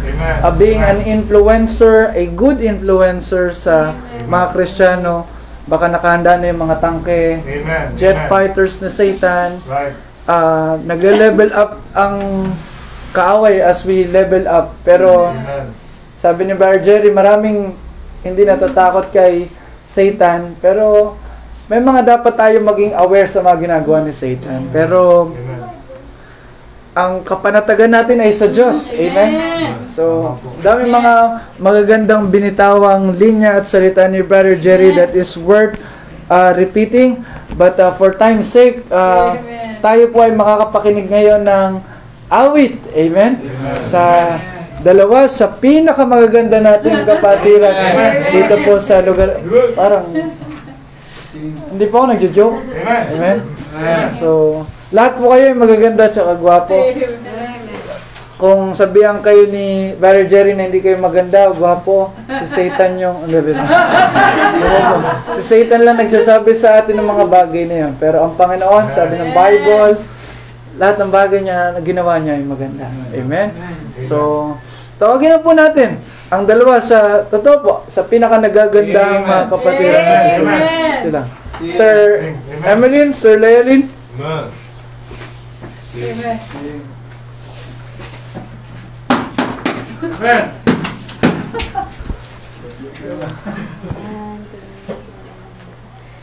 uh, 0.42 0.54
being 0.54 0.82
an 0.82 1.02
influencer, 1.02 2.14
a 2.14 2.30
good 2.30 2.62
influencer 2.62 3.50
sa 3.50 3.94
mga 4.30 4.54
Kristiyano. 4.54 5.26
Baka 5.64 5.88
nakahanda 5.88 6.36
na 6.36 6.52
yung 6.52 6.60
mga 6.60 6.76
tangke, 6.76 7.40
Amen. 7.40 7.96
jet 7.96 8.16
Amen. 8.16 8.28
fighters 8.28 8.78
na 8.84 8.92
Satan. 8.92 9.60
Right. 9.64 9.96
Uh, 10.24 10.80
nagle-level 10.84 11.52
up 11.52 11.80
ang 11.92 12.16
kaaway 13.16 13.60
as 13.64 13.84
we 13.84 14.04
level 14.08 14.44
up. 14.44 14.76
Pero 14.84 15.32
Amen. 15.32 15.72
sabi 16.16 16.48
ni 16.48 16.52
Brother 16.52 16.84
Jerry, 16.84 17.08
maraming 17.12 17.72
hindi 18.20 18.42
natatakot 18.44 19.08
kay 19.08 19.48
Satan. 19.84 20.56
Pero 20.60 21.16
may 21.68 21.80
mga 21.80 22.20
dapat 22.20 22.34
tayo 22.36 22.56
maging 22.60 22.92
aware 22.92 23.28
sa 23.28 23.40
mga 23.40 23.56
ginagawa 23.68 24.04
ni 24.04 24.12
Satan. 24.12 24.68
Pero 24.68 25.32
Amen. 25.32 25.53
Ang 26.94 27.26
kapanatagan 27.26 27.90
natin 27.90 28.22
ay 28.22 28.30
sa 28.30 28.46
Diyos. 28.46 28.94
Amen? 28.94 29.34
So, 29.90 30.34
dami 30.62 30.86
mga 30.86 31.14
magagandang 31.58 32.30
binitawang 32.30 33.18
linya 33.18 33.58
at 33.58 33.66
salita 33.66 34.06
ni 34.06 34.22
Brother 34.22 34.54
Jerry 34.54 34.94
that 34.94 35.10
is 35.10 35.34
worth 35.34 35.74
uh, 36.30 36.54
repeating. 36.54 37.26
But 37.58 37.82
uh, 37.82 37.90
for 37.98 38.14
time's 38.14 38.46
sake, 38.46 38.86
uh, 38.94 39.34
tayo 39.82 40.06
po 40.14 40.22
ay 40.22 40.38
makakapakinig 40.38 41.10
ngayon 41.10 41.42
ng 41.42 41.82
awit. 42.30 42.78
Amen? 42.94 43.42
Sa 43.74 44.38
dalawa 44.86 45.26
sa 45.26 45.50
pinakamagaganda 45.50 46.62
nating 46.62 47.02
kapatiran 47.02 47.74
dito 48.30 48.54
po 48.62 48.78
sa 48.78 49.02
lugar. 49.02 49.42
Parang, 49.74 50.14
hindi 51.74 51.84
po 51.90 51.94
ako 51.98 52.06
nagjo-joke. 52.14 52.58
Amen. 52.86 53.02
Amen? 53.74 54.06
So, 54.14 54.62
lahat 54.94 55.12
po 55.18 55.34
kayo 55.34 55.50
ay 55.50 55.56
magaganda 55.58 56.06
at 56.06 56.38
gwapo. 56.38 56.78
Kung 58.34 58.74
sabihan 58.74 59.18
kayo 59.22 59.46
ni 59.50 59.94
Brother 59.98 60.26
Jerry 60.30 60.54
na 60.54 60.70
hindi 60.70 60.78
kayo 60.78 60.98
maganda 61.02 61.50
o 61.50 61.54
gwapo, 61.54 62.14
si 62.42 62.46
Satan 62.46 63.02
yung... 63.02 63.26
Ano 63.26 63.42
ba 63.42 63.66
si 65.34 65.42
Satan 65.42 65.82
lang 65.82 65.98
nagsasabi 65.98 66.54
sa 66.54 66.78
atin 66.78 66.98
ng 67.02 67.08
mga 67.10 67.26
bagay 67.26 67.66
na 67.66 67.76
yun. 67.86 67.92
Pero 67.98 68.22
ang 68.22 68.38
Panginoon, 68.38 68.86
sabi 68.86 69.18
ng 69.18 69.34
Bible, 69.34 69.98
lahat 70.78 70.96
ng 71.02 71.10
bagay 71.10 71.40
niya 71.42 71.74
na 71.74 71.80
ginawa 71.82 72.18
niya 72.22 72.38
ay 72.38 72.44
maganda. 72.46 72.86
Amen? 73.14 73.48
So, 73.98 74.16
tawagin 74.98 75.34
na 75.34 75.42
po 75.42 75.54
natin 75.54 75.98
ang 76.30 76.46
dalawa 76.46 76.78
sa, 76.82 77.26
totoo 77.26 77.56
po, 77.62 77.72
sa 77.90 78.06
pinaka 78.06 78.38
nagagandang 78.42 79.26
mga 79.26 79.44
kapatiran 79.50 80.02
natin. 80.06 80.38
Amen. 80.42 80.98
sila. 80.98 81.20
Sir 81.62 81.94
Amen. 82.34 82.66
Emeline, 82.66 83.10
Sir 83.14 83.38
Leolyn, 83.38 83.86
Amen. 84.18 84.63
Amen. 85.96 86.40
Amen. 90.02 90.52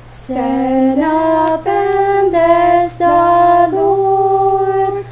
Stand 0.10 1.02
up 1.02 1.66
and 1.66 2.32
bless 2.32 2.98
the 2.98 3.70
Lord, 3.72 5.06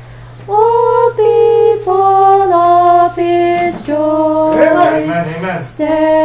all 0.50 1.12
people 1.14 2.54
of 2.54 3.16
His 3.16 3.82
joy. 3.82 4.52
Amen. 4.56 5.36
Amen. 5.36 5.64
Stand 5.64 6.19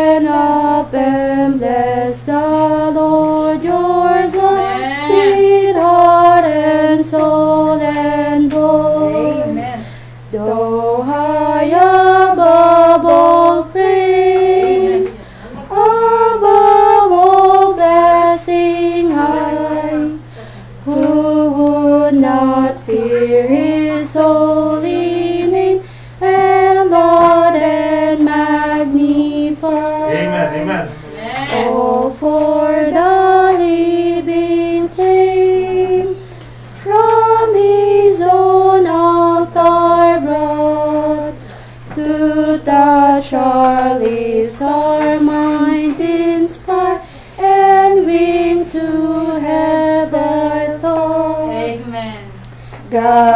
God 52.95 53.34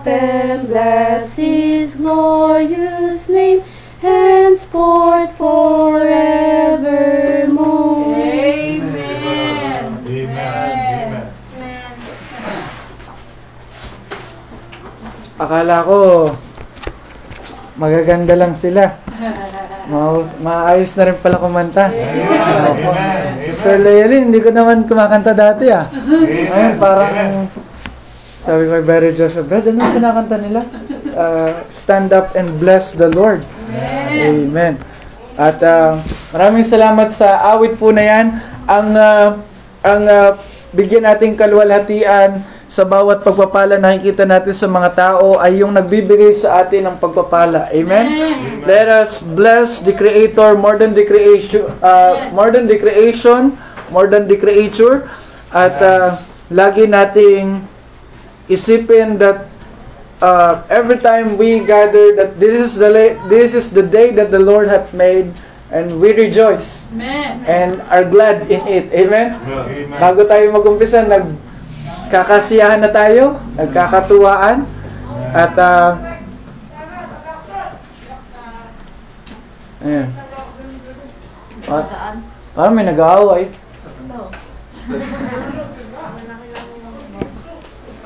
up 0.00 0.08
and 0.08 0.64
bless 0.64 1.36
his 1.36 1.92
glorious 1.92 3.28
name, 3.28 3.60
henceforth 4.00 5.36
forevermore. 5.36 6.80
Amen. 8.16 10.00
Amen. 10.08 11.28
Akala 15.36 15.84
ko 15.84 15.98
magaganda 17.76 18.32
lang 18.40 18.56
sila. 18.56 18.96
Maus- 19.92 20.32
maayos 20.40 20.96
na 20.96 21.12
rin 21.12 21.16
pala 21.20 21.36
kumanta. 21.36 21.92
Opo. 22.72 22.88
Sister 23.40 23.76
Leilin, 23.76 24.32
hindi 24.32 24.40
ko 24.40 24.48
naman 24.48 24.88
kumakanta 24.88 25.36
dati 25.36 25.68
ah. 25.68 25.88
Ngayon 25.92 26.76
parang 26.80 27.49
sabi 28.40 28.64
ko 28.64 28.80
kay 28.80 28.84
Brother 28.88 29.12
Joshua, 29.12 29.44
Brad, 29.44 29.68
ano 29.68 29.84
ang 29.84 29.92
kinakanta 29.92 30.36
nila? 30.40 30.60
Uh, 31.12 31.60
stand 31.68 32.08
up 32.16 32.32
and 32.32 32.48
bless 32.56 32.96
the 32.96 33.12
Lord. 33.12 33.44
Amen. 34.08 34.80
At 35.36 35.60
uh, 35.60 36.00
maraming 36.32 36.64
salamat 36.64 37.12
sa 37.12 37.36
awit 37.52 37.76
po 37.76 37.92
na 37.92 38.00
yan. 38.00 38.26
Ang, 38.64 38.88
uh, 38.96 39.28
ang 39.84 40.02
uh, 40.08 40.30
bigyan 40.72 41.04
nating 41.04 41.36
kaluwalhatian 41.36 42.40
sa 42.64 42.88
bawat 42.88 43.20
pagpapala 43.20 43.76
na 43.76 43.92
nakikita 43.92 44.24
natin 44.24 44.56
sa 44.56 44.70
mga 44.72 44.90
tao 44.96 45.36
ay 45.36 45.60
yung 45.60 45.76
nagbibigay 45.76 46.32
sa 46.32 46.64
atin 46.64 46.88
ng 46.88 46.96
pagpapala. 46.96 47.68
Amen? 47.76 48.04
Let 48.64 48.88
us 48.88 49.20
bless 49.20 49.84
the 49.84 49.92
Creator 49.92 50.56
more 50.56 50.80
than 50.80 50.96
the 50.96 51.04
creation, 51.04 51.68
uh, 51.84 52.32
more 52.32 52.48
than 52.48 52.64
the 52.64 52.80
creation, 52.80 53.52
more 53.92 54.08
than 54.08 54.24
the 54.24 54.40
creature. 54.40 55.12
At 55.52 55.76
uh, 55.82 56.16
lagi 56.48 56.88
nating 56.88 57.79
isipin 58.50 59.16
that 59.22 59.46
uh, 60.20 60.60
every 60.68 60.98
time 60.98 61.38
we 61.38 61.62
gather 61.62 62.12
that 62.18 62.36
this 62.42 62.58
is 62.58 62.74
the 62.76 62.90
la- 62.90 63.16
this 63.30 63.54
is 63.54 63.70
the 63.70 63.82
day 63.82 64.10
that 64.12 64.28
the 64.34 64.42
Lord 64.42 64.68
hath 64.68 64.92
made 64.92 65.30
and 65.70 66.02
we 66.02 66.10
rejoice 66.12 66.90
Amen. 66.90 67.46
and 67.46 67.78
are 67.88 68.02
glad 68.02 68.50
in 68.50 68.58
it. 68.66 68.90
Amen. 68.90 69.38
Amen. 69.46 69.96
Bago 70.02 70.26
tayo 70.26 70.50
mag-umpisa, 70.50 71.06
nagkakasiyahan 71.06 72.82
na 72.82 72.90
tayo, 72.90 73.38
nagkakatuwaan 73.54 74.66
at 75.30 75.54
uh, 75.54 75.94
Ayan. 79.80 80.12
Pa- 81.64 81.88
parang 82.52 82.74
may 82.76 82.84
nag-aaway. 82.84 83.48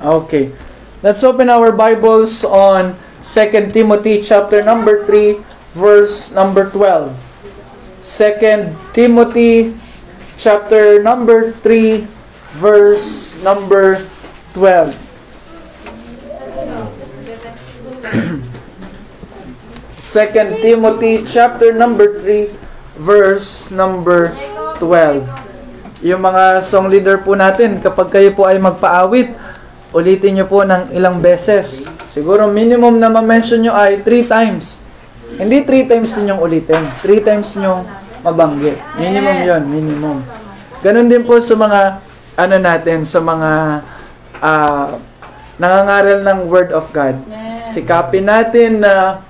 Okay. 0.05 0.53
Let's 1.01 1.25
open 1.25 1.49
our 1.49 1.73
Bibles 1.73 2.45
on 2.45 2.93
2 3.25 3.73
Timothy 3.73 4.21
chapter 4.21 4.61
number 4.61 5.01
3 5.09 5.41
verse 5.73 6.29
number 6.29 6.69
12. 6.69 7.09
2 8.05 8.93
Timothy 8.93 9.73
chapter 10.37 11.01
number 11.01 11.57
3 11.65 12.05
verse 12.61 13.41
number 13.41 14.05
12. 14.53 14.93
Second 20.05 20.61
Timothy 20.61 21.25
chapter 21.25 21.73
number 21.73 22.21
3 22.21 22.53
verse 23.01 23.73
number 23.73 24.37
12. 24.85 25.25
Yung 26.13 26.21
mga 26.21 26.61
song 26.61 26.93
leader 26.93 27.17
po 27.25 27.33
natin, 27.33 27.81
kapag 27.81 28.13
kayo 28.13 28.29
po 28.37 28.45
ay 28.45 28.61
magpaawit, 28.61 29.33
ulitin 29.95 30.43
nyo 30.43 30.47
po 30.51 30.67
ng 30.67 30.91
ilang 30.91 31.23
beses. 31.23 31.87
Siguro 32.11 32.51
minimum 32.51 32.99
na 32.99 33.07
ma-mention 33.07 33.63
nyo 33.63 33.73
ay 33.73 34.03
3 34.03 34.27
times. 34.27 34.83
Hindi 35.39 35.63
3 35.63 35.91
times 35.91 36.11
ninyong 36.19 36.41
ulitin. 36.43 36.83
3 37.01 37.23
times 37.23 37.55
ninyong 37.55 37.83
mabanggit. 38.27 38.79
Minimum 38.99 39.37
yon 39.47 39.63
minimum. 39.71 40.19
Ganon 40.83 41.07
din 41.07 41.23
po 41.23 41.39
sa 41.39 41.55
mga 41.55 41.81
ano 42.35 42.57
natin, 42.59 43.07
sa 43.07 43.23
mga 43.23 43.51
ah, 44.43 44.99
nangangaral 45.57 46.27
ng 46.27 46.39
Word 46.51 46.75
of 46.75 46.91
God. 46.91 47.15
Sikapin 47.63 48.27
natin 48.27 48.83
na 48.83 49.23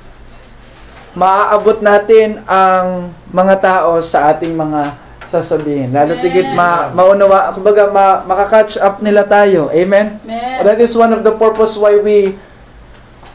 maaabot 1.15 1.79
natin 1.79 2.43
ang 2.49 3.13
mga 3.31 3.55
tao 3.61 4.01
sa 4.03 4.35
ating 4.35 4.57
mga 4.57 5.04
sasabihin. 5.35 5.91
Lalo 5.91 6.15
tigit 6.23 6.55
ma 6.55 6.95
maunawa, 6.95 7.51
kumbaga 7.51 7.91
ma, 7.91 8.23
makaka-catch 8.23 8.79
up 8.79 9.03
nila 9.03 9.27
tayo. 9.27 9.67
Amen? 9.75 10.23
That 10.63 10.79
is 10.79 10.95
one 10.95 11.11
of 11.11 11.27
the 11.27 11.35
purpose 11.35 11.75
why 11.75 11.99
we 11.99 12.39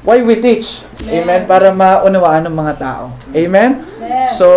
why 0.08 0.24
we 0.24 0.40
teach. 0.40 0.88
Amen? 1.04 1.44
Para 1.44 1.76
maunawaan 1.76 2.48
ng 2.48 2.56
mga 2.56 2.74
tao. 2.80 3.12
Amen? 3.36 3.84
So, 4.32 4.48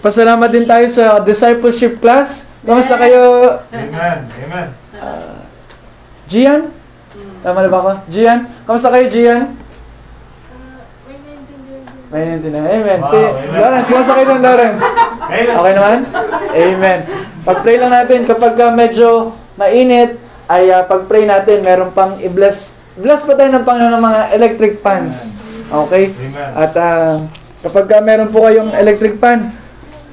pasalamat 0.00 0.48
din 0.48 0.64
tayo 0.64 0.88
sa 0.88 1.20
discipleship 1.20 2.00
class. 2.00 2.48
Kamusta 2.64 2.96
kayo, 2.96 3.56
Amen. 3.72 4.18
Amen. 4.48 4.68
Gian? 6.28 6.70
Tama 7.40 7.64
na 7.64 7.68
ba 7.72 7.78
ako? 7.80 7.92
Gian? 8.12 8.48
Kamusta 8.68 8.92
kayo, 8.92 9.08
Gian? 9.08 9.56
May 12.10 12.26
naintindihan. 12.26 12.66
Amen. 12.66 13.00
Si 13.06 13.14
Wow, 13.16 13.38
amen. 13.38 13.54
Lawrence, 13.54 13.86
kamusta 13.86 14.12
kayo 14.18 14.26
doon, 14.34 14.42
Lawrence? 14.42 14.82
Amen. 15.30 15.56
Okay 15.56 15.72
naman? 15.78 15.98
Amen. 16.50 16.98
Pag-pray 17.46 17.76
lang 17.78 17.92
natin 17.94 18.18
kapag 18.26 18.54
uh, 18.58 18.74
medyo 18.74 19.32
mainit, 19.54 20.18
ay 20.50 20.74
uh, 20.74 20.82
pag-pray 20.84 21.24
natin, 21.24 21.62
meron 21.62 21.94
pang 21.94 22.18
i-bless. 22.18 22.74
Bless 22.98 23.22
pa 23.22 23.38
tayo 23.38 23.54
ng 23.54 23.62
Panginoon 23.62 23.94
ng 23.94 24.04
mga 24.04 24.20
electric 24.34 24.72
fans. 24.82 25.30
Okay? 25.70 26.10
Amen. 26.10 26.50
At 26.58 26.72
uh, 26.74 27.14
kapag 27.62 27.86
uh, 27.94 28.02
meron 28.02 28.28
po 28.34 28.42
kayong 28.42 28.74
electric 28.74 29.22
fan, 29.22 29.54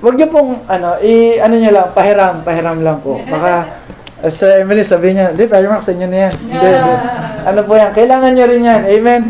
wag 0.06 0.14
niyo 0.14 0.30
pong 0.30 0.62
ano, 0.70 1.02
i 1.02 1.42
ano 1.42 1.58
niyo 1.58 1.74
lang, 1.74 1.90
pahiram, 1.98 2.46
pahiram 2.46 2.78
lang 2.86 3.02
po. 3.02 3.18
Baka 3.26 3.82
uh, 4.22 4.30
Sir 4.30 4.62
Emily 4.62 4.86
sabi 4.86 5.18
niya, 5.18 5.34
"Di, 5.34 5.50
pahiram 5.50 5.82
sa 5.82 5.90
inyo 5.90 6.06
na 6.06 6.20
yan." 6.30 6.34
Hindi, 6.38 6.68
hindi. 6.70 6.94
Ano 7.48 7.60
po 7.66 7.74
yan? 7.74 7.92
Kailangan 7.96 8.32
niyo 8.38 8.46
rin 8.46 8.62
yan. 8.62 8.82
Amen. 8.86 9.22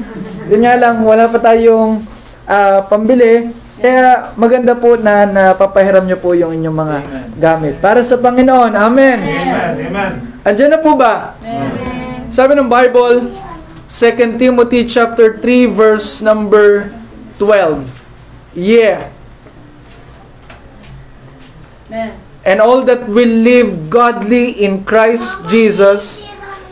Yun 0.48 0.62
nga 0.64 0.76
lang, 0.80 0.96
wala 1.04 1.28
pa 1.28 1.40
tayong 1.44 2.00
ah, 2.48 2.80
pambili. 2.88 3.52
Kaya 3.78 4.34
maganda 4.34 4.74
po 4.74 4.98
na 4.98 5.30
napapahiram 5.30 6.02
niyo 6.02 6.18
po 6.18 6.34
yung 6.34 6.50
inyong 6.50 6.78
mga 6.78 6.98
gamit. 7.38 7.78
Para 7.78 8.02
sa 8.02 8.18
Panginoon. 8.18 8.74
Amen. 8.74 9.22
Amen. 9.22 9.74
Amen. 9.86 10.12
Andiyan 10.42 10.74
na 10.74 10.82
po 10.82 10.98
ba? 10.98 11.38
Sabi 12.34 12.58
ng 12.58 12.66
Bible, 12.66 13.30
2 13.86 14.42
Timothy 14.42 14.90
chapter 14.90 15.38
3 15.40 15.70
verse 15.70 16.26
number 16.26 16.90
12. 17.38 17.86
Yeah. 18.58 19.14
Amen. 21.88 22.18
And 22.48 22.58
all 22.64 22.82
that 22.88 23.06
will 23.06 23.30
live 23.30 23.94
godly 23.94 24.58
in 24.58 24.88
Christ 24.88 25.46
Jesus 25.46 26.26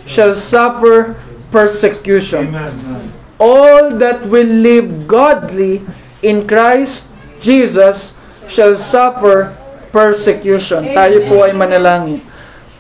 shall 0.09 0.33
suffer 0.33 1.19
persecution. 1.53 2.49
Amen. 2.49 3.13
All 3.37 3.93
that 3.99 4.25
will 4.25 4.47
live 4.47 5.05
godly 5.05 5.83
in 6.25 6.49
Christ 6.49 7.13
Jesus 7.37 8.17
shall 8.49 8.73
suffer 8.73 9.53
persecution. 9.93 10.81
Tayo 10.91 11.29
po 11.29 11.45
ay 11.45 11.53
manalangin. 11.53 12.19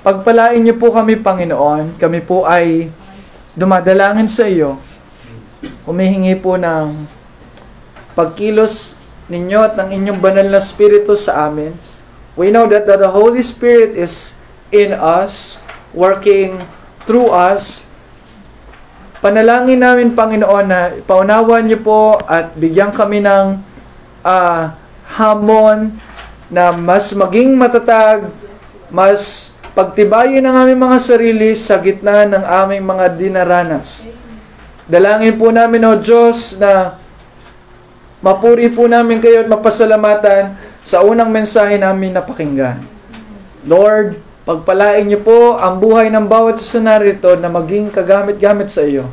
Pagpalain 0.01 0.61
niyo 0.61 0.77
po 0.77 0.89
kami, 0.89 1.17
Panginoon. 1.21 1.97
Kami 2.01 2.19
po 2.25 2.45
ay 2.45 2.89
dumadalangin 3.53 4.29
sa 4.29 4.49
iyo. 4.49 4.81
Humihingi 5.85 6.37
po 6.41 6.57
ng 6.57 7.05
pagkilos 8.17 8.97
ninyo 9.29 9.59
at 9.65 9.73
ng 9.77 9.89
inyong 9.95 10.19
banal 10.21 10.45
na 10.49 10.61
spirito 10.61 11.17
sa 11.17 11.49
amin. 11.49 11.73
We 12.35 12.51
know 12.51 12.67
that 12.67 12.85
the 12.85 13.09
Holy 13.09 13.41
Spirit 13.41 13.95
is 13.95 14.35
in 14.69 14.91
us, 14.91 15.57
working 15.95 16.59
through 17.07 17.31
us, 17.31 17.84
Panalangin 19.25 19.81
namin, 19.81 20.13
Panginoon, 20.13 20.65
na 20.69 20.93
paunawan 21.01 21.65
niyo 21.65 21.81
po 21.81 22.21
at 22.29 22.53
bigyan 22.53 22.93
kami 22.93 23.25
ng 23.25 23.57
ah, 24.21 24.77
hamon 25.17 25.97
na 26.45 26.69
mas 26.69 27.09
maging 27.09 27.57
matatag, 27.57 28.29
mas 28.93 29.49
pagtibayin 29.73 30.45
ang 30.45 30.61
aming 30.61 30.77
mga 30.77 31.01
sarili 31.01 31.57
sa 31.57 31.81
gitna 31.81 32.29
ng 32.29 32.45
aming 32.45 32.85
mga 32.85 33.05
dinaranas. 33.17 34.05
Dalangin 34.85 35.33
po 35.41 35.49
namin, 35.49 35.89
O 35.89 35.97
Diyos, 35.97 36.61
na 36.61 36.93
mapuri 38.21 38.69
po 38.69 38.85
namin 38.85 39.17
kayo 39.17 39.41
at 39.41 39.49
mapasalamatan 39.49 40.53
sa 40.85 41.01
unang 41.01 41.33
mensahe 41.33 41.81
namin 41.81 42.13
napakinggan. 42.13 42.77
Lord, 43.65 44.21
Pagpalain 44.45 45.09
niyo 45.09 45.25
po 45.25 45.57
ang 45.57 45.81
buhay 45.81 46.13
ng 46.13 46.29
bawat 46.29 46.61
isa 46.61 46.77
narito 46.77 47.33
na 47.33 47.49
maging 47.49 47.89
kagamit-gamit 47.89 48.69
sa 48.69 48.85
iyo. 48.85 49.09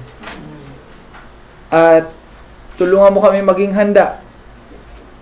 At 1.73 2.13
tulungan 2.77 3.17
mo 3.17 3.25
kami 3.25 3.41
maging 3.41 3.73
handa 3.73 4.21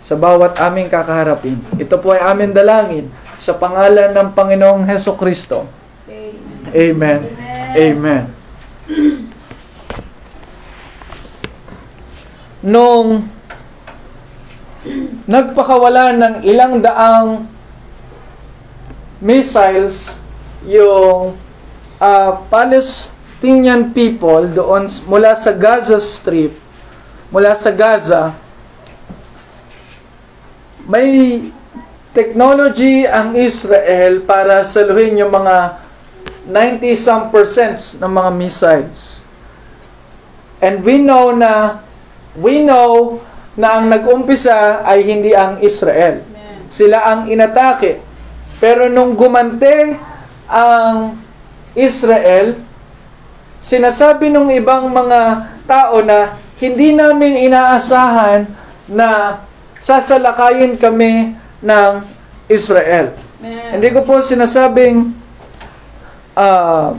sa 0.03 0.19
bawat 0.19 0.59
aming 0.59 0.91
kakaharapin. 0.91 1.63
Ito 1.79 2.03
po 2.03 2.11
ay 2.11 2.27
aming 2.27 2.51
dalangin 2.51 3.07
sa 3.39 3.55
pangalan 3.55 4.11
ng 4.11 4.29
Panginoong 4.35 4.83
Heso 4.91 5.15
Kristo. 5.15 5.71
Amen. 6.75 7.21
Amen. 7.79 8.25
Nung 12.67 13.31
nagpakawala 15.31 16.19
ng 16.19 16.35
ilang 16.43 16.83
daang 16.83 17.47
missiles 19.21 20.19
yung 20.65 21.37
uh, 22.01 22.31
Palestinian 22.49 23.93
people 23.93 24.49
doon 24.49 24.89
mula 25.05 25.37
sa 25.37 25.53
Gaza 25.53 26.01
Strip, 26.01 26.57
mula 27.29 27.53
sa 27.53 27.71
Gaza, 27.71 28.33
may 30.89 31.39
technology 32.11 33.07
ang 33.07 33.39
Israel 33.39 34.27
para 34.27 34.67
saluhin 34.67 35.21
yung 35.21 35.31
mga 35.31 35.79
90 36.51 36.99
some 36.99 37.31
percent 37.31 37.79
ng 38.03 38.11
mga 38.11 38.31
missiles. 38.35 39.23
And 40.59 40.83
we 40.83 40.99
know 40.99 41.31
na 41.31 41.81
we 42.35 42.61
know 42.67 43.23
na 43.55 43.79
ang 43.79 43.87
nag-umpisa 43.87 44.83
ay 44.83 45.07
hindi 45.07 45.31
ang 45.31 45.63
Israel. 45.63 46.27
Sila 46.67 47.03
ang 47.07 47.21
inatake. 47.31 48.10
Pero 48.61 48.93
nung 48.93 49.17
gumante 49.17 49.97
ang 50.45 51.17
Israel, 51.73 52.61
sinasabi 53.57 54.29
ng 54.29 54.53
ibang 54.61 54.93
mga 54.93 55.49
tao 55.65 56.05
na 56.05 56.37
hindi 56.61 56.93
namin 56.93 57.49
inaasahan 57.49 58.45
na 58.85 59.41
sasalakayin 59.81 60.77
kami 60.77 61.33
ng 61.65 61.93
Israel. 62.53 63.17
Hindi 63.41 63.89
ko 63.97 64.05
po 64.05 64.21
sinasabing 64.21 65.17
ah, 66.37 66.93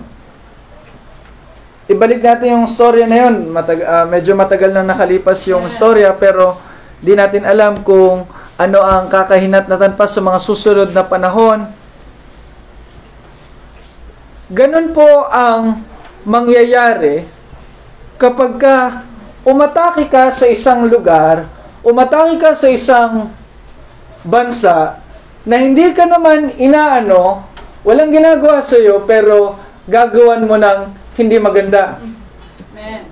ibalik 1.86 2.26
natin 2.26 2.57
yung 2.57 2.66
storya 2.66 3.05
na 3.05 3.30
yun. 3.30 3.53
Matag- 3.53 3.86
ah, 3.86 4.09
medyo 4.09 4.34
matagal 4.34 4.74
na 4.74 4.82
nakalipas 4.82 5.45
yung 5.45 5.70
storya 5.70 6.09
pero 6.18 6.57
di 6.97 7.14
natin 7.14 7.45
alam 7.45 7.86
kung 7.86 8.26
ano 8.57 8.79
ang 8.83 9.07
kakahinat-natan 9.07 9.95
pa 9.95 10.05
sa 10.09 10.19
mga 10.19 10.39
susunod 10.39 10.89
na 10.91 11.03
panahon. 11.05 11.69
Ganun 14.51 14.91
po 14.91 15.07
ang 15.31 15.79
mangyayari 16.27 17.23
kapag 18.19 18.59
ka 18.61 18.77
umatake 19.41 20.05
ka 20.05 20.29
sa 20.29 20.45
isang 20.45 20.85
lugar, 20.85 21.49
umatake 21.81 22.37
ka 22.37 22.51
sa 22.53 22.69
isang 22.69 23.33
bansa 24.21 25.01
na 25.41 25.57
hindi 25.57 25.89
ka 25.97 26.05
naman 26.05 26.53
inaano, 26.61 27.49
walang 27.81 28.13
ginagawa 28.13 28.61
sa 28.61 28.77
iyo 28.77 29.01
pero 29.09 29.57
gagawan 29.89 30.45
mo 30.45 30.53
ng 30.61 30.79
hindi 31.17 31.41
maganda. 31.41 31.97
Amen. 31.97 33.09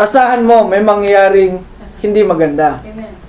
Asahan 0.00 0.40
mo 0.40 0.64
may 0.64 0.80
mangyayaring 0.80 1.60
hindi 2.00 2.24
maganda. 2.24 2.80
Amen. 2.80 3.19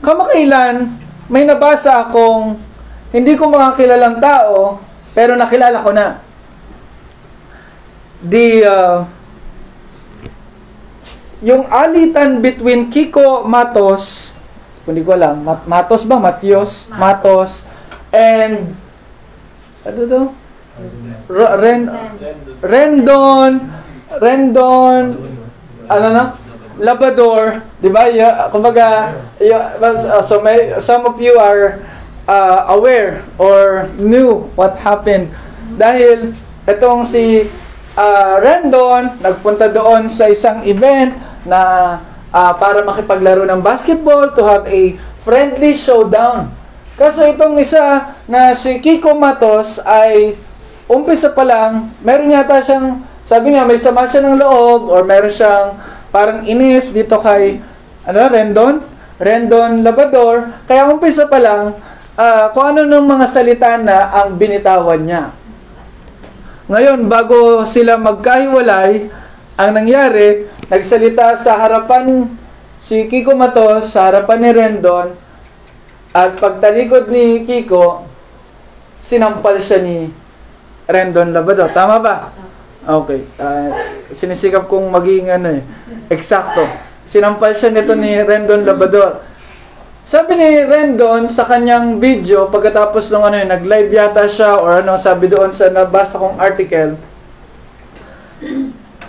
Kamakailan, 0.00 0.88
may 1.28 1.44
nabasa 1.44 2.08
akong 2.08 2.56
hindi 3.12 3.36
ko 3.36 3.52
mga 3.52 3.76
kilalang 3.76 4.16
tao, 4.16 4.80
pero 5.12 5.36
nakilala 5.36 5.84
ko 5.84 5.90
na. 5.92 6.06
The, 8.20 8.48
uh, 8.64 8.96
yung 11.40 11.64
alitan 11.68 12.40
between 12.40 12.88
Kiko 12.88 13.44
Matos, 13.44 14.32
hindi 14.84 15.04
ko 15.04 15.16
alam, 15.16 15.44
Mat- 15.44 15.68
Matos 15.68 16.04
ba? 16.08 16.16
Matios? 16.16 16.88
Matos. 16.92 17.68
And, 18.12 18.72
ano 19.84 20.00
to? 20.08 20.22
Ren, 21.30 21.80
Rendon, 22.64 23.52
Rendon, 24.16 25.04
ano 25.86 26.06
na? 26.08 26.24
Labrador, 26.78 27.64
'di 27.82 27.90
ba? 27.90 28.06
Kumbaga, 28.52 29.16
uh, 29.40 30.22
so 30.22 30.38
may 30.38 30.76
some 30.78 31.08
of 31.08 31.18
you 31.18 31.34
are 31.40 31.82
uh, 32.30 32.70
aware 32.70 33.26
or 33.40 33.90
knew 33.98 34.46
what 34.54 34.78
happened 34.78 35.32
dahil 35.74 36.36
itong 36.68 37.02
si 37.02 37.48
uh, 37.98 38.34
Rendon 38.38 39.18
nagpunta 39.18 39.66
doon 39.72 40.06
sa 40.06 40.30
isang 40.30 40.62
event 40.62 41.16
na 41.42 41.96
uh, 42.30 42.52
para 42.54 42.84
makipaglaro 42.86 43.46
ng 43.48 43.60
basketball 43.62 44.30
to 44.34 44.42
have 44.46 44.66
a 44.70 44.94
friendly 45.26 45.74
showdown. 45.74 46.52
Kaso 47.00 47.24
itong 47.24 47.56
isa 47.56 48.12
na 48.28 48.52
si 48.52 48.76
Kiko 48.76 49.16
Matos 49.16 49.80
ay 49.88 50.36
umpisa 50.84 51.32
pa 51.32 51.46
lang, 51.46 51.88
meron 52.04 52.34
yata 52.34 52.60
siyang, 52.60 53.00
sabi 53.24 53.54
niya, 53.54 53.64
may 53.64 53.78
sama 53.80 54.04
siya 54.04 54.26
ng 54.26 54.36
loob 54.36 54.90
or 54.90 55.00
meron 55.06 55.32
siyang 55.32 55.80
parang 56.10 56.46
inis 56.46 56.94
dito 56.94 57.18
kay, 57.18 57.62
ano, 58.06 58.18
Rendon? 58.30 58.82
Rendon 59.20 59.82
Labrador. 59.86 60.50
Kaya 60.66 60.90
umpisa 60.90 61.26
pa 61.30 61.38
lang, 61.38 61.78
ah, 62.18 62.50
kung 62.50 62.74
ano 62.74 62.86
ng 62.86 63.06
mga 63.06 63.26
salita 63.26 63.78
na 63.78 64.10
ang 64.10 64.34
binitawan 64.36 65.00
niya. 65.02 65.32
Ngayon, 66.70 67.10
bago 67.10 67.66
sila 67.66 67.98
magkahiwalay, 67.98 69.10
ang 69.58 69.70
nangyari, 69.74 70.46
nagsalita 70.70 71.34
sa 71.34 71.58
harapan 71.58 72.30
si 72.80 73.10
Kiko 73.10 73.34
Matos, 73.34 73.92
sa 73.92 74.08
harapan 74.08 74.38
ni 74.40 74.50
Rendon, 74.54 75.08
at 76.14 76.38
pagtalikod 76.38 77.10
ni 77.10 77.44
Kiko, 77.44 78.06
sinampal 79.02 79.58
siya 79.60 79.82
ni 79.82 80.08
Rendon 80.88 81.34
Labrador. 81.34 81.70
Tama 81.74 82.00
ba? 82.00 82.30
Okay. 82.80 83.20
Ah, 83.36 83.92
sinisikap 84.08 84.64
kong 84.64 84.88
maging 84.88 85.28
ano 85.28 85.60
eh, 85.60 85.62
eksakto. 86.08 86.64
Sinampal 87.04 87.52
siya 87.52 87.74
nito 87.74 87.92
ni 87.92 88.16
Rendon 88.22 88.64
Labrador. 88.64 89.20
Sabi 90.00 90.34
ni 90.34 90.64
Rendon 90.64 91.28
sa 91.28 91.44
kanyang 91.44 92.00
video, 92.00 92.48
pagkatapos 92.48 93.12
ng 93.12 93.24
ano 93.30 93.36
yun, 93.36 93.50
nag-live 93.52 93.90
yata 93.92 94.24
siya 94.24 94.58
or 94.58 94.80
ano, 94.80 94.96
sabi 94.96 95.28
doon 95.28 95.52
sa 95.52 95.68
nabasa 95.68 96.18
kong 96.18 96.40
article, 96.40 96.96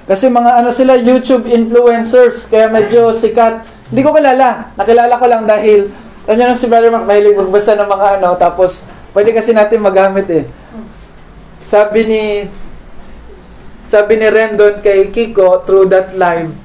kasi 0.03 0.27
mga 0.27 0.59
ano 0.59 0.69
sila, 0.75 0.99
YouTube 0.99 1.47
influencers, 1.47 2.43
kaya 2.51 2.67
medyo 2.67 3.15
sikat. 3.15 3.63
Hindi 3.87 4.01
ko 4.03 4.11
kilala. 4.11 4.75
Nakilala 4.75 5.13
ko 5.15 5.25
lang 5.25 5.47
dahil, 5.47 5.87
ano 6.27 6.35
nyo 6.35 6.53
si 6.53 6.67
Brother 6.67 6.91
Mark, 6.91 7.07
mahilig 7.07 7.39
magbasa 7.39 7.79
ng 7.79 7.87
mga 7.87 8.07
ano, 8.19 8.29
tapos 8.35 8.83
pwede 9.15 9.31
kasi 9.31 9.55
natin 9.55 9.79
magamit 9.79 10.27
eh. 10.27 10.43
Sabi 11.61 12.03
ni, 12.03 12.23
sabi 13.91 14.15
ni 14.15 14.31
Rendon 14.31 14.79
kay 14.79 15.11
Kiko 15.11 15.67
through 15.67 15.91
that 15.91 16.15
live, 16.15 16.55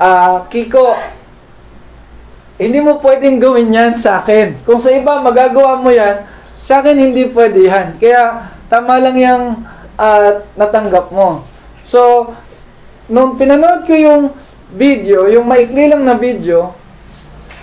ah, 0.00 0.48
Kiko, 0.48 0.96
hindi 2.56 2.80
mo 2.80 2.96
pwedeng 3.04 3.36
gawin 3.36 3.68
yan 3.68 3.92
sa 3.92 4.24
akin. 4.24 4.64
Kung 4.64 4.80
sa 4.80 4.88
iba 4.88 5.20
magagawa 5.20 5.76
mo 5.76 5.92
yan, 5.92 6.24
sa 6.64 6.80
akin 6.80 6.96
hindi 6.96 7.28
pwede 7.28 7.68
yan. 7.68 8.00
Kaya 8.00 8.48
tama 8.72 8.96
lang 8.96 9.12
yung 9.12 9.44
ah, 10.00 10.40
natanggap 10.56 11.12
mo. 11.12 11.44
So, 11.84 12.32
nung 13.12 13.36
pinanood 13.36 13.84
ko 13.84 13.92
yung 13.92 14.32
video, 14.72 15.28
yung 15.28 15.44
maikli 15.44 15.92
lang 15.92 16.00
na 16.00 16.16
video, 16.16 16.72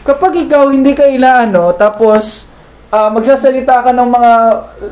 kapag 0.05 0.45
ikaw 0.45 0.69
hindi 0.69 0.93
ka 0.93 1.09
ilaano, 1.09 1.73
tapos 1.73 2.53
ah, 2.93 3.09
magsasalita 3.09 3.81
ka 3.81 3.97
ng 3.97 4.09
mga 4.13 4.33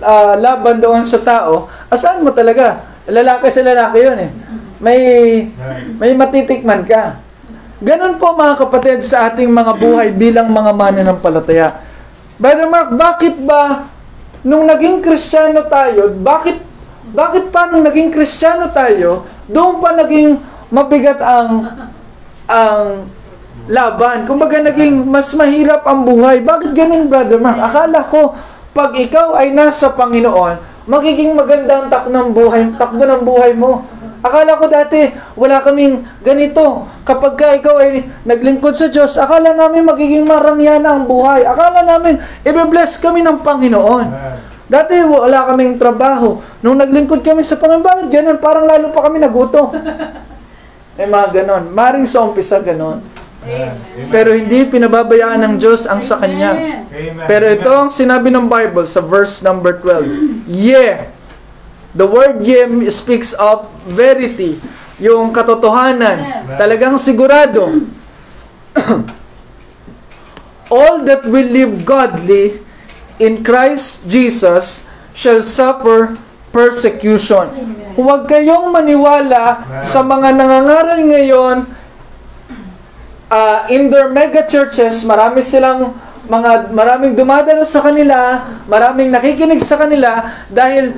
ah, 0.02 0.34
laban 0.34 0.82
doon 0.82 1.06
sa 1.06 1.22
tao, 1.22 1.70
asaan 1.94 2.26
mo 2.26 2.34
talaga? 2.34 2.89
Lalaki 3.10 3.48
sa 3.50 3.66
lalaki 3.66 3.98
yun 4.06 4.18
eh. 4.18 4.32
May, 4.80 5.00
may 6.00 6.12
matitikman 6.16 6.88
ka. 6.88 7.20
Ganon 7.84 8.16
po 8.20 8.36
mga 8.36 8.56
kapatid 8.60 9.04
sa 9.04 9.32
ating 9.32 9.52
mga 9.52 9.76
buhay 9.76 10.08
bilang 10.16 10.52
mga 10.52 10.72
mananampalataya. 10.72 11.80
Brother 12.40 12.68
Mark, 12.72 12.96
bakit 12.96 13.36
ba 13.44 13.92
nung 14.44 14.64
naging 14.64 15.04
Kristiyano 15.04 15.68
tayo, 15.68 16.16
bakit 16.24 16.70
bakit 17.10 17.50
pa 17.50 17.66
nung 17.66 17.82
naging 17.82 18.14
Kristiyano 18.14 18.70
tayo, 18.70 19.26
doon 19.50 19.82
pa 19.82 19.98
naging 19.98 20.38
mabigat 20.70 21.18
ang 21.20 21.66
ang 22.46 23.10
laban. 23.66 24.26
Kumbaga 24.30 24.62
naging 24.62 25.10
mas 25.10 25.34
mahirap 25.34 25.86
ang 25.90 26.06
buhay. 26.06 26.42
Bakit 26.46 26.72
ganun, 26.74 27.10
Brother 27.10 27.42
Mark? 27.42 27.58
Akala 27.58 28.06
ko 28.08 28.38
pag 28.74 28.94
ikaw 28.96 29.36
ay 29.36 29.50
nasa 29.50 29.90
Panginoon, 29.90 30.79
magiging 30.90 31.38
maganda 31.38 31.86
ang 31.86 31.88
tak 31.88 32.10
ng 32.10 32.34
buhay, 32.34 32.74
takbo 32.82 33.06
ng 33.06 33.22
buhay 33.22 33.54
mo. 33.54 33.86
Akala 34.20 34.60
ko 34.60 34.68
dati, 34.68 35.14
wala 35.38 35.62
kaming 35.64 36.04
ganito. 36.26 36.90
Kapag 37.08 37.40
ka 37.40 37.56
ikaw 37.56 37.80
ay 37.80 38.04
naglingkod 38.28 38.76
sa 38.76 38.92
Diyos, 38.92 39.16
akala 39.16 39.56
namin 39.56 39.86
magiging 39.86 40.26
marangyan 40.28 40.84
ang 40.84 41.08
buhay. 41.08 41.46
Akala 41.46 41.86
namin, 41.86 42.20
i-bless 42.44 43.00
kami 43.00 43.24
ng 43.24 43.40
Panginoon. 43.40 44.08
Dati 44.68 45.00
wala 45.06 45.54
kaming 45.54 45.80
trabaho. 45.80 46.42
Nung 46.60 46.82
naglingkod 46.82 47.24
kami 47.24 47.46
sa 47.46 47.56
Panginoon, 47.56 47.86
bakit 47.86 48.06
ganun? 48.12 48.38
Parang 48.42 48.68
lalo 48.68 48.92
pa 48.92 49.08
kami 49.08 49.22
nagutom. 49.22 49.72
May 51.00 51.08
mga 51.08 51.28
ganon. 51.32 51.72
Maring 51.72 52.04
sa 52.04 52.28
umpisa 52.28 52.60
ganon. 52.60 53.00
Pero 54.12 54.36
hindi 54.36 54.68
pinababayaan 54.68 55.40
ng 55.48 55.54
Diyos 55.56 55.88
ang 55.88 56.04
sa 56.04 56.20
Kanya. 56.20 56.52
Amen. 56.52 57.24
Pero 57.24 57.48
ito 57.48 57.72
ang 57.72 57.88
sinabi 57.88 58.28
ng 58.28 58.52
Bible 58.52 58.84
sa 58.84 59.00
verse 59.00 59.40
number 59.40 59.80
12. 59.80 60.44
Yeah. 60.52 61.08
The 61.96 62.06
word 62.06 62.44
yeah 62.44 62.68
speaks 62.92 63.32
of 63.40 63.72
verity. 63.88 64.60
Yung 65.00 65.32
katotohanan. 65.32 66.48
Talagang 66.60 67.00
sigurado. 67.00 67.88
All 70.70 71.02
that 71.08 71.26
will 71.26 71.48
live 71.48 71.88
godly 71.88 72.62
in 73.18 73.42
Christ 73.42 74.06
Jesus 74.06 74.86
shall 75.16 75.42
suffer 75.42 76.20
persecution. 76.52 77.50
Huwag 77.98 78.30
kayong 78.30 78.70
maniwala 78.70 79.66
sa 79.82 80.06
mga 80.06 80.36
nangangaral 80.36 81.00
ngayon 81.08 81.79
uh, 83.30 83.70
in 83.70 83.88
their 83.94 84.10
mega 84.10 84.44
churches, 84.44 85.06
marami 85.06 85.46
silang 85.46 85.96
mga 86.30 86.74
maraming 86.74 87.18
dumadalo 87.18 87.66
sa 87.66 87.82
kanila, 87.82 88.46
maraming 88.70 89.10
nakikinig 89.10 89.62
sa 89.66 89.82
kanila 89.82 90.30
dahil 90.50 90.94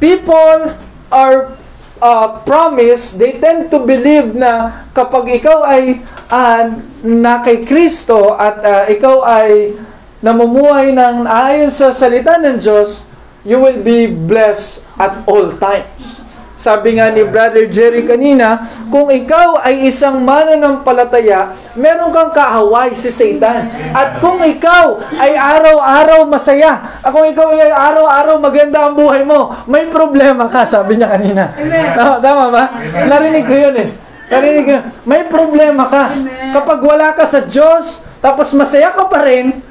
people 0.00 0.72
are 1.12 1.52
uh, 2.00 2.40
promised, 2.48 3.20
they 3.20 3.36
tend 3.36 3.68
to 3.68 3.82
believe 3.82 4.32
na 4.32 4.84
kapag 4.96 5.42
ikaw 5.42 5.66
ay 5.68 6.00
uh, 6.30 6.80
na 7.04 7.44
kay 7.44 7.64
Kristo 7.64 8.36
at 8.36 8.56
uh, 8.62 8.84
ikaw 8.88 9.24
ay 9.26 9.76
namumuhay 10.24 10.90
ng 10.96 11.28
ayon 11.28 11.70
sa 11.70 11.94
salita 11.94 12.40
ng 12.40 12.58
Diyos, 12.58 13.06
you 13.46 13.60
will 13.60 13.78
be 13.78 14.08
blessed 14.10 14.82
at 14.98 15.22
all 15.28 15.54
times. 15.56 16.27
Sabi 16.58 16.98
nga 16.98 17.06
ni 17.14 17.22
Brother 17.22 17.70
Jerry 17.70 18.02
kanina, 18.02 18.66
kung 18.90 19.06
ikaw 19.14 19.62
ay 19.62 19.86
isang 19.86 20.26
mananampalataya, 20.26 21.54
meron 21.78 22.10
kang 22.10 22.34
kaaway 22.34 22.98
si 22.98 23.14
Satan. 23.14 23.70
At 23.94 24.18
kung 24.18 24.42
ikaw 24.42 24.98
ay 25.22 25.38
araw-araw 25.38 26.26
masaya, 26.26 26.98
at 26.98 27.14
kung 27.14 27.30
ikaw 27.30 27.54
ay 27.54 27.70
araw-araw 27.70 28.42
maganda 28.42 28.90
ang 28.90 28.98
buhay 28.98 29.22
mo, 29.22 29.54
may 29.70 29.86
problema 29.86 30.50
ka, 30.50 30.66
sabi 30.66 30.98
niya 30.98 31.14
kanina. 31.14 31.54
Tama, 31.94 32.18
tama 32.18 32.44
ba? 32.50 32.64
Narinig 33.06 33.46
ko 33.46 33.54
yun 33.54 33.76
eh. 33.78 33.88
Narinig 34.26 34.62
ko 34.66 34.70
yun. 34.82 34.84
May 35.06 35.22
problema 35.30 35.86
ka. 35.86 36.10
Kapag 36.58 36.82
wala 36.82 37.14
ka 37.14 37.22
sa 37.22 37.46
Diyos, 37.46 38.02
tapos 38.18 38.50
masaya 38.58 38.90
ka 38.90 39.06
pa 39.06 39.22
rin, 39.22 39.62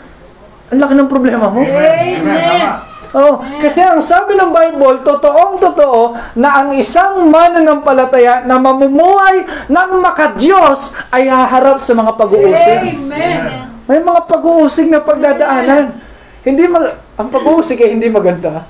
ang 0.71 0.79
laki 0.79 0.95
ng 0.95 1.11
problema 1.11 1.51
mo. 1.51 1.67
Amen. 1.67 2.86
Oh, 3.15 3.39
kasi 3.63 3.79
ang 3.79 4.03
sabi 4.03 4.35
ng 4.35 4.51
Bible, 4.51 5.05
totoong 5.05 5.61
totoo 5.61 6.17
na 6.35 6.63
ang 6.63 6.69
isang 6.75 7.29
mananampalataya 7.31 8.43
na 8.43 8.59
mamumuhay 8.59 9.47
ng 9.71 9.89
makadiyos 10.03 10.97
ay 11.13 11.31
haharap 11.31 11.79
sa 11.79 11.95
mga 11.95 12.11
pag-uusig. 12.17 12.79
Amen. 12.97 13.71
May 13.87 14.03
mga 14.03 14.21
pag-uusig 14.27 14.91
na 14.91 14.99
pagdadaanan. 14.99 15.95
Hindi 16.43 16.63
mag 16.67 16.99
ang 17.17 17.33
pag-uusig 17.33 17.79
ay 17.81 17.95
hindi 17.95 18.11
maganda. 18.11 18.67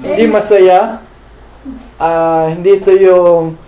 Hindi 0.00 0.24
masaya. 0.30 1.02
Ah, 1.98 2.46
hindi 2.48 2.78
ito 2.78 2.94
yung 2.94 3.58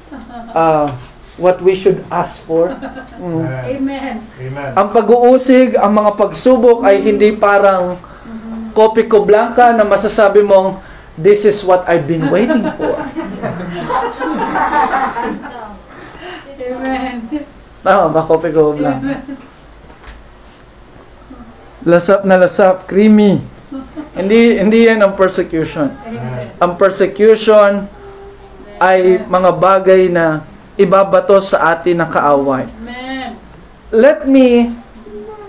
ah, 0.54 0.94
what 1.40 1.58
we 1.64 1.74
should 1.74 2.04
ask 2.12 2.40
for. 2.44 2.70
Mm. 3.18 3.44
Amen. 3.44 4.14
Amen. 4.22 4.70
Ang 4.76 4.88
pag-uusig, 4.94 5.74
ang 5.74 5.92
mga 5.92 6.14
pagsubok 6.14 6.86
ay 6.86 7.00
hindi 7.00 7.34
parang 7.34 7.98
kopi 8.72 9.06
ko 9.06 9.22
blanca 9.26 9.70
na 9.74 9.84
masasabi 9.86 10.42
mong 10.42 10.80
this 11.18 11.44
is 11.44 11.60
what 11.66 11.84
I've 11.86 12.06
been 12.08 12.30
waiting 12.32 12.64
for. 12.78 12.96
Amen. 16.60 17.14
Tama 17.80 18.06
ba, 18.12 18.20
kopi 18.24 18.52
ko 18.52 18.76
blanca? 18.76 19.24
Lasap 21.84 22.28
na 22.28 22.36
lasap, 22.36 22.84
creamy. 22.84 23.40
Hindi 24.12 24.60
hindi 24.60 24.84
yan 24.84 25.00
ang 25.00 25.16
persecution. 25.16 25.88
Ang 26.60 26.72
persecution 26.76 27.88
ay 28.80 29.24
mga 29.24 29.50
bagay 29.56 30.12
na 30.12 30.44
ibabato 30.76 31.36
sa 31.40 31.76
atin 31.76 32.00
ng 32.00 32.10
kaaway. 32.10 32.64
Amen. 32.64 33.00
let 33.90 34.26
me 34.26 34.70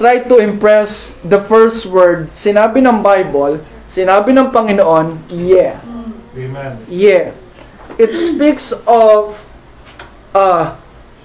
try 0.02 0.26
to 0.26 0.41
impress 0.41 1.14
the 1.22 1.38
first 1.38 1.86
word. 1.86 2.34
Sinabi 2.34 2.82
ng 2.82 3.06
Bible, 3.06 3.62
sinabi 3.86 4.34
ng 4.34 4.49
Panginoon, 4.49 5.30
yeah. 5.30 5.78
Amen. 6.34 6.82
Yeah. 6.89 7.38
It 8.02 8.18
speaks 8.18 8.74
of 8.89 9.38
uh, 10.34 10.74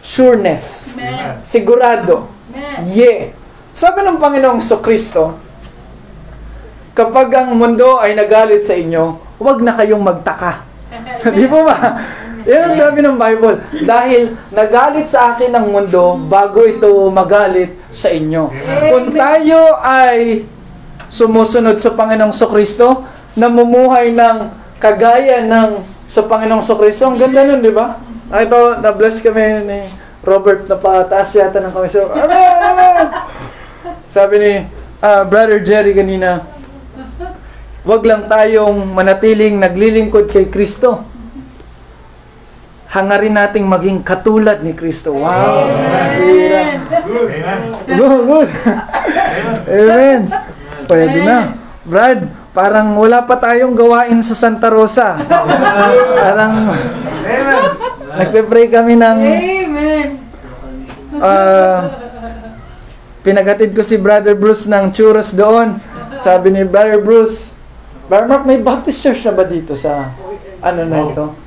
sureness. 0.05 0.93
Amen. 0.93 1.41
Sigurado. 1.41 2.29
Amen. 2.53 2.85
Yeah. 2.93 3.33
Sabi 3.73 4.05
ng 4.05 4.21
Panginoong 4.21 4.61
So 4.61 4.85
Kristo, 4.85 5.41
kapag 6.93 7.33
ang 7.33 7.57
mundo 7.57 7.97
ay 7.97 8.13
nagalit 8.13 8.61
sa 8.61 8.77
inyo, 8.77 9.17
huwag 9.41 9.65
na 9.65 9.73
kayong 9.73 10.05
magtaka. 10.05 10.69
Di 11.37 11.49
po 11.49 11.65
ba? 11.65 11.77
Yan 12.47 12.71
ang 12.71 12.75
sabi 12.79 13.03
ng 13.03 13.19
Bible. 13.19 13.59
Dahil 13.83 14.39
nagalit 14.55 15.11
sa 15.11 15.35
akin 15.35 15.51
ang 15.51 15.67
mundo 15.67 16.15
bago 16.31 16.63
ito 16.63 17.11
magalit 17.11 17.75
sa 17.91 18.15
inyo. 18.15 18.55
Kung 18.87 19.11
tayo 19.19 19.75
ay 19.83 20.47
sumusunod 21.11 21.75
sa 21.83 21.99
Panginoong 21.99 22.31
Kristo, 22.31 23.03
namumuhay 23.35 24.15
ng 24.15 24.37
kagaya 24.79 25.43
ng 25.43 25.83
sa 26.07 26.23
Panginoong 26.23 26.63
Kristo, 26.63 27.11
ang 27.11 27.19
ganda 27.19 27.43
nun, 27.43 27.67
di 27.67 27.75
ba? 27.75 27.99
Ah, 28.31 28.47
Ito, 28.47 28.79
na-bless 28.79 29.19
kami 29.27 29.67
ni 29.67 29.79
Robert 30.23 30.71
na 30.71 30.79
pataas 30.79 31.35
yata 31.35 31.59
ng 31.59 31.75
kami. 31.75 31.91
So, 31.91 32.11
amen, 32.15 32.59
amen! 32.63 33.07
Sabi 34.07 34.35
ni 34.39 34.53
ah, 35.03 35.27
Brother 35.27 35.59
Jerry 35.67 35.99
kanina, 35.99 36.47
wag 37.83 38.03
lang 38.07 38.31
tayong 38.31 38.95
manatiling 38.95 39.59
naglilingkod 39.59 40.31
kay 40.31 40.47
Kristo. 40.47 41.16
Hangarin 42.87 43.35
nating 43.35 43.67
maging 43.67 44.07
katulad 44.07 44.63
ni 44.63 44.73
Kristo. 44.73 45.19
Wow! 45.19 45.67
Good. 47.07 47.29
Amen. 47.43 47.61
Good, 47.87 48.21
good. 48.27 48.49
Amen. 49.67 50.21
Pwede 50.87 51.19
na. 51.27 51.39
Brad, 51.87 52.31
parang 52.55 52.95
wala 52.99 53.27
pa 53.27 53.39
tayong 53.39 53.75
gawain 53.75 54.23
sa 54.23 54.35
Santa 54.39 54.71
Rosa. 54.71 55.19
Parang 56.19 56.75
Amen. 56.75 57.63
nagpe-pray 58.17 58.67
kami 58.71 58.95
ng 58.95 59.19
Amen. 59.19 60.09
ah, 61.19 61.91
pinaghatid 63.27 63.75
ko 63.75 63.83
si 63.83 63.99
Brother 63.99 64.39
Bruce 64.39 64.71
ng 64.71 64.95
churros 64.95 65.35
doon. 65.35 65.79
Sabi 66.17 66.55
ni 66.55 66.63
Brother 66.65 67.03
Bruce, 67.03 67.53
Brother 68.07 68.31
Mark, 68.31 68.47
may 68.47 68.63
Baptist 68.63 69.03
church 69.03 69.27
na 69.27 69.35
ba 69.35 69.43
dito 69.43 69.75
sa 69.75 70.15
ano 70.63 70.83
na 70.87 70.99
ito? 71.03 71.46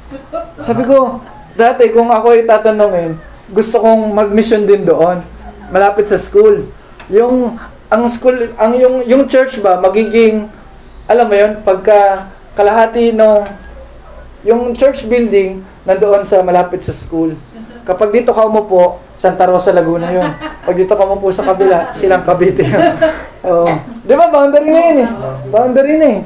Sabi 0.60 0.84
ko, 0.84 1.24
dati 1.56 1.90
kung 1.92 2.12
ako 2.12 2.36
ay 2.36 2.44
tatanungin, 2.44 3.16
gusto 3.50 3.82
kong 3.82 4.14
mag-mission 4.14 4.64
din 4.68 4.84
doon. 4.86 5.24
Malapit 5.72 6.06
sa 6.06 6.20
school. 6.20 6.68
Yung 7.10 7.58
ang 7.90 8.04
school, 8.06 8.54
ang 8.60 8.78
yung 8.78 9.02
yung 9.08 9.24
church 9.26 9.58
ba 9.66 9.82
magiging 9.82 10.46
alam 11.10 11.26
mo 11.26 11.34
'yon, 11.34 11.58
pagka 11.66 12.30
kalahati 12.54 13.18
no 13.18 13.50
yung 14.46 14.72
church 14.78 15.10
building 15.10 15.66
nandoon 15.84 16.22
sa 16.24 16.46
malapit 16.46 16.86
sa 16.86 16.94
school. 16.94 17.34
Kapag 17.84 18.14
dito 18.14 18.30
ka 18.30 18.46
umupo, 18.46 19.02
Santa 19.18 19.50
Rosa, 19.50 19.74
Laguna 19.74 20.14
yun. 20.14 20.30
Pag 20.62 20.76
dito 20.78 20.94
ka 20.94 21.04
umupo 21.04 21.34
sa 21.34 21.42
kabila, 21.42 21.90
silang 21.92 22.22
Cavite 22.22 22.62
yun. 22.62 22.86
Oo. 23.50 23.68
Di 24.06 24.14
ba, 24.14 24.30
boundary 24.30 24.70
na 24.70 24.82
yun 24.86 24.98
eh. 25.02 25.10
Boundary 25.50 25.96
na 25.98 26.08
eh. 26.08 26.20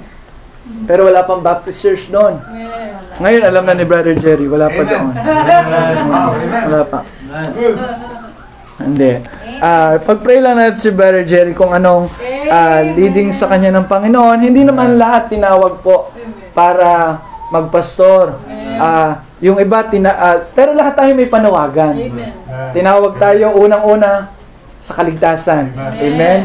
Pero 0.88 1.12
wala 1.12 1.28
pang 1.28 1.44
Baptist 1.44 1.84
church 1.84 2.08
doon. 2.08 2.40
Amen. 2.40 2.74
Ngayon, 3.20 3.44
alam 3.46 3.64
na 3.68 3.74
ni 3.78 3.86
Brother 3.86 4.16
Jerry, 4.18 4.50
wala 4.50 4.72
pa 4.72 4.82
doon. 4.82 5.14
Wala 6.66 6.82
pa. 6.88 7.00
Hindi. 8.82 9.12
Ah, 9.64 10.02
pag-pray 10.02 10.42
lang 10.42 10.58
natin 10.58 10.80
si 10.80 10.90
Brother 10.90 11.24
Jerry 11.24 11.54
kung 11.54 11.72
anong 11.72 12.10
ah, 12.50 12.82
leading 12.82 13.30
sa 13.32 13.48
kanya 13.48 13.70
ng 13.80 13.86
Panginoon. 13.86 14.40
Hindi 14.42 14.66
naman 14.66 14.98
lahat 14.98 15.30
tinawag 15.30 15.80
po 15.86 16.10
para 16.58 17.22
magpastor. 17.54 18.42
Ah, 18.76 19.22
yung 19.44 19.62
iba 19.62 19.86
tina 19.86 20.10
ah, 20.16 20.38
pero 20.52 20.74
lahat 20.74 20.98
tayo 20.98 21.12
may 21.14 21.30
panawagan. 21.30 21.96
Tinawag 22.74 23.22
tayo 23.22 23.54
unang-una 23.56 24.34
sa 24.82 24.98
kaligtasan. 24.98 25.70
Amen. 26.02 26.40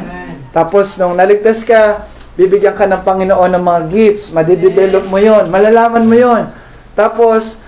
Tapos 0.53 1.01
nung 1.01 1.17
naligtas 1.17 1.65
ka, 1.65 2.05
bibigyan 2.39 2.79
ka 2.79 2.87
ng 2.87 3.03
Panginoon 3.03 3.51
ng 3.51 3.65
mga 3.67 3.81
gifts, 3.91 4.31
madidevelop 4.31 5.11
mo 5.11 5.19
'yon, 5.19 5.51
malalaman 5.51 6.07
mo 6.07 6.15
'yon. 6.15 6.47
Tapos 6.95 7.59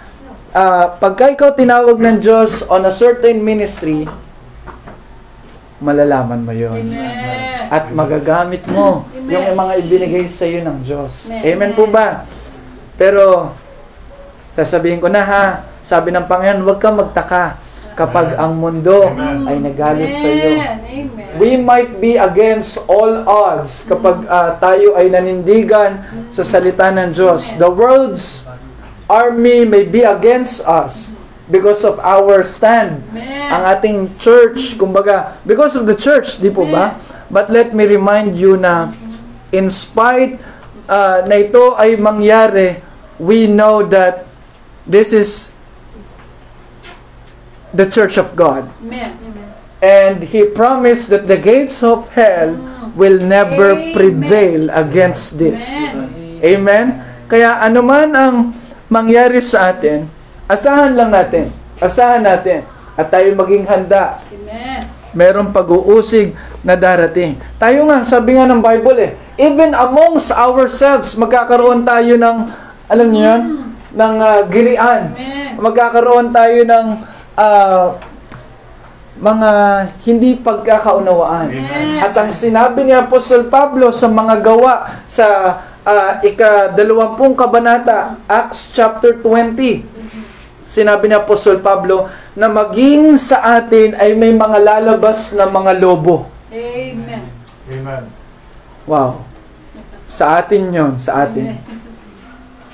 ah, 0.54 0.94
pagka 0.94 1.34
ikaw 1.34 1.50
tinawag 1.50 1.98
ng 1.98 2.22
Diyos 2.22 2.62
on 2.70 2.86
a 2.86 2.94
certain 2.94 3.42
ministry, 3.42 4.06
malalaman 5.82 6.46
mo 6.46 6.54
'yon 6.54 6.86
Amen. 6.86 7.66
at 7.66 7.90
magagamit 7.90 8.62
mo 8.70 9.10
yung 9.26 9.58
mga 9.58 9.72
ibinigay 9.82 10.30
sa 10.30 10.46
iyo 10.46 10.62
ng 10.62 10.78
Diyos. 10.86 11.34
Amen. 11.34 11.42
Amen 11.50 11.70
po 11.74 11.90
ba? 11.90 12.22
Pero, 12.94 13.50
sasabihin 14.54 15.02
ko 15.02 15.10
na 15.10 15.24
ha, 15.24 15.44
sabi 15.80 16.12
ng 16.14 16.28
Panginoon, 16.28 16.62
huwag 16.62 16.78
kang 16.78 16.94
magtaka 16.94 17.58
kapag 18.00 18.32
ang 18.40 18.56
mundo 18.56 19.12
ay 19.44 19.60
nagalit 19.60 20.16
sa 20.16 20.28
iyo. 20.32 20.56
Amen. 20.56 21.36
We 21.36 21.60
might 21.60 22.00
be 22.00 22.16
against 22.16 22.80
all 22.88 23.28
odds 23.28 23.84
kapag 23.84 24.24
ah, 24.24 24.56
tayo 24.56 24.96
ay 24.96 25.12
nanindigan 25.12 26.00
sa 26.32 26.40
salita 26.40 26.88
ng 26.88 27.12
Diyos. 27.12 27.60
The 27.60 27.68
world's 27.68 28.48
army 29.04 29.68
may 29.68 29.84
be 29.84 30.00
against 30.00 30.64
us 30.64 31.12
because 31.52 31.84
of 31.84 32.00
our 32.00 32.40
stand. 32.40 33.04
Amen. 33.12 33.52
Ang 33.52 33.62
ating 33.68 33.98
church, 34.16 34.80
kumbaga, 34.80 35.36
because 35.44 35.76
of 35.76 35.84
the 35.84 35.94
church, 35.94 36.40
di 36.40 36.48
po 36.48 36.64
ba? 36.64 36.96
But 37.28 37.52
let 37.52 37.76
me 37.76 37.84
remind 37.84 38.40
you 38.40 38.56
na 38.56 38.96
in 39.52 39.68
spite 39.68 40.40
ah, 40.88 41.20
na 41.28 41.36
ito 41.36 41.76
ay 41.76 42.00
mangyari, 42.00 42.80
we 43.20 43.44
know 43.44 43.84
that 43.84 44.24
this 44.88 45.12
is 45.12 45.52
the 47.74 47.86
church 47.86 48.18
of 48.18 48.34
God. 48.34 48.66
Amen. 48.82 49.14
Amen. 49.22 49.48
And 49.80 50.16
he 50.28 50.44
promised 50.44 51.08
that 51.08 51.24
the 51.24 51.40
gates 51.40 51.80
of 51.80 52.12
hell 52.12 52.52
will 52.92 53.16
never 53.22 53.72
Amen. 53.72 53.96
prevail 53.96 54.62
against 54.74 55.40
this. 55.40 55.72
Amen. 55.72 56.44
Amen? 56.44 56.86
Kaya 57.30 57.62
anuman 57.64 58.10
ang 58.12 58.36
mangyari 58.90 59.40
sa 59.40 59.72
atin, 59.72 60.10
asahan 60.50 60.92
lang 60.98 61.14
natin. 61.14 61.48
Asahan 61.80 62.20
natin. 62.20 62.66
At 62.98 63.08
tayo 63.08 63.32
maging 63.32 63.64
handa. 63.64 64.20
Amen. 64.28 64.82
Merong 65.16 65.50
pag-uusig 65.50 66.36
na 66.60 66.76
darating. 66.76 67.40
Tayo 67.56 67.88
nga, 67.88 68.04
sabi 68.04 68.36
nga 68.36 68.44
ng 68.44 68.60
Bible 68.60 68.98
eh, 69.00 69.10
even 69.40 69.72
amongst 69.72 70.28
ourselves, 70.34 71.16
magkakaroon 71.16 71.88
tayo 71.88 72.20
ng, 72.20 72.36
alam 72.90 73.08
niyo 73.08 73.24
yun, 73.24 73.42
ng 73.90 74.14
ah, 74.22 74.42
gilian 74.46 75.02
Amen. 75.14 75.58
magkakaroon 75.58 76.30
tayo 76.30 76.62
ng 76.62 76.86
ah, 77.36 77.98
mga 79.20 79.50
hindi 80.08 80.40
pagkakaunawaan. 80.40 81.48
Amen. 81.52 82.00
At 82.00 82.16
ang 82.16 82.32
sinabi 82.32 82.88
ni 82.88 82.96
Apostol 82.96 83.52
Pablo 83.52 83.92
sa 83.92 84.08
mga 84.08 84.40
gawa 84.40 85.04
sa 85.04 85.26
ah, 85.84 86.12
ika-dalawampung 86.24 87.36
kabanata, 87.36 88.16
Acts 88.24 88.72
chapter 88.72 89.20
20, 89.20 89.84
sinabi 90.64 91.10
ni 91.10 91.14
Apostol 91.18 91.60
Pablo 91.60 92.08
na 92.32 92.48
maging 92.48 93.18
sa 93.20 93.60
atin 93.60 93.92
ay 93.98 94.16
may 94.16 94.32
mga 94.32 94.58
lalabas 94.62 95.36
na 95.36 95.44
mga 95.44 95.76
lobo. 95.76 96.30
Amen. 96.48 97.28
Amen. 97.70 98.04
Wow. 98.88 99.22
Sa 100.10 100.42
atin 100.42 100.74
yon 100.74 100.98
sa 100.98 101.22
atin. 101.28 101.54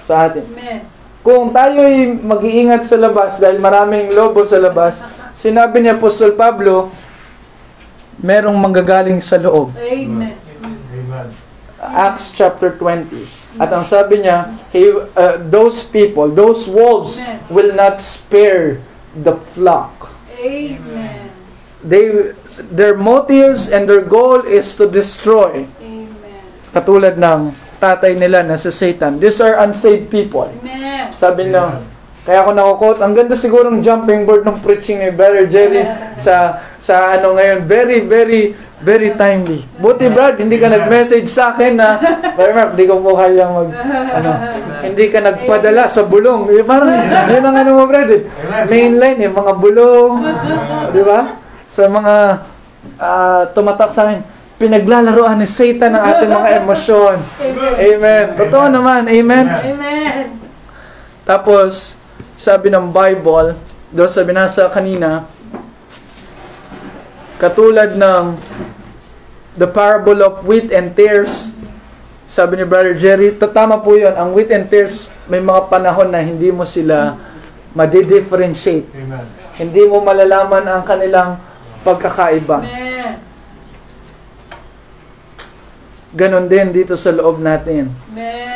Sa 0.01 0.31
atin. 0.31 0.45
Amen. 0.49 0.95
Kung 1.27 1.51
tayo'y 1.51 2.22
mag-iingat 2.22 2.87
sa 2.87 2.95
labas 2.95 3.43
dahil 3.43 3.59
maraming 3.59 4.14
lobo 4.14 4.47
sa 4.47 4.62
labas, 4.62 5.03
sinabi 5.35 5.83
ni 5.83 5.91
Apostol 5.91 6.39
Pablo, 6.39 6.87
merong 8.22 8.55
manggagaling 8.55 9.18
sa 9.18 9.35
loob. 9.35 9.74
Amen. 9.74 10.39
Amen. 10.62 11.29
Acts 11.83 12.31
chapter 12.31 12.79
20. 12.79 13.59
At 13.59 13.74
ang 13.74 13.83
sabi 13.83 14.22
niya, 14.22 14.55
he, 14.70 14.87
uh, 15.18 15.43
those 15.51 15.83
people, 15.83 16.31
those 16.31 16.70
wolves 16.70 17.18
Amen. 17.18 17.43
will 17.51 17.74
not 17.74 17.99
spare 17.99 18.79
the 19.18 19.35
flock. 19.35 20.14
Amen. 20.39 21.35
They, 21.83 22.39
their 22.70 22.95
motives 22.95 23.66
and 23.66 23.91
their 23.91 24.07
goal 24.07 24.47
is 24.47 24.79
to 24.79 24.87
destroy. 24.87 25.66
Amen. 25.83 26.39
Katulad 26.70 27.18
ng 27.18 27.51
tatay 27.83 28.14
nila 28.14 28.47
na 28.47 28.55
si 28.55 28.70
Satan. 28.70 29.18
These 29.18 29.43
are 29.43 29.59
unsaved 29.59 30.07
people. 30.07 30.47
Amen. 30.62 30.95
Sabi 31.15 31.53
niya, 31.53 31.79
kaya 32.27 32.43
ako 32.43 32.51
nakukot, 32.59 32.99
ang 32.99 33.15
ganda 33.15 33.39
sigurong 33.39 33.79
jumping 33.87 34.27
board 34.27 34.43
ng 34.43 34.59
preaching 34.59 34.99
ni 34.99 35.15
Brother 35.15 35.47
Jerry 35.47 35.87
sa 36.19 36.59
sa 36.75 37.15
ano 37.15 37.39
ngayon, 37.39 37.63
very, 37.63 38.03
very, 38.03 38.51
very 38.83 39.15
timely. 39.15 39.63
Buti 39.79 40.11
Brad, 40.11 40.37
hindi 40.37 40.59
ka 40.59 40.67
nag-message 40.69 41.31
sa 41.31 41.55
akin 41.55 41.79
na, 41.79 41.97
Brother 42.35 42.55
Mark, 42.55 42.71
hindi 42.75 42.85
ko 42.91 42.99
po 42.99 43.15
kayang 43.15 43.53
mag, 43.55 43.71
ano, 44.11 44.31
hindi 44.83 45.05
ka 45.07 45.19
nagpadala 45.23 45.87
sa 45.87 46.03
bulong. 46.03 46.51
Eh, 46.51 46.67
parang, 46.67 46.91
yun 47.31 47.47
ang 47.47 47.57
ano 47.57 47.71
mo 47.79 47.85
Brad 47.87 48.11
eh. 48.11 48.27
Mainline 48.67 49.23
eh, 49.23 49.31
mga 49.31 49.53
bulong, 49.57 50.13
di 50.93 51.03
ba? 51.07 51.41
Sa 51.71 51.87
mga 51.87 52.15
ah, 53.01 53.43
tumatak 53.55 53.95
sa 53.95 54.11
akin, 54.11 54.21
pinaglalaroan 54.59 55.39
ni 55.41 55.49
Satan 55.49 55.95
ang 55.95 56.05
ating 56.17 56.33
mga 56.33 56.49
emosyon. 56.61 57.17
Amen. 57.79 58.25
Totoo 58.35 58.67
naman, 58.67 59.07
amen. 59.09 59.47
Amen. 59.53 60.45
Tapos, 61.27 61.99
sabi 62.39 62.70
ng 62.70 62.95
Bible, 62.95 63.59
doon 63.91 64.07
sa 64.07 64.22
binasa 64.22 64.70
kanina, 64.70 65.27
katulad 67.43 67.99
ng 67.99 68.39
the 69.59 69.66
parable 69.66 70.22
of 70.22 70.47
wheat 70.47 70.70
and 70.70 70.95
tares, 70.95 71.59
sabi 72.31 72.62
ni 72.62 72.64
Brother 72.66 72.95
Jerry, 72.95 73.35
tatama 73.35 73.83
po 73.83 73.99
yun, 73.99 74.14
ang 74.14 74.39
wheat 74.39 74.55
and 74.55 74.70
tares, 74.70 75.11
may 75.27 75.43
mga 75.43 75.66
panahon 75.66 76.14
na 76.14 76.22
hindi 76.22 76.55
mo 76.55 76.62
sila 76.62 77.18
madidifferentiate. 77.74 78.87
Amen. 78.95 79.27
Hindi 79.59 79.83
mo 79.83 79.99
malalaman 80.07 80.62
ang 80.62 80.83
kanilang 80.87 81.43
pagkakaiba. 81.83 82.62
Amen. 82.62 83.12
Ganon 86.16 86.47
din 86.49 86.72
dito 86.72 86.95
sa 86.97 87.12
loob 87.12 87.43
natin. 87.43 87.93
Amen. 88.14 88.56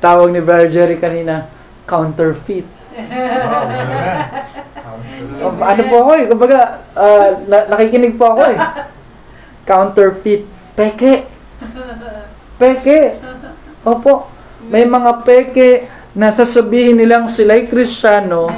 Tawag 0.00 0.32
ni 0.32 0.40
Brother 0.40 0.72
Jerry 0.72 0.96
kanina, 0.96 1.44
counterfeit. 1.84 2.64
Um, 5.44 5.60
ano 5.70 5.82
po 5.86 5.94
ako 6.08 6.10
eh, 6.16 6.24
kumbaga, 6.24 6.58
ah, 6.96 7.36
na- 7.44 7.68
nakikinig 7.68 8.16
po 8.16 8.32
ako 8.32 8.42
eh. 8.48 8.58
Counterfeit. 9.68 10.48
Peke. 10.72 11.28
Peke. 12.56 13.20
Opo. 13.84 14.32
May 14.72 14.88
mga 14.88 15.20
peke 15.24 15.88
na 16.16 16.32
sasabihin 16.32 16.96
nilang 16.96 17.28
sila'y 17.28 17.68
kristyano, 17.68 18.48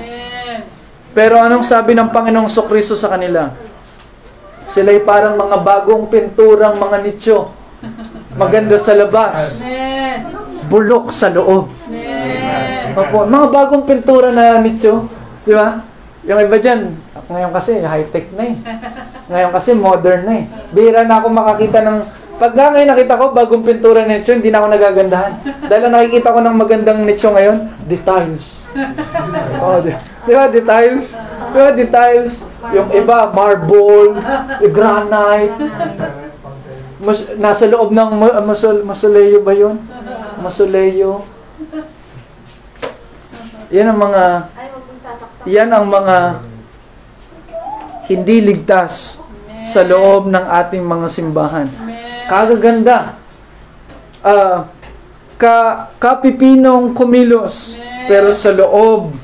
pero 1.12 1.43
anong 1.43 1.66
sabi 1.66 1.93
ng 1.93 2.11
Panginoong 2.11 2.51
Sokristo 2.51 2.95
sa 2.95 3.11
kanila? 3.11 3.51
Sila'y 4.62 5.03
parang 5.03 5.34
mga 5.34 5.59
bagong 5.59 6.07
pinturang 6.07 6.78
mga 6.78 6.97
nicho. 7.03 7.51
Maganda 8.38 8.78
sa 8.78 8.95
labas, 8.95 9.61
Amen. 9.61 9.82
Bulok 10.73 11.12
sa 11.12 11.29
loob. 11.29 11.68
Amen. 11.93 12.97
Opo, 12.97 13.29
mga 13.29 13.47
bagong 13.53 13.85
pintura 13.85 14.33
na 14.33 14.57
nicho, 14.64 15.05
di 15.45 15.53
ba? 15.53 15.85
Yung 16.25 16.41
iba 16.41 16.57
dyan, 16.57 16.97
ngayon 17.29 17.53
kasi 17.53 17.85
high-tech 17.85 18.33
na 18.33 18.49
eh. 18.49 18.57
Ngayon 19.29 19.51
kasi 19.53 19.77
modern 19.77 20.23
na 20.25 20.35
eh. 20.41 20.45
Bihira 20.73 21.05
na 21.05 21.20
ako 21.20 21.29
makakita 21.29 21.85
ng... 21.85 21.99
Pag 22.41 22.57
nga 22.57 22.73
ngayon 22.73 22.89
nakita 22.89 23.20
ko 23.20 23.25
bagong 23.37 23.64
pintura 23.68 24.09
na 24.09 24.16
nicho, 24.16 24.33
hindi 24.33 24.49
na 24.49 24.64
ako 24.64 24.68
nagagandahan. 24.73 25.33
Dahil 25.68 25.93
nakikita 25.93 26.33
ko 26.33 26.41
ng 26.41 26.57
magandang 26.57 27.01
nicho 27.05 27.29
ngayon, 27.29 27.68
details. 27.85 28.64
Oh, 29.62 29.79
di, 29.79 29.93
di 30.27 30.33
ba, 30.33 30.49
details? 30.49 31.14
Di 31.53 31.59
ba, 31.61 31.70
details? 31.77 32.43
Yung 32.73 32.89
iba, 32.97 33.29
marble, 33.31 34.16
granite, 34.73 35.55
mas, 37.05 37.18
nasa 37.37 37.68
loob 37.68 37.93
ng 37.93 38.11
mausoleo 38.83 39.45
ba 39.45 39.53
yun? 39.53 39.77
Mausoleo. 40.43 41.22
Yan 43.72 43.88
ang 43.88 43.99
mga 44.03 44.24
yan 45.49 45.70
ang 45.70 45.86
mga 45.88 46.16
hindi 48.11 48.36
ligtas 48.43 49.22
sa 49.62 49.86
loob 49.86 50.26
ng 50.26 50.45
ating 50.45 50.82
mga 50.82 51.07
simbahan. 51.07 51.66
Amen. 51.70 52.26
Kagaganda. 52.26 53.16
Ah, 54.22 54.70
ka 55.38 55.90
kapipinong 55.99 56.95
kumilos 56.95 57.74
pero 58.07 58.30
sa 58.30 58.55
loob 58.55 59.14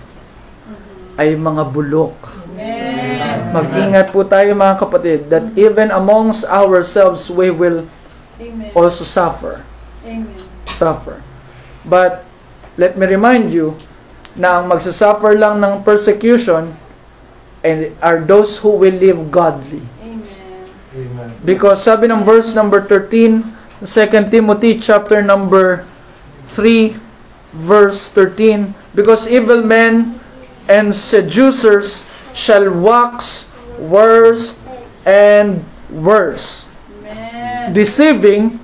ay 1.19 1.35
mga 1.35 1.63
bulok. 1.67 2.15
Amen. 2.55 3.55
Mag-ingat 3.55 4.11
po 4.15 4.23
tayo 4.27 4.55
mga 4.55 4.79
kapatid 4.79 5.21
that 5.31 5.45
even 5.59 5.91
amongst 5.91 6.47
ourselves 6.47 7.27
we 7.31 7.51
will 7.51 7.87
also 8.75 9.03
suffer. 9.03 9.68
Suffer. 10.79 11.19
But 11.83 12.23
let 12.79 12.95
me 12.95 13.11
remind 13.11 13.51
you 13.51 13.75
na 14.39 14.63
ang 14.63 14.71
magsasuffer 14.71 15.35
lang 15.35 15.59
ng 15.59 15.83
persecution 15.83 16.79
and 17.67 17.91
are 17.99 18.23
those 18.23 18.63
who 18.63 18.71
will 18.79 18.95
live 18.95 19.35
godly. 19.35 19.83
Amen. 19.99 20.23
Amen. 20.95 21.29
Because 21.43 21.83
sabi 21.83 22.07
ng 22.07 22.23
verse 22.23 22.55
number 22.55 22.87
13, 22.87 23.43
2 23.83 24.31
Timothy 24.31 24.79
chapter 24.79 25.19
number 25.19 25.83
3 26.55 26.95
verse 27.51 28.07
13, 28.15 28.71
because 28.95 29.27
evil 29.27 29.67
men 29.67 30.15
and 30.71 30.95
seducers 30.95 32.07
shall 32.31 32.71
wax 32.71 33.51
worse 33.83 34.63
and 35.03 35.67
worse. 35.91 36.71
Amen. 37.03 37.73
deceiving 37.73 38.61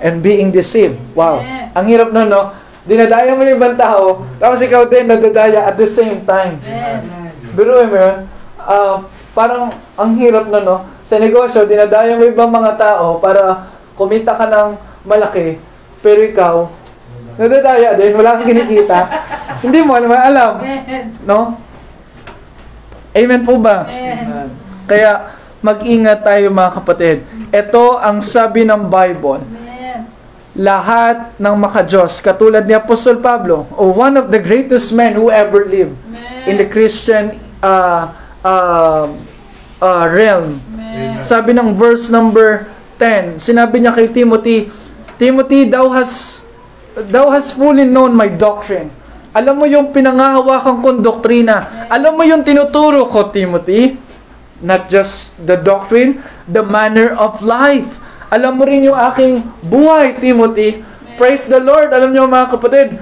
and 0.00 0.24
being 0.24 0.48
deceived. 0.48 0.98
Wow. 1.12 1.44
Amen. 1.44 1.70
Ang 1.76 1.86
hirap 1.86 2.08
nun, 2.10 2.28
no? 2.28 2.50
Dinadaya 2.80 3.36
mo 3.36 3.44
yung 3.44 3.60
ibang 3.60 3.76
tao, 3.76 4.24
tapos 4.40 4.58
ikaw 4.64 4.88
din 4.88 5.04
nadadaya 5.04 5.68
at 5.68 5.76
the 5.76 5.84
same 5.84 6.24
time. 6.24 6.56
Amen. 6.64 7.30
Biruin 7.52 7.92
mo 7.92 7.96
yun, 8.00 8.16
ah, 8.56 9.04
parang 9.36 9.68
ang 9.94 10.10
hirap 10.16 10.48
na 10.48 10.64
no, 10.64 10.76
sa 11.04 11.20
negosyo, 11.20 11.68
dinadaya 11.68 12.16
mo 12.16 12.24
ibang 12.24 12.48
mga 12.48 12.80
tao 12.80 13.20
para 13.20 13.68
kumita 13.94 14.32
ka 14.32 14.48
ng 14.48 14.80
malaki, 15.04 15.60
pero 16.00 16.24
ikaw, 16.24 16.54
nadadaya 17.36 17.94
din, 18.00 18.16
wala 18.16 18.40
kang 18.40 18.48
kinikita. 18.48 18.98
Hindi 19.62 19.84
mo 19.84 20.00
naman 20.00 20.20
alam, 20.32 20.52
no? 21.28 21.60
Amen 23.12 23.42
po 23.44 23.60
ba? 23.60 23.84
Amen. 23.86 24.50
Kaya 24.88 25.36
mag-ingat 25.60 26.24
tayo 26.24 26.48
mga 26.48 26.72
kapatid. 26.80 27.16
Ito 27.52 28.00
ang 28.00 28.24
sabi 28.24 28.64
ng 28.64 28.88
Bible. 28.88 29.44
Amen. 29.44 29.69
Lahat 30.58 31.38
ng 31.38 31.54
makajos, 31.54 32.18
katulad 32.18 32.66
ni 32.66 32.74
Apostol 32.74 33.22
Pablo, 33.22 33.70
o 33.78 33.94
one 33.94 34.18
of 34.18 34.34
the 34.34 34.42
greatest 34.42 34.90
men 34.90 35.14
who 35.14 35.30
ever 35.30 35.62
lived 35.62 35.94
in 36.46 36.58
the 36.58 36.66
Christian 36.66 37.38
uh, 37.62 38.10
uh, 38.42 39.06
uh, 39.78 40.04
realm. 40.10 40.58
Amen. 40.74 41.22
Sabi 41.22 41.54
ng 41.54 41.78
verse 41.78 42.10
number 42.10 42.66
10, 42.98 43.38
sinabi 43.38 43.78
niya 43.78 43.94
kay 43.94 44.10
Timothy, 44.10 44.68
Timothy, 45.20 45.70
thou 45.70 45.92
has 45.94 46.42
thou 46.96 47.30
has 47.30 47.54
fully 47.54 47.86
known 47.86 48.16
my 48.16 48.26
doctrine. 48.26 48.90
Alam 49.30 49.62
mo 49.62 49.66
yung 49.70 49.94
pinangahawakan 49.94 50.82
kong 50.82 50.98
doktrina. 51.06 51.86
Alam 51.86 52.18
mo 52.18 52.26
yung 52.26 52.42
tinuturo 52.42 53.06
ko, 53.06 53.30
Timothy. 53.30 53.94
Not 54.58 54.90
just 54.90 55.38
the 55.38 55.54
doctrine, 55.54 56.18
the 56.50 56.66
manner 56.66 57.14
of 57.14 57.38
life. 57.40 58.00
Alam 58.30 58.52
mo 58.54 58.62
rin 58.62 58.86
yung 58.86 58.94
aking 58.94 59.42
buhay, 59.66 60.14
Timothy. 60.22 60.86
Praise 61.18 61.50
the 61.50 61.58
Lord. 61.58 61.90
Alam 61.90 62.14
niyo 62.14 62.30
mga 62.30 62.54
kapatid, 62.54 62.94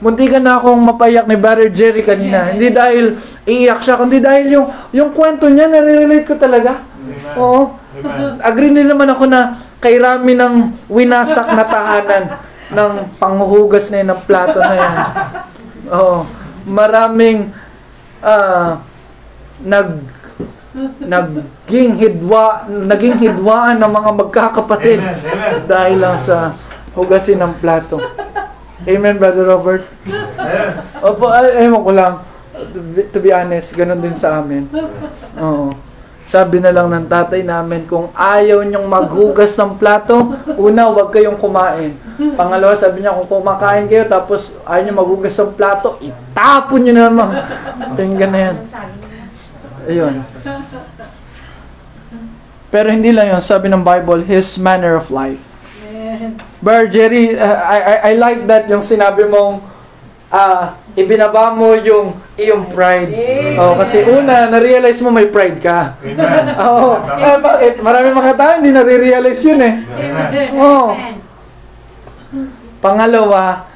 munti 0.00 0.24
ka 0.24 0.40
na 0.40 0.56
akong 0.56 0.80
mapayak 0.80 1.28
ni 1.28 1.36
Brother 1.36 1.68
Jerry 1.68 2.00
kanina. 2.00 2.56
Hindi 2.56 2.72
dahil 2.72 3.20
iiyak 3.44 3.84
siya, 3.84 4.00
kundi 4.00 4.24
dahil 4.24 4.48
yung, 4.48 4.66
yung 4.96 5.10
kwento 5.12 5.52
niya, 5.52 5.68
nare-relate 5.68 6.24
ko 6.24 6.34
talaga. 6.40 6.80
Oo. 7.36 7.76
Agree 8.40 8.72
din 8.72 8.88
naman 8.88 9.12
ako 9.12 9.28
na 9.28 9.60
kay 9.84 10.00
Rami 10.00 10.32
ng 10.32 10.54
winasak 10.88 11.52
na 11.52 11.64
tahanan 11.68 12.24
ng 12.72 12.92
panghuhugas 13.20 13.92
na 13.92 14.00
yun 14.00 14.08
ng 14.16 14.22
plato 14.24 14.58
na 14.64 14.74
yan. 14.80 14.96
Oo. 15.92 16.24
Maraming 16.64 17.52
ah, 18.24 18.80
nag 19.60 20.19
naging 21.02 21.98
hidwa 21.98 22.62
naging 22.68 23.18
hidwaan 23.18 23.82
ng 23.82 23.90
mga 23.90 24.10
magkakapatid 24.22 25.02
Amen. 25.02 25.18
Amen. 25.18 25.66
dahil 25.66 25.96
lang 25.98 26.16
sa 26.22 26.54
hugasin 26.94 27.38
ng 27.38 27.54
plato. 27.58 27.98
Amen, 28.86 29.20
Brother 29.20 29.44
Robert. 29.44 29.84
Amen. 30.08 30.68
Opo, 31.04 31.28
ay, 31.28 31.68
ewan 31.68 31.82
ko 31.84 31.92
lang. 31.92 32.14
To 33.12 33.18
be, 33.20 33.30
honest, 33.32 33.76
ganun 33.76 34.00
din 34.00 34.16
sa 34.16 34.40
amin. 34.40 34.68
Oo. 35.36 35.72
Sabi 36.24 36.62
na 36.62 36.70
lang 36.70 36.86
ng 36.86 37.10
tatay 37.10 37.42
namin, 37.42 37.90
kung 37.90 38.12
ayaw 38.14 38.62
niyong 38.62 38.86
maghugas 38.86 39.56
ng 39.58 39.74
plato, 39.74 40.38
una, 40.54 40.86
huwag 40.86 41.10
kayong 41.10 41.40
kumain. 41.40 41.96
Pangalawa, 42.38 42.76
sabi 42.78 43.02
niya, 43.02 43.16
kung 43.18 43.40
kumakain 43.42 43.90
kayo, 43.90 44.06
tapos 44.06 44.54
ayaw 44.62 44.82
niyo 44.86 44.94
maghugas 44.94 45.34
ng 45.34 45.52
plato, 45.58 45.98
itapon 45.98 46.86
niyo 46.86 46.92
na 46.94 47.04
naman. 47.10 47.28
Pinggan 47.98 48.30
na 48.30 48.40
yan. 48.46 48.56
Ayun. 49.90 50.14
Pero 52.70 52.86
hindi 52.94 53.10
lang 53.10 53.34
yun, 53.34 53.42
sabi 53.42 53.66
ng 53.66 53.82
Bible, 53.82 54.22
His 54.22 54.54
manner 54.54 54.94
of 54.94 55.10
life. 55.10 55.42
Amen. 55.90 56.38
Brother 56.62 56.86
Jerry, 56.86 57.34
uh, 57.34 57.58
I, 57.66 57.78
I, 57.82 57.94
I 57.98 58.12
like 58.14 58.46
that 58.46 58.70
yung 58.70 58.84
sinabi 58.84 59.26
mong 59.26 59.58
ah 60.30 60.78
ibinaba 60.94 61.50
mo 61.58 61.74
yung 61.74 62.14
iyong 62.38 62.70
pride. 62.70 63.10
Amen. 63.10 63.58
Oh, 63.58 63.74
kasi 63.74 64.06
una, 64.06 64.46
na-realize 64.46 65.02
mo 65.02 65.10
may 65.10 65.26
pride 65.26 65.58
ka. 65.58 65.98
Amen. 65.98 66.54
Oo. 66.62 67.02
Ah, 67.02 67.38
bakit? 67.42 67.82
Marami 67.82 68.14
mga 68.14 68.32
tao 68.38 68.52
hindi 68.62 68.70
na-realize 68.70 69.42
yun 69.42 69.60
eh. 69.66 69.74
Amen. 69.82 70.48
Oo. 70.54 70.94
Pangalawa, 72.78 73.66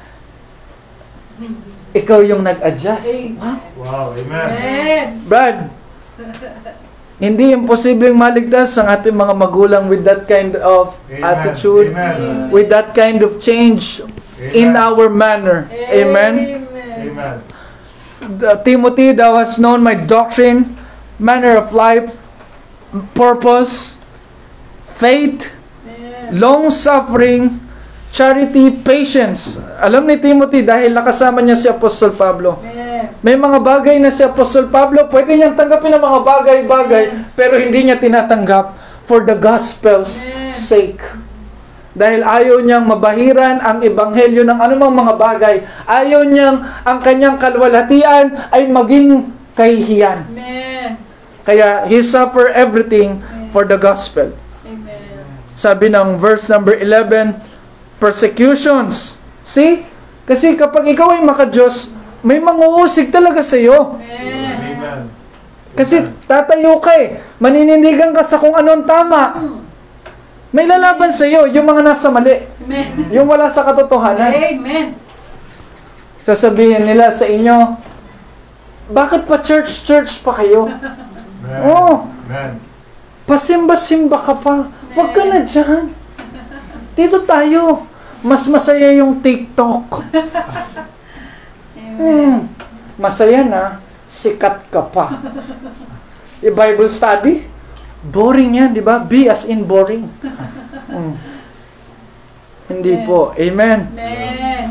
ikaw 1.91 2.23
yung 2.23 2.47
nag-adjust. 2.47 3.05
Wow. 3.35 3.59
Wow. 3.75 4.07
Amen. 4.15 4.49
Amen. 4.55 5.05
Brad, 5.27 5.67
hindi 7.23 7.55
imposibleng 7.55 8.15
maligtas 8.15 8.75
ang 8.75 8.91
ating 8.91 9.15
mga 9.15 9.33
magulang 9.35 9.87
with 9.87 10.03
that 10.03 10.27
kind 10.27 10.55
of 10.59 10.99
Amen. 11.07 11.23
attitude, 11.23 11.87
Amen. 11.95 12.51
with 12.51 12.67
that 12.67 12.91
kind 12.91 13.23
of 13.23 13.39
change 13.39 14.03
in 14.51 14.75
our 14.75 15.07
manner. 15.07 15.71
Amen. 15.71 16.65
Amen. 16.99 17.35
The- 18.19 18.59
Timothy, 18.63 19.15
thou 19.15 19.39
hast 19.39 19.59
known 19.59 19.79
my 19.79 19.95
doctrine, 19.95 20.75
manner 21.19 21.55
of 21.55 21.71
life, 21.71 22.11
purpose, 23.15 23.95
faith, 24.99 25.51
long 26.35 26.67
suffering, 26.67 27.59
charity, 28.11 28.71
patience. 28.71 29.59
Alam 29.79 30.07
ni 30.07 30.19
Timothy 30.19 30.63
dahil 30.63 30.91
nakasama 30.95 31.43
niya 31.43 31.55
si 31.55 31.67
Apostol 31.71 32.11
Pablo. 32.15 32.59
Amen. 32.59 32.84
May 33.25 33.35
mga 33.35 33.59
bagay 33.61 33.97
na 33.99 34.13
si 34.13 34.21
Apostol 34.21 34.69
Pablo, 34.69 35.09
pwede 35.09 35.35
niyang 35.35 35.57
tanggapin 35.57 35.93
ang 35.93 36.03
mga 36.03 36.19
bagay-bagay, 36.23 37.03
pero 37.33 37.57
hindi 37.57 37.89
niya 37.89 37.97
tinatanggap 37.97 38.77
for 39.05 39.21
the 39.25 39.37
gospel's 39.37 40.29
sake. 40.49 41.01
Dahil 41.95 42.27
ayaw 42.27 42.59
niyang 42.59 42.83
mabahiran 42.83 43.63
ang 43.63 43.79
ebanghelyo 43.79 44.43
ng 44.43 44.59
anumang 44.59 44.91
mga 44.91 45.13
bagay. 45.15 45.55
Ayaw 45.87 46.27
niyang 46.27 46.59
ang 46.83 46.99
kanyang 46.99 47.39
kalwalhatian 47.39 48.35
ay 48.51 48.67
maging 48.67 49.31
kahihiyan. 49.55 50.27
Amen. 50.27 50.99
Kaya 51.47 51.87
he 51.87 52.03
suffer 52.03 52.51
everything 52.51 53.23
for 53.55 53.63
the 53.63 53.79
gospel. 53.79 54.35
Amen. 54.67 55.23
Sabi 55.55 55.87
ng 55.87 56.19
verse 56.19 56.51
number 56.51 56.75
11, 56.75 57.39
persecutions. 57.95 59.15
See? 59.47 59.87
Kasi 60.27 60.59
kapag 60.59 60.89
ikaw 60.91 61.15
ay 61.15 61.23
makajos, 61.23 61.95
may 62.25 62.41
manguusig 62.41 63.13
talaga 63.13 63.45
sa 63.45 63.53
iyo. 63.53 64.01
Amen. 64.01 65.13
Kasi 65.77 66.01
tatayo 66.25 66.81
ka 66.81 66.97
eh. 66.97 67.21
Maninindigan 67.37 68.17
ka 68.17 68.25
sa 68.25 68.41
kung 68.41 68.57
anong 68.57 68.87
tama. 68.89 69.21
May 70.49 70.65
lalaban 70.65 71.13
sa 71.13 71.29
iyo, 71.29 71.45
yung 71.51 71.69
mga 71.69 71.85
nasa 71.85 72.09
mali. 72.09 72.47
Amen. 72.65 73.13
Yung 73.13 73.29
wala 73.29 73.45
sa 73.51 73.61
katotohanan. 73.61 74.33
Amen. 74.33 74.97
Sasabihin 76.25 76.87
nila 76.87 77.13
sa 77.13 77.29
inyo, 77.29 77.77
bakit 78.89 79.29
pa 79.29 79.37
church-church 79.45 80.25
pa 80.25 80.41
kayo? 80.41 80.65
Amen. 80.65 81.61
Oh, 81.61 82.09
Amen. 82.25 82.57
pasimba-simba 83.29 84.17
ka 84.17 84.33
pa. 84.41 84.73
Huwag 84.97 85.13
ka 85.13 85.29
na 85.29 85.45
dyan. 85.45 85.93
Dito 86.97 87.21
tayo. 87.21 87.85
Mas 88.25 88.49
masaya 88.49 88.89
yung 88.97 89.21
TikTok. 89.21 89.85
Amen. 91.95 92.03
Hmm, 92.03 92.39
masaya 92.99 93.41
na, 93.43 93.79
sikat 94.11 94.67
ka 94.69 94.85
pa. 94.85 95.19
Yung 96.43 96.55
Bible 96.55 96.91
study, 96.91 97.47
boring 98.05 98.59
yan, 98.59 98.69
di 98.75 98.83
ba? 98.83 99.01
Be 99.01 99.31
as 99.31 99.47
in 99.47 99.65
boring. 99.65 100.05
Hmm. 100.91 101.15
Hindi 102.69 103.01
po. 103.05 103.33
Amen. 103.37 103.93
Amen. 103.93 104.65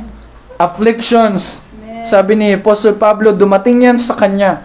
Afflictions. 0.58 1.62
Amen. 1.78 2.02
Sabi 2.06 2.32
ni 2.34 2.54
Apostle 2.54 2.98
Pablo, 2.98 3.30
dumating 3.34 3.86
yan 3.86 3.98
sa 3.98 4.18
kanya. 4.18 4.62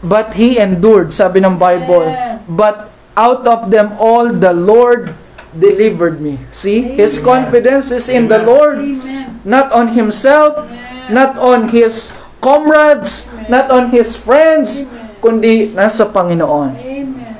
But 0.00 0.36
he 0.36 0.56
endured, 0.60 1.12
sabi 1.12 1.40
ng 1.40 1.56
Bible. 1.56 2.08
Amen. 2.12 2.44
But 2.48 2.92
out 3.16 3.44
of 3.48 3.72
them 3.72 3.96
all, 3.96 4.28
the 4.32 4.52
Lord 4.52 5.12
delivered 5.56 6.20
me. 6.20 6.40
See? 6.52 6.96
His 6.96 7.20
Amen. 7.20 7.24
confidence 7.24 7.88
is 7.92 8.08
in 8.08 8.28
the 8.28 8.40
Lord. 8.40 8.80
Amen. 8.80 9.40
Not 9.44 9.72
on 9.72 9.96
himself, 9.96 10.64
Amen. 10.64 10.95
Not 11.10 11.38
on 11.38 11.70
his 11.70 12.12
comrades, 12.42 13.30
not 13.50 13.70
on 13.70 13.90
his 13.90 14.14
friends, 14.14 14.86
kundi 15.18 15.74
nasa 15.74 16.06
Panginoon. 16.06 16.78
Amen. 16.78 17.34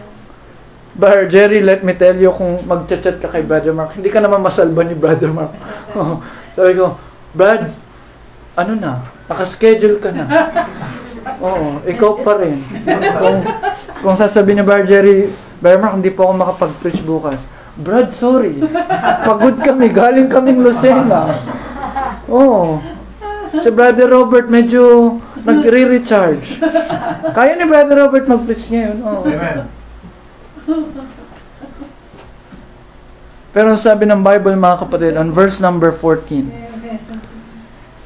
Brother 0.97 1.29
Jerry, 1.29 1.61
let 1.61 1.85
me 1.85 1.93
tell 1.93 2.17
you, 2.17 2.33
kung 2.33 2.65
mag-chat 2.65 3.21
ka 3.21 3.29
kay 3.29 3.45
Brother 3.45 3.77
Mark, 3.77 3.93
hindi 4.01 4.09
ka 4.09 4.17
naman 4.17 4.41
masalba 4.41 4.81
ni 4.81 4.97
Brother 4.97 5.29
Mark. 5.29 5.53
Sabi 6.57 6.73
ko, 6.73 6.97
Brad, 7.37 7.69
ano 8.57 8.73
na, 8.81 9.05
nakaschedule 9.29 10.01
ka 10.01 10.09
na. 10.09 10.25
Oo, 11.45 11.85
ikaw 11.85 12.25
pa 12.25 12.41
rin. 12.41 12.65
Kung, 13.21 13.39
kung 14.01 14.17
sasabihin 14.17 14.63
ni 14.63 14.65
Brother 14.65 14.89
Jerry, 14.89 15.29
Brother 15.61 15.81
Mark, 15.85 15.95
hindi 16.01 16.09
po 16.09 16.25
ako 16.25 16.33
makapag-preach 16.33 17.05
bukas. 17.05 17.45
Brad, 17.77 18.09
sorry. 18.09 18.57
Pagod 19.29 19.61
kami, 19.61 19.93
galing 19.93 20.33
kaming 20.33 20.65
Lucena. 20.65 21.37
Oo. 22.33 22.81
Si 23.55 23.69
Brother 23.71 24.11
Robert 24.11 24.51
medyo 24.51 25.17
nagre-recharge. 25.47 26.59
Kaya 27.37 27.53
ni 27.55 27.65
Brother 27.65 27.97
Robert 28.03 28.27
mag-preach 28.27 28.67
ngayon. 28.71 28.97
Oo. 29.03 29.23
Amen. 29.27 29.59
Pero 33.57 33.73
ang 33.73 33.81
sabi 33.81 34.05
ng 34.05 34.21
Bible 34.21 34.53
mga 34.53 34.85
kapatid, 34.85 35.17
on 35.17 35.33
verse 35.33 35.65
number 35.65 35.89
14, 35.89 36.53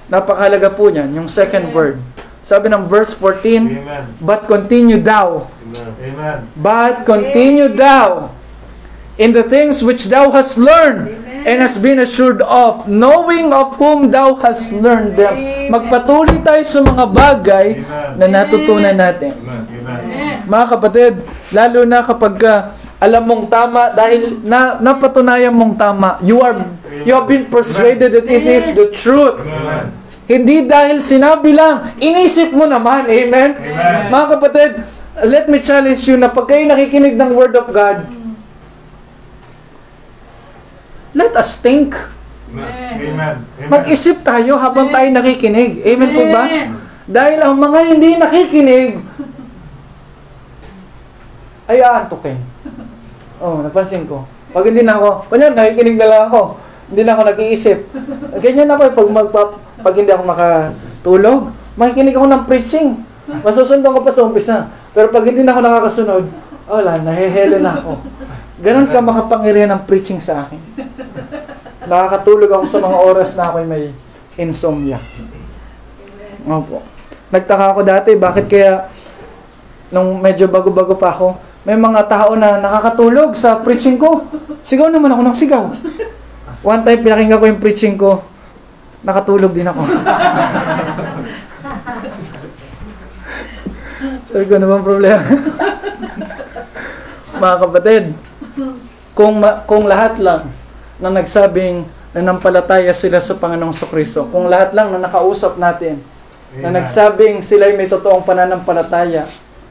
napakalaga 0.07 0.71
po 0.71 0.95
niyan, 0.95 1.11
yung 1.11 1.27
second 1.27 1.75
word. 1.75 1.99
Sabi 2.39 2.71
ng 2.71 2.87
verse 2.87 3.11
14, 3.19 3.83
Amen. 3.83 4.05
But 4.23 4.47
continue 4.47 5.03
thou, 5.03 5.51
Amen. 5.75 6.39
but 6.55 7.03
continue 7.03 7.67
thou 7.67 8.31
in 9.19 9.35
the 9.35 9.43
things 9.43 9.83
which 9.83 10.07
thou 10.07 10.31
hast 10.31 10.57
learned 10.57 11.13
and 11.47 11.65
hast 11.65 11.81
been 11.81 12.01
assured 12.01 12.41
of, 12.45 12.87
knowing 12.89 13.53
of 13.53 13.77
whom 13.77 14.11
thou 14.13 14.37
hast 14.39 14.73
learned 14.77 15.17
them. 15.17 15.35
Magpatuloy 15.73 16.41
tayo 16.45 16.63
sa 16.67 16.81
mga 16.85 17.05
bagay 17.11 17.67
na 18.17 18.27
natutunan 18.29 18.95
natin. 18.95 19.35
Mga 20.45 20.67
kapatid, 20.77 21.13
lalo 21.55 21.87
na 21.87 22.01
kapag 22.05 22.35
ka 22.37 22.55
alam 23.01 23.25
mong 23.25 23.49
tama 23.49 23.97
dahil 23.97 24.45
na 24.45 24.77
napatunayan 24.77 25.57
mong 25.57 25.75
tama, 25.81 26.21
you 26.21 26.45
are 26.45 26.53
you 27.09 27.17
have 27.17 27.25
been 27.25 27.49
persuaded 27.49 28.13
that 28.13 28.29
it 28.29 28.45
is 28.45 28.77
the 28.77 28.93
truth. 28.93 29.41
Hindi 30.31 30.69
dahil 30.69 31.03
sinabi 31.03 31.51
lang, 31.51 31.99
inisip 31.99 32.55
mo 32.55 32.63
naman. 32.63 33.11
Amen? 33.11 33.51
Amen. 33.59 34.15
Mga 34.15 34.27
kapatid, 34.39 34.71
let 35.27 35.51
me 35.51 35.59
challenge 35.59 36.07
you 36.07 36.15
na 36.15 36.31
pag 36.31 36.47
kayo 36.47 36.71
nakikinig 36.71 37.19
ng 37.19 37.35
Word 37.35 37.59
of 37.59 37.67
God, 37.75 38.07
let 41.15 41.33
us 41.37 41.59
think. 41.59 41.95
Amen. 42.51 43.15
Amen. 43.15 43.37
Mag-isip 43.71 44.27
tayo 44.27 44.59
habang 44.59 44.91
tayo 44.91 45.07
nakikinig. 45.15 45.83
Amen 45.87 46.11
po 46.11 46.23
ba? 46.35 46.45
Dahil 47.11 47.39
ang 47.43 47.55
mga 47.59 47.79
hindi 47.95 48.19
nakikinig, 48.19 48.99
ay 51.71 51.79
aantukin. 51.87 52.39
Oh, 53.39 53.63
napansin 53.63 54.03
ko. 54.11 54.27
Pag 54.51 54.67
hindi 54.67 54.83
na 54.83 54.99
ako, 54.99 55.31
ganyan, 55.31 55.55
nakikinig 55.55 55.95
na 55.95 56.11
lang 56.11 56.23
ako. 56.27 56.59
Hindi 56.91 57.03
na 57.07 57.13
ako 57.15 57.23
nag-iisip. 57.31 57.79
Ganyan 58.43 58.71
ako 58.75 58.83
eh, 58.83 58.93
pag, 58.93 59.09
magpa, 59.15 59.43
pag 59.79 59.95
hindi 59.95 60.11
ako 60.11 60.25
makatulog, 60.27 61.41
makikinig 61.79 62.19
ako 62.19 62.27
ng 62.27 62.45
preaching. 62.51 62.89
Masusundan 63.47 63.95
ko 63.95 64.03
pa 64.03 64.11
sa 64.11 64.27
umpisa. 64.27 64.67
Pero 64.91 65.15
pag 65.15 65.23
hindi 65.23 65.47
na 65.47 65.55
ako 65.55 65.61
nakakasunod, 65.63 66.25
wala, 66.71 67.03
nahihelo 67.03 67.59
na 67.59 67.83
ako. 67.83 67.99
Ganon 68.63 68.87
ka 68.87 69.03
makapangyarihan 69.03 69.75
ng 69.75 69.83
preaching 69.91 70.23
sa 70.23 70.47
akin. 70.47 70.61
Nakakatulog 71.91 72.47
ako 72.47 72.65
sa 72.71 72.79
mga 72.79 72.99
oras 73.03 73.35
na 73.35 73.51
ako'y 73.51 73.67
may 73.67 73.91
insomnia. 74.39 75.03
Opo. 76.47 76.87
Nagtaka 77.35 77.75
ako 77.75 77.81
dati, 77.83 78.15
bakit 78.15 78.47
kaya 78.47 78.87
nung 79.91 80.23
medyo 80.23 80.47
bago-bago 80.47 80.95
pa 80.95 81.11
ako, 81.11 81.35
may 81.67 81.77
mga 81.77 82.07
tao 82.07 82.39
na 82.39 82.63
nakakatulog 82.63 83.35
sa 83.35 83.59
preaching 83.61 83.99
ko. 83.99 84.25
Sigaw 84.63 84.89
naman 84.89 85.11
ako 85.13 85.23
ng 85.27 85.37
sigaw. 85.37 85.65
One 86.63 86.83
time, 86.87 87.01
pinakinggan 87.03 87.41
ko 87.41 87.47
yung 87.49 87.63
preaching 87.63 87.97
ko, 87.99 88.23
nakatulog 89.03 89.53
din 89.53 89.67
ako. 89.67 89.83
Sabi 94.31 94.47
ko, 94.47 94.53
ano 94.63 94.67
bang 94.71 94.87
problema? 94.87 95.21
Mga 97.41 97.57
kapatid, 97.65 98.05
kung, 99.17 99.41
ma- 99.41 99.65
kung 99.65 99.89
lahat 99.89 100.21
lang 100.21 100.53
na 101.01 101.09
nagsabing 101.09 101.89
nanampalataya 102.13 102.93
sila 102.93 103.19
sa 103.19 103.35
Panginoong 103.41 103.73
Sokristo, 103.73 104.29
kung 104.29 104.47
lahat 104.53 104.77
lang 104.77 104.93
na 104.93 105.01
nakausap 105.01 105.57
natin, 105.57 106.03
na 106.59 106.69
nagsabing 106.75 107.41
sila'y 107.41 107.79
may 107.79 107.87
totoong 107.89 108.27
pananampalataya, 108.27 109.25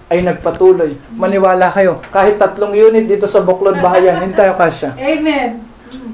ay 0.10 0.26
nagpatuloy. 0.26 0.98
Maniwala 1.14 1.70
kayo, 1.70 2.02
kahit 2.10 2.42
tatlong 2.42 2.74
unit 2.74 3.06
dito 3.06 3.30
sa 3.30 3.46
Buklod 3.46 3.78
Bahayan, 3.78 4.26
hindi 4.26 4.34
tayo 4.34 4.58
kasya. 4.58 4.98
Amen. 4.98 5.62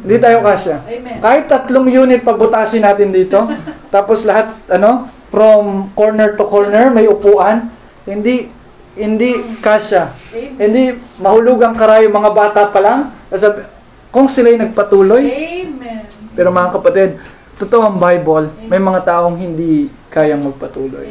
Hindi 0.04 0.16
tayo 0.20 0.44
kasya. 0.44 0.84
Amen. 0.84 1.18
Kahit 1.24 1.48
tatlong 1.48 1.88
unit 1.88 2.20
pagbutasin 2.20 2.84
natin 2.84 3.16
dito, 3.16 3.40
tapos 3.96 4.28
lahat, 4.28 4.52
ano, 4.68 5.08
from 5.32 5.96
corner 5.96 6.36
to 6.36 6.44
corner, 6.44 6.92
may 6.92 7.08
upuan, 7.08 7.72
hindi, 8.04 8.52
hindi 8.96 9.60
kasya. 9.60 10.16
Amen. 10.32 10.56
Hindi 10.56 10.84
mahulugang 11.20 11.76
karayo 11.76 12.08
mga 12.08 12.32
bata 12.32 12.62
pa 12.72 12.80
lang. 12.80 13.00
Sabi, 13.36 13.68
kung 14.10 14.32
sila'y 14.32 14.56
nagpatuloy, 14.56 15.24
Amen. 15.28 16.08
pero 16.32 16.48
mga 16.50 16.80
kapatid, 16.80 17.20
totoo 17.60 17.84
ang 17.84 18.00
Bible, 18.00 18.48
may 18.72 18.80
mga 18.80 19.04
taong 19.04 19.36
hindi 19.36 19.92
kayang 20.08 20.48
magpatuloy. 20.48 21.08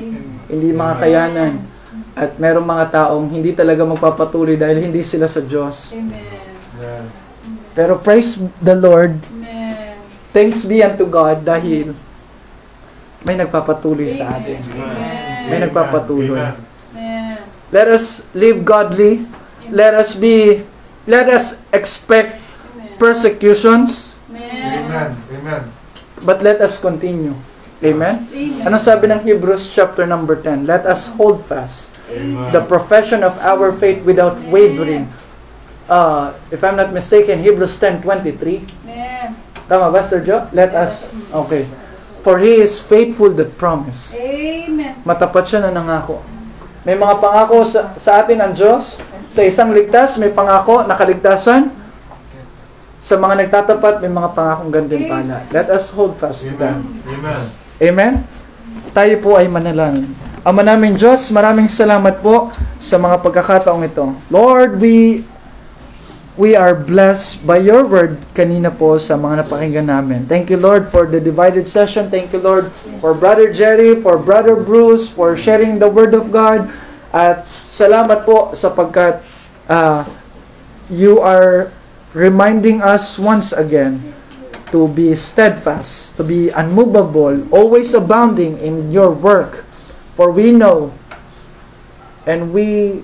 Hindi 0.49 0.69
mga 0.73 0.95
kayanan. 0.97 1.53
At 2.17 2.41
merong 2.41 2.65
mga 2.65 2.87
taong 2.95 3.27
hindi 3.29 3.53
talaga 3.53 3.85
magpapatuloy 3.85 4.57
dahil 4.57 4.81
hindi 4.81 5.05
sila 5.05 5.29
sa 5.29 5.45
Diyos. 5.45 5.93
Amen. 5.93 6.25
Amen. 6.81 7.05
Pero 7.75 7.99
praise 7.99 8.39
the 8.63 8.73
Lord, 8.73 9.19
Amen. 9.35 9.99
thanks 10.31 10.63
be 10.65 10.81
unto 10.81 11.05
God 11.05 11.43
dahil 11.43 11.93
may 13.27 13.35
nagpapatuloy 13.35 14.09
sa 14.09 14.39
atin. 14.39 14.63
May 15.51 15.59
nagpapatuloy. 15.59 16.39
Amen. 16.39 16.74
Amen. 17.75 17.91
Let 17.91 17.91
us 17.91 18.23
live 18.35 18.63
godly. 18.65 19.27
Let 19.71 19.95
us 19.99 20.15
be, 20.15 20.63
let 21.07 21.27
us 21.27 21.59
expect 21.73 22.39
persecutions, 22.99 24.15
Amen. 24.31 24.87
Amen. 24.87 25.11
Amen. 25.35 25.63
but 26.23 26.43
let 26.47 26.61
us 26.63 26.79
continue. 26.79 27.35
Amen? 27.83 28.31
Amen. 28.31 28.63
Ano 28.63 28.79
sabi 28.79 29.11
ng 29.11 29.27
Hebrews 29.27 29.75
chapter 29.75 30.07
number 30.07 30.39
10? 30.39 30.65
Let 30.65 30.87
us 30.87 31.11
hold 31.19 31.43
fast 31.43 31.91
Amen. 32.07 32.55
the 32.55 32.63
profession 32.63 33.27
of 33.27 33.35
our 33.43 33.75
faith 33.75 34.07
without 34.07 34.39
wavering. 34.47 35.11
Uh, 35.91 36.33
if 36.55 36.63
I'm 36.63 36.79
not 36.79 36.95
mistaken, 36.95 37.43
Hebrews 37.43 37.77
10:23. 37.77 38.63
Amen. 38.87 39.37
Tama 39.67 39.91
ba, 39.91 40.01
Sir 40.01 40.23
Joe? 40.23 40.47
Let 40.55 40.73
us, 40.73 41.11
okay. 41.29 41.67
For 42.25 42.39
He 42.41 42.63
is 42.63 42.81
faithful 42.81 43.35
that 43.37 43.59
promise. 43.61 44.15
Amen. 44.17 44.97
Matapat 45.05 45.45
siya 45.51 45.69
na 45.69 45.75
nangako. 45.75 46.25
May 46.85 47.01
mga 47.01 47.17
pangako 47.17 47.65
sa, 47.65 47.97
sa 47.97 48.21
atin 48.21 48.39
ang 48.45 48.53
Diyos. 48.53 49.01
Sa 49.33 49.41
isang 49.41 49.73
ligtas, 49.73 50.21
may 50.21 50.29
pangako 50.31 50.85
na 50.85 50.93
kaligtasan. 50.93 51.73
Sa 53.01 53.17
mga 53.17 53.45
nagtatapat, 53.45 54.05
may 54.05 54.13
mga 54.13 54.37
pangakong 54.37 54.73
gantimpala. 54.73 55.45
Let 55.49 55.73
us 55.73 55.89
hold 55.93 56.17
fast 56.21 56.45
to 56.45 56.53
them. 56.57 57.01
Amen. 57.09 57.45
Amen? 57.81 58.13
Tayo 58.93 59.17
po 59.21 59.41
ay 59.41 59.49
manalangin. 59.49 60.13
Ama 60.45 60.61
namin 60.61 60.95
Diyos, 61.01 61.33
maraming 61.33 61.73
salamat 61.73 62.21
po 62.21 62.53
sa 62.77 63.01
mga 63.01 63.17
pagkakataong 63.25 63.85
ito. 63.89 64.13
Lord, 64.29 64.77
we 64.77 65.25
we 66.35 66.59
are 66.59 66.75
blessed 66.75 67.47
by 67.47 67.63
your 67.63 67.87
word 67.87 68.19
kanina 68.35 68.67
po 68.67 68.99
sa 68.99 69.15
mga 69.15 69.47
napakinggan 69.47 69.87
namin. 69.87 70.27
Thank 70.27 70.51
you 70.51 70.59
Lord 70.59 70.91
for 70.91 71.07
the 71.07 71.23
divided 71.23 71.71
session. 71.71 72.11
Thank 72.11 72.35
you 72.35 72.43
Lord 72.43 72.75
for 72.99 73.15
Brother 73.15 73.55
Jerry, 73.55 73.95
for 73.95 74.19
Brother 74.19 74.59
Bruce, 74.59 75.07
for 75.07 75.39
sharing 75.39 75.79
the 75.79 75.87
word 75.87 76.11
of 76.11 76.35
God. 76.35 76.67
At 77.15 77.47
salamat 77.71 78.27
po 78.27 78.51
sapagkat 78.51 79.23
ah, 79.71 80.03
you 80.91 81.23
are 81.23 81.71
reminding 82.19 82.83
us 82.83 83.15
once 83.15 83.55
again 83.55 84.03
to 84.75 84.91
be 84.91 85.15
steadfast, 85.15 86.19
to 86.19 86.27
be 86.27 86.51
unmovable, 86.51 87.47
always 87.55 87.95
abounding 87.95 88.59
in 88.59 88.91
your 88.91 89.15
work. 89.15 89.63
For 90.19 90.35
we 90.35 90.51
know 90.51 90.91
and 92.27 92.51
we 92.51 93.03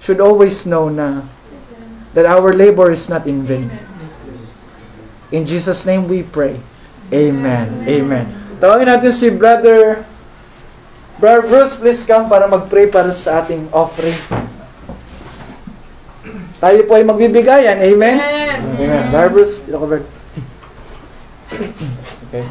should 0.00 0.24
always 0.24 0.64
know 0.64 0.88
na 0.88 1.28
that 2.18 2.26
our 2.26 2.50
labor 2.50 2.90
is 2.90 3.06
not 3.06 3.30
in 3.30 3.46
vain. 3.46 3.70
In 5.30 5.46
Jesus' 5.46 5.86
name 5.86 6.10
we 6.10 6.26
pray. 6.26 6.58
Amen. 7.14 7.86
Amen. 7.86 8.26
Tawagin 8.58 8.90
natin 8.90 9.14
si 9.14 9.30
Brother 9.30 10.02
Brother 11.22 11.46
Bruce, 11.46 11.78
please 11.78 12.02
come 12.02 12.26
para 12.26 12.50
mag-pray 12.50 12.90
para 12.90 13.14
sa 13.14 13.46
ating 13.46 13.70
offering. 13.70 14.18
Tayo 16.58 16.82
po 16.90 16.98
ay 16.98 17.06
magbibigayan. 17.06 17.78
Amen. 17.78 18.18
Amen. 18.18 18.58
Amen. 18.82 19.04
Brother 19.14 19.30
Bruce, 19.30 19.62
dito. 19.62 19.78
Okay. 22.28 22.44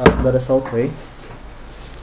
Uh, 0.00 0.08
let 0.24 0.32
us 0.32 0.48
all 0.48 0.64
pray. 0.64 0.88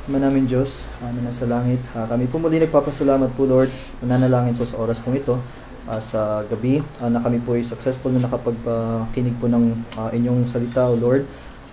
Ama 0.06 0.22
namin 0.22 0.46
Diyos, 0.46 0.86
uh, 1.02 1.10
na 1.10 1.26
nasa 1.26 1.50
langit, 1.50 1.82
uh, 1.98 2.06
kami 2.06 2.30
po 2.30 2.38
muli 2.38 2.62
nagpapasalamat 2.62 3.34
po 3.34 3.50
Lord, 3.50 3.74
nananalangin 4.06 4.54
po 4.54 4.62
sa 4.62 4.78
oras 4.78 5.02
pong 5.02 5.18
ito, 5.18 5.42
uh, 5.88 6.02
sa 6.02 6.44
gabi, 6.50 6.84
uh, 7.00 7.08
na 7.08 7.24
kami 7.24 7.40
po 7.40 7.56
ay 7.56 7.64
successful 7.64 8.12
na 8.12 8.26
nakapagpakinig 8.26 9.36
po 9.40 9.48
ng 9.48 9.78
uh, 9.96 10.10
inyong 10.12 10.50
salita, 10.50 10.90
O 10.90 10.98
Lord. 10.98 11.24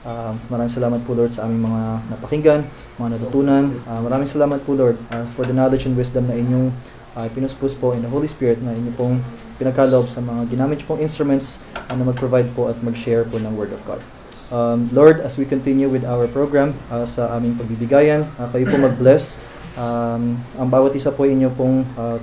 Uh, 0.07 0.31
maraming 0.47 0.71
salamat 0.71 1.03
po 1.03 1.19
Lord 1.19 1.35
sa 1.35 1.51
aming 1.51 1.67
mga 1.67 1.83
napakinggan, 2.15 2.61
mga 2.95 3.19
natutunan. 3.19 3.75
Uh, 3.91 4.01
maraming 4.07 4.31
salamat 4.31 4.63
po 4.63 4.79
Lord 4.79 4.95
uh, 5.11 5.27
for 5.35 5.43
the 5.43 5.51
knowledge 5.51 5.83
and 5.83 5.99
wisdom 5.99 6.31
na 6.31 6.39
inyong 6.39 6.71
uh, 7.19 7.27
pinuspus 7.35 7.75
po 7.75 7.91
in 7.91 8.07
the 8.07 8.11
Holy 8.13 8.31
Spirit 8.31 8.63
na 8.63 8.71
inyo 8.71 8.95
pong 8.95 9.19
pinagkaloob 9.57 10.07
sa 10.07 10.21
mga 10.21 10.53
ginamit 10.53 10.85
pong 10.87 11.03
instruments 11.03 11.59
uh, 11.75 11.95
na 11.97 12.07
mag-provide 12.07 12.47
po 12.55 12.71
at 12.71 12.79
mag-share 12.87 13.27
po 13.27 13.41
ng 13.41 13.51
Word 13.57 13.75
of 13.75 13.83
God. 13.83 13.99
Um, 14.47 14.87
Lord, 14.95 15.19
as 15.27 15.35
we 15.43 15.49
continue 15.49 15.91
with 15.91 16.07
our 16.07 16.31
program 16.31 16.71
uh, 16.87 17.03
sa 17.03 17.35
aming 17.35 17.59
pagbibigayan, 17.59 18.23
uh, 18.39 18.47
kayo 18.55 18.71
po 18.71 18.79
mag-bless. 18.79 19.43
Um, 19.75 20.39
ang 20.55 20.71
bawat 20.71 20.95
isa 20.95 21.11
po 21.11 21.27
inyo 21.27 21.51
pong 21.59 21.83
uh, 21.99 22.23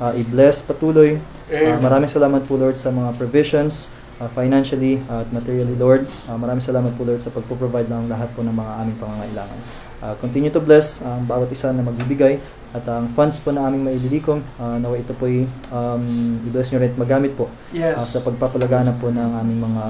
uh, 0.00 0.12
i-bless 0.16 0.64
patuloy. 0.64 1.20
Uh, 1.46 1.76
maraming 1.78 2.08
salamat 2.08 2.42
po 2.48 2.56
Lord 2.56 2.74
sa 2.74 2.88
mga 2.88 3.14
provisions 3.14 3.92
uh, 4.20 4.28
financially 4.32 5.00
uh, 5.08 5.22
at 5.22 5.28
materially, 5.30 5.74
Lord. 5.74 6.08
Uh, 6.24 6.36
maraming 6.36 6.62
salamat 6.62 6.92
po, 6.94 7.04
Lord, 7.04 7.20
sa 7.20 7.28
pagpo-provide 7.28 7.88
ng 7.88 8.08
lahat 8.08 8.32
po 8.32 8.40
ng 8.40 8.52
mga 8.52 8.72
aming 8.84 8.96
pangangailangan. 9.00 9.58
Uh, 10.00 10.14
continue 10.16 10.48
to 10.48 10.64
bless 10.64 11.04
ang 11.04 11.28
bawat 11.28 11.52
isa 11.52 11.68
na 11.76 11.84
magbibigay 11.84 12.40
at 12.72 12.86
ang 12.88 13.10
funds 13.12 13.36
po 13.42 13.52
na 13.52 13.66
aming 13.68 13.84
maililikom, 13.84 14.40
uh, 14.56 14.78
nawa 14.80 14.96
ito 14.96 15.12
po 15.12 15.26
um, 15.26 16.04
i-bless 16.46 16.70
nyo 16.72 16.78
rin 16.80 16.94
magamit 16.96 17.34
po 17.34 17.50
Yes. 17.74 17.98
uh, 17.98 18.06
sa 18.06 18.18
pagpapalagana 18.22 18.94
po 18.96 19.10
ng 19.10 19.30
aming 19.42 19.60
mga 19.60 19.84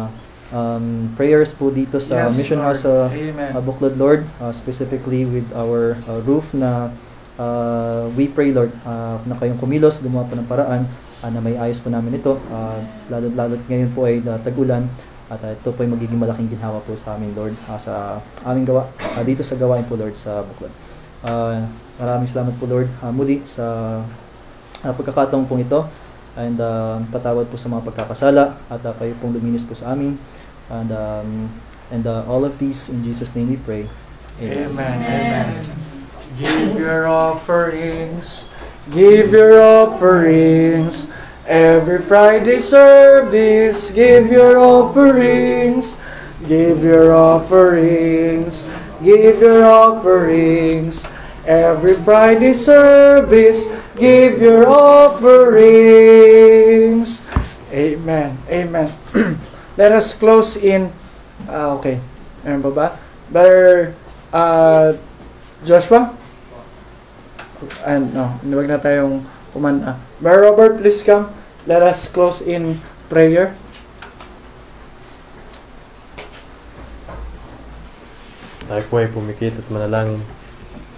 um, 0.51 0.87
prayers 1.15 1.55
po 1.55 1.71
dito 1.71 2.01
sa 2.03 2.27
Yes, 2.27 2.35
Mission 2.35 2.59
Lord. 2.59 2.75
House 2.75 2.83
sa 2.89 3.07
Amen. 3.13 3.51
uh, 3.55 3.61
Buklod, 3.63 3.95
Lord, 4.01 4.25
uh, 4.43 4.51
specifically 4.51 5.29
with 5.29 5.47
our 5.55 5.95
uh, 6.09 6.19
roof 6.27 6.51
na 6.57 6.91
uh, 7.41 8.13
we 8.13 8.29
pray, 8.29 8.53
Lord, 8.53 8.69
uh, 8.85 9.17
na 9.25 9.41
kayong 9.41 9.57
kumilos, 9.57 10.05
gumawa 10.05 10.29
po 10.29 10.37
ng 10.37 10.45
paraan 10.45 10.85
uh, 11.25 11.31
na 11.33 11.41
may 11.41 11.57
ayos 11.57 11.81
po 11.81 11.89
namin 11.89 12.21
ito. 12.21 12.37
Uh, 12.53 12.85
lalo 13.09 13.33
lalo't 13.33 13.63
ngayon 13.65 13.91
po 13.97 14.05
ay 14.05 14.21
uh, 14.21 14.37
tag-ulan 14.45 14.85
at 15.33 15.41
uh, 15.41 15.57
ito 15.57 15.73
po 15.73 15.81
ay 15.81 15.89
magiging 15.89 16.21
malaking 16.21 16.53
ginhawa 16.53 16.85
po 16.85 16.93
sa 17.01 17.17
amin, 17.17 17.33
Lord, 17.33 17.57
uh, 17.65 17.81
sa 17.81 18.21
aming 18.45 18.69
gawa, 18.69 18.93
uh, 19.17 19.25
dito 19.25 19.41
sa 19.41 19.57
gawain 19.57 19.89
po, 19.89 19.97
Lord, 19.97 20.15
sa 20.15 20.45
Buklod. 20.45 20.73
Uh, 21.25 21.65
maraming 21.97 22.29
salamat 22.29 22.53
po, 22.61 22.69
Lord, 22.69 22.93
uh, 23.01 23.13
muli 23.13 23.41
sa 23.49 23.65
uh, 24.85 24.93
pagkakataong 24.93 25.49
pong 25.49 25.65
ito 25.65 25.89
and 26.39 26.59
uh, 26.63 27.03
patawad 27.11 27.51
po 27.51 27.59
sa 27.59 27.67
mga 27.67 27.83
pagkakasala 27.91 28.55
at 28.71 28.83
uh, 28.87 28.95
kayo 28.97 29.13
pong 29.19 29.35
luminis 29.35 29.67
po 29.67 29.75
sa 29.75 29.93
amin 29.93 30.15
and 30.71 30.91
um, 30.95 31.51
and 31.91 32.07
uh, 32.07 32.23
all 32.31 32.47
of 32.47 32.55
these 32.63 32.87
in 32.87 33.03
Jesus 33.03 33.35
name 33.35 33.51
we 33.51 33.59
pray 33.59 33.85
Amen. 34.41 34.71
Amen. 34.79 35.90
Give 36.41 36.81
your 36.81 37.05
offerings. 37.05 38.49
Give 38.89 39.29
your 39.29 39.61
offerings. 39.61 41.13
Every 41.45 42.01
Friday 42.01 42.65
service, 42.65 43.91
give 43.93 44.33
your 44.33 44.57
offerings. 44.57 46.01
Give 46.49 46.81
your 46.81 47.13
offerings. 47.13 48.65
Give 49.05 49.37
your 49.37 49.69
offerings. 49.69 51.05
Every 51.45 51.95
Friday 52.01 52.57
service, 52.57 53.69
give 54.01 54.41
your 54.41 54.65
offerings. 54.65 55.69
Amen. 57.69 58.39
Amen. 58.49 58.89
Let 59.77 59.93
us 59.93 60.15
close 60.17 60.57
in. 60.57 60.89
Ah, 61.45 61.77
okay. 61.77 62.01
Meron 62.49 62.65
ba 62.65 62.71
ba? 62.73 62.97
Brother 63.29 63.93
uh, 64.33 64.97
Joshua? 65.69 66.17
Ano, 67.85 68.41
no, 68.41 68.57
wag 68.57 68.69
na 68.73 68.81
tayong 68.81 69.21
kumanda. 69.53 70.01
Brother 70.17 70.49
Robert, 70.49 70.81
please 70.81 71.05
come. 71.05 71.29
Let 71.69 71.85
us 71.85 72.09
close 72.09 72.41
in 72.41 72.81
prayer. 73.13 73.53
Tayo 78.65 78.83
po 78.89 79.03
ay 79.03 79.13
pumikit 79.13 79.61
at 79.61 79.67
manalangin. 79.69 80.25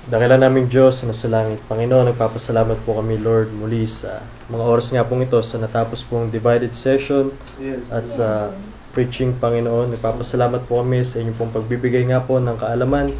Dakilan 0.06 0.38
naming 0.38 0.70
Diyos 0.70 1.02
na 1.02 1.10
sa 1.10 1.26
langit. 1.26 1.58
Panginoon, 1.66 2.14
nagpapasalamat 2.14 2.78
po 2.86 3.00
kami, 3.00 3.18
Lord, 3.18 3.50
muli 3.56 3.88
sa 3.88 4.22
mga 4.46 4.64
oras 4.66 4.86
nga 4.94 5.02
pong 5.02 5.26
ito 5.26 5.40
sa 5.42 5.58
natapos 5.58 6.06
pong 6.06 6.30
divided 6.30 6.76
session 6.78 7.34
at 7.90 8.06
sa 8.06 8.54
preaching, 8.92 9.34
Panginoon. 9.34 9.98
Nagpapasalamat 9.98 10.68
po 10.68 10.78
kami 10.84 11.02
sa 11.02 11.18
inyong 11.18 11.38
pong 11.38 11.54
pagbibigay 11.54 12.06
nga 12.06 12.22
po 12.22 12.38
ng 12.38 12.54
kaalaman 12.54 13.10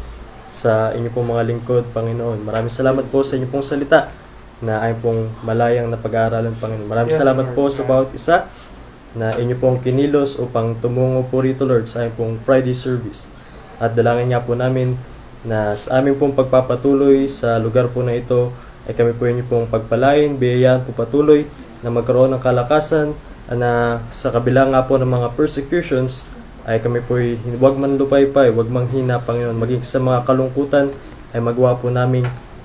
sa 0.53 0.93
inyong 0.93 1.13
pong 1.17 1.29
mga 1.33 1.43
lingkod, 1.49 1.83
Panginoon. 1.89 2.45
Maraming 2.45 2.69
salamat 2.69 3.09
po 3.09 3.25
sa 3.25 3.33
inyong 3.41 3.49
pong 3.49 3.65
salita 3.65 4.13
na 4.61 4.85
ay 4.85 4.93
pong 5.01 5.33
malayang 5.41 5.89
na 5.89 5.97
pag-aaralan, 5.97 6.53
Panginoon. 6.53 6.85
Maraming 6.85 7.17
Yes, 7.17 7.19
salamat 7.25 7.45
Lord. 7.51 7.57
po 7.57 7.63
sa 7.73 7.81
bawat 7.81 8.13
isa 8.13 8.45
na 9.17 9.33
inyo 9.33 9.57
pong 9.57 9.81
kinilos 9.81 10.37
upang 10.37 10.77
tumungo 10.77 11.25
po 11.25 11.41
rito, 11.41 11.65
Lord, 11.65 11.89
sa 11.89 12.05
inyong 12.05 12.15
pong 12.15 12.33
Friday 12.37 12.77
service. 12.77 13.33
At 13.81 13.97
dalangin 13.97 14.29
nga 14.29 14.45
po 14.45 14.53
namin 14.53 14.93
na 15.41 15.73
sa 15.73 15.97
aming 15.99 16.21
pong 16.21 16.37
pagpapatuloy 16.37 17.25
sa 17.27 17.57
lugar 17.57 17.89
po 17.89 18.05
na 18.05 18.13
ito 18.13 18.53
ay 18.85 18.93
kami 18.93 19.17
po 19.17 19.25
inyo 19.25 19.43
pong 19.49 19.65
pagpalain, 19.67 20.37
biyayaan 20.37 20.85
po 20.85 20.93
patuloy 20.93 21.49
na 21.81 21.89
magkaroon 21.91 22.31
ng 22.37 22.41
kalakasan 22.43 23.11
na 23.51 23.99
sa 24.13 24.31
kabila 24.31 24.69
nga 24.71 24.87
po 24.87 24.95
ng 24.95 25.07
mga 25.07 25.35
persecutions 25.35 26.23
ay 26.63 26.79
kami 26.79 27.03
po 27.03 27.19
huwag 27.59 27.75
man 27.75 27.99
lupaypay, 27.99 28.55
huwag 28.55 28.71
manghina, 28.71 29.19
Panginoon. 29.19 29.59
Maging 29.59 29.83
sa 29.83 29.99
mga 29.99 30.23
kalungkutan 30.23 30.95
ay 31.35 31.43
magawa 31.43 31.75
po 31.75 31.91
namin 31.91 32.23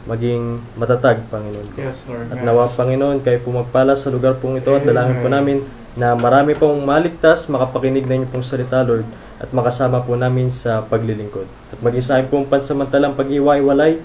maging 0.09 0.63
matatag, 0.79 1.27
Panginoon. 1.29 1.75
Yes, 1.77 2.09
Lord. 2.09 2.33
At 2.33 2.41
nawa 2.41 2.71
Panginoon, 2.71 3.21
kayo 3.21 3.43
po 3.45 3.53
magpala 3.53 3.93
sa 3.99 4.09
lugar 4.09 4.39
pong 4.41 4.57
ito 4.57 4.73
at 4.73 4.87
dalangin 4.87 5.21
po 5.21 5.29
namin 5.29 5.61
na 5.99 6.15
marami 6.15 6.55
pong 6.55 6.81
maligtas, 6.87 7.51
makapakinig 7.51 8.07
na 8.07 8.23
inyong 8.23 8.33
pong 8.33 8.47
salita, 8.47 8.81
Lord, 8.87 9.05
at 9.43 9.51
makasama 9.51 10.01
po 10.07 10.15
namin 10.15 10.49
sa 10.49 10.81
paglilingkod. 10.87 11.45
At 11.75 11.79
maging 11.83 12.05
sa 12.07 12.23
pong 12.23 12.47
pansamantalang 12.47 13.19
pag-iwai-walay, 13.19 13.99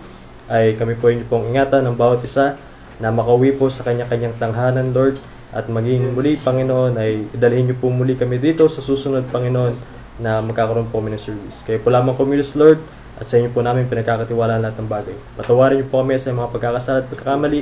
ay 0.52 0.76
kami 0.76 1.00
po 1.00 1.08
inyo 1.08 1.24
pong 1.30 1.54
ingatan 1.54 1.88
ng 1.88 1.96
bawat 1.96 2.20
isa 2.26 2.60
na 3.00 3.14
makauwi 3.14 3.56
po 3.56 3.72
sa 3.72 3.88
kanya-kanyang 3.88 4.36
tanghanan, 4.42 4.92
Lord, 4.92 5.22
at 5.54 5.70
maging 5.70 6.18
muli, 6.18 6.34
Panginoon, 6.36 6.98
ay 6.98 7.30
idalhin 7.30 7.70
niyo 7.70 7.78
po 7.78 7.94
muli 7.94 8.18
kami 8.18 8.42
dito 8.42 8.66
sa 8.66 8.82
susunod, 8.82 9.30
Panginoon, 9.30 9.74
na 10.18 10.42
magkakaroon 10.42 10.90
po 10.90 10.98
kami 10.98 11.14
ng 11.14 11.22
service. 11.22 11.62
Kayo 11.62 11.78
po 11.82 11.94
lamang 11.94 12.18
kumilos, 12.18 12.58
Lord, 12.58 12.82
at 13.18 13.30
sa 13.30 13.38
inyo 13.38 13.54
po 13.54 13.62
namin 13.62 13.86
pinagkakatiwala 13.86 14.58
lahat 14.58 14.82
ng 14.82 14.90
bagay. 14.90 15.14
Patawarin 15.38 15.82
niyo 15.82 15.88
po 15.94 16.02
kami 16.02 16.18
sa 16.18 16.34
mga 16.34 16.50
pagkakasala 16.50 17.06
at 17.06 17.08
pagkakamali, 17.10 17.62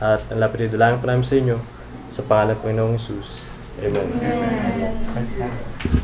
at 0.00 0.20
ang 0.32 0.40
lapit 0.40 0.64
na 0.64 0.72
dalangin 0.72 1.00
po 1.00 1.06
namin 1.08 1.24
sa 1.24 1.36
inyo, 1.36 1.56
sa 2.08 2.20
pangalan 2.24 2.56
ng 2.56 2.60
Panginoong 2.64 2.96
Jesus. 2.96 3.44
Amen. 3.84 4.08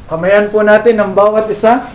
Kamayan 0.05 0.53
po 0.53 0.61
natin 0.61 1.01
ang 1.01 1.17
bawat 1.17 1.49
isa. 1.49 1.89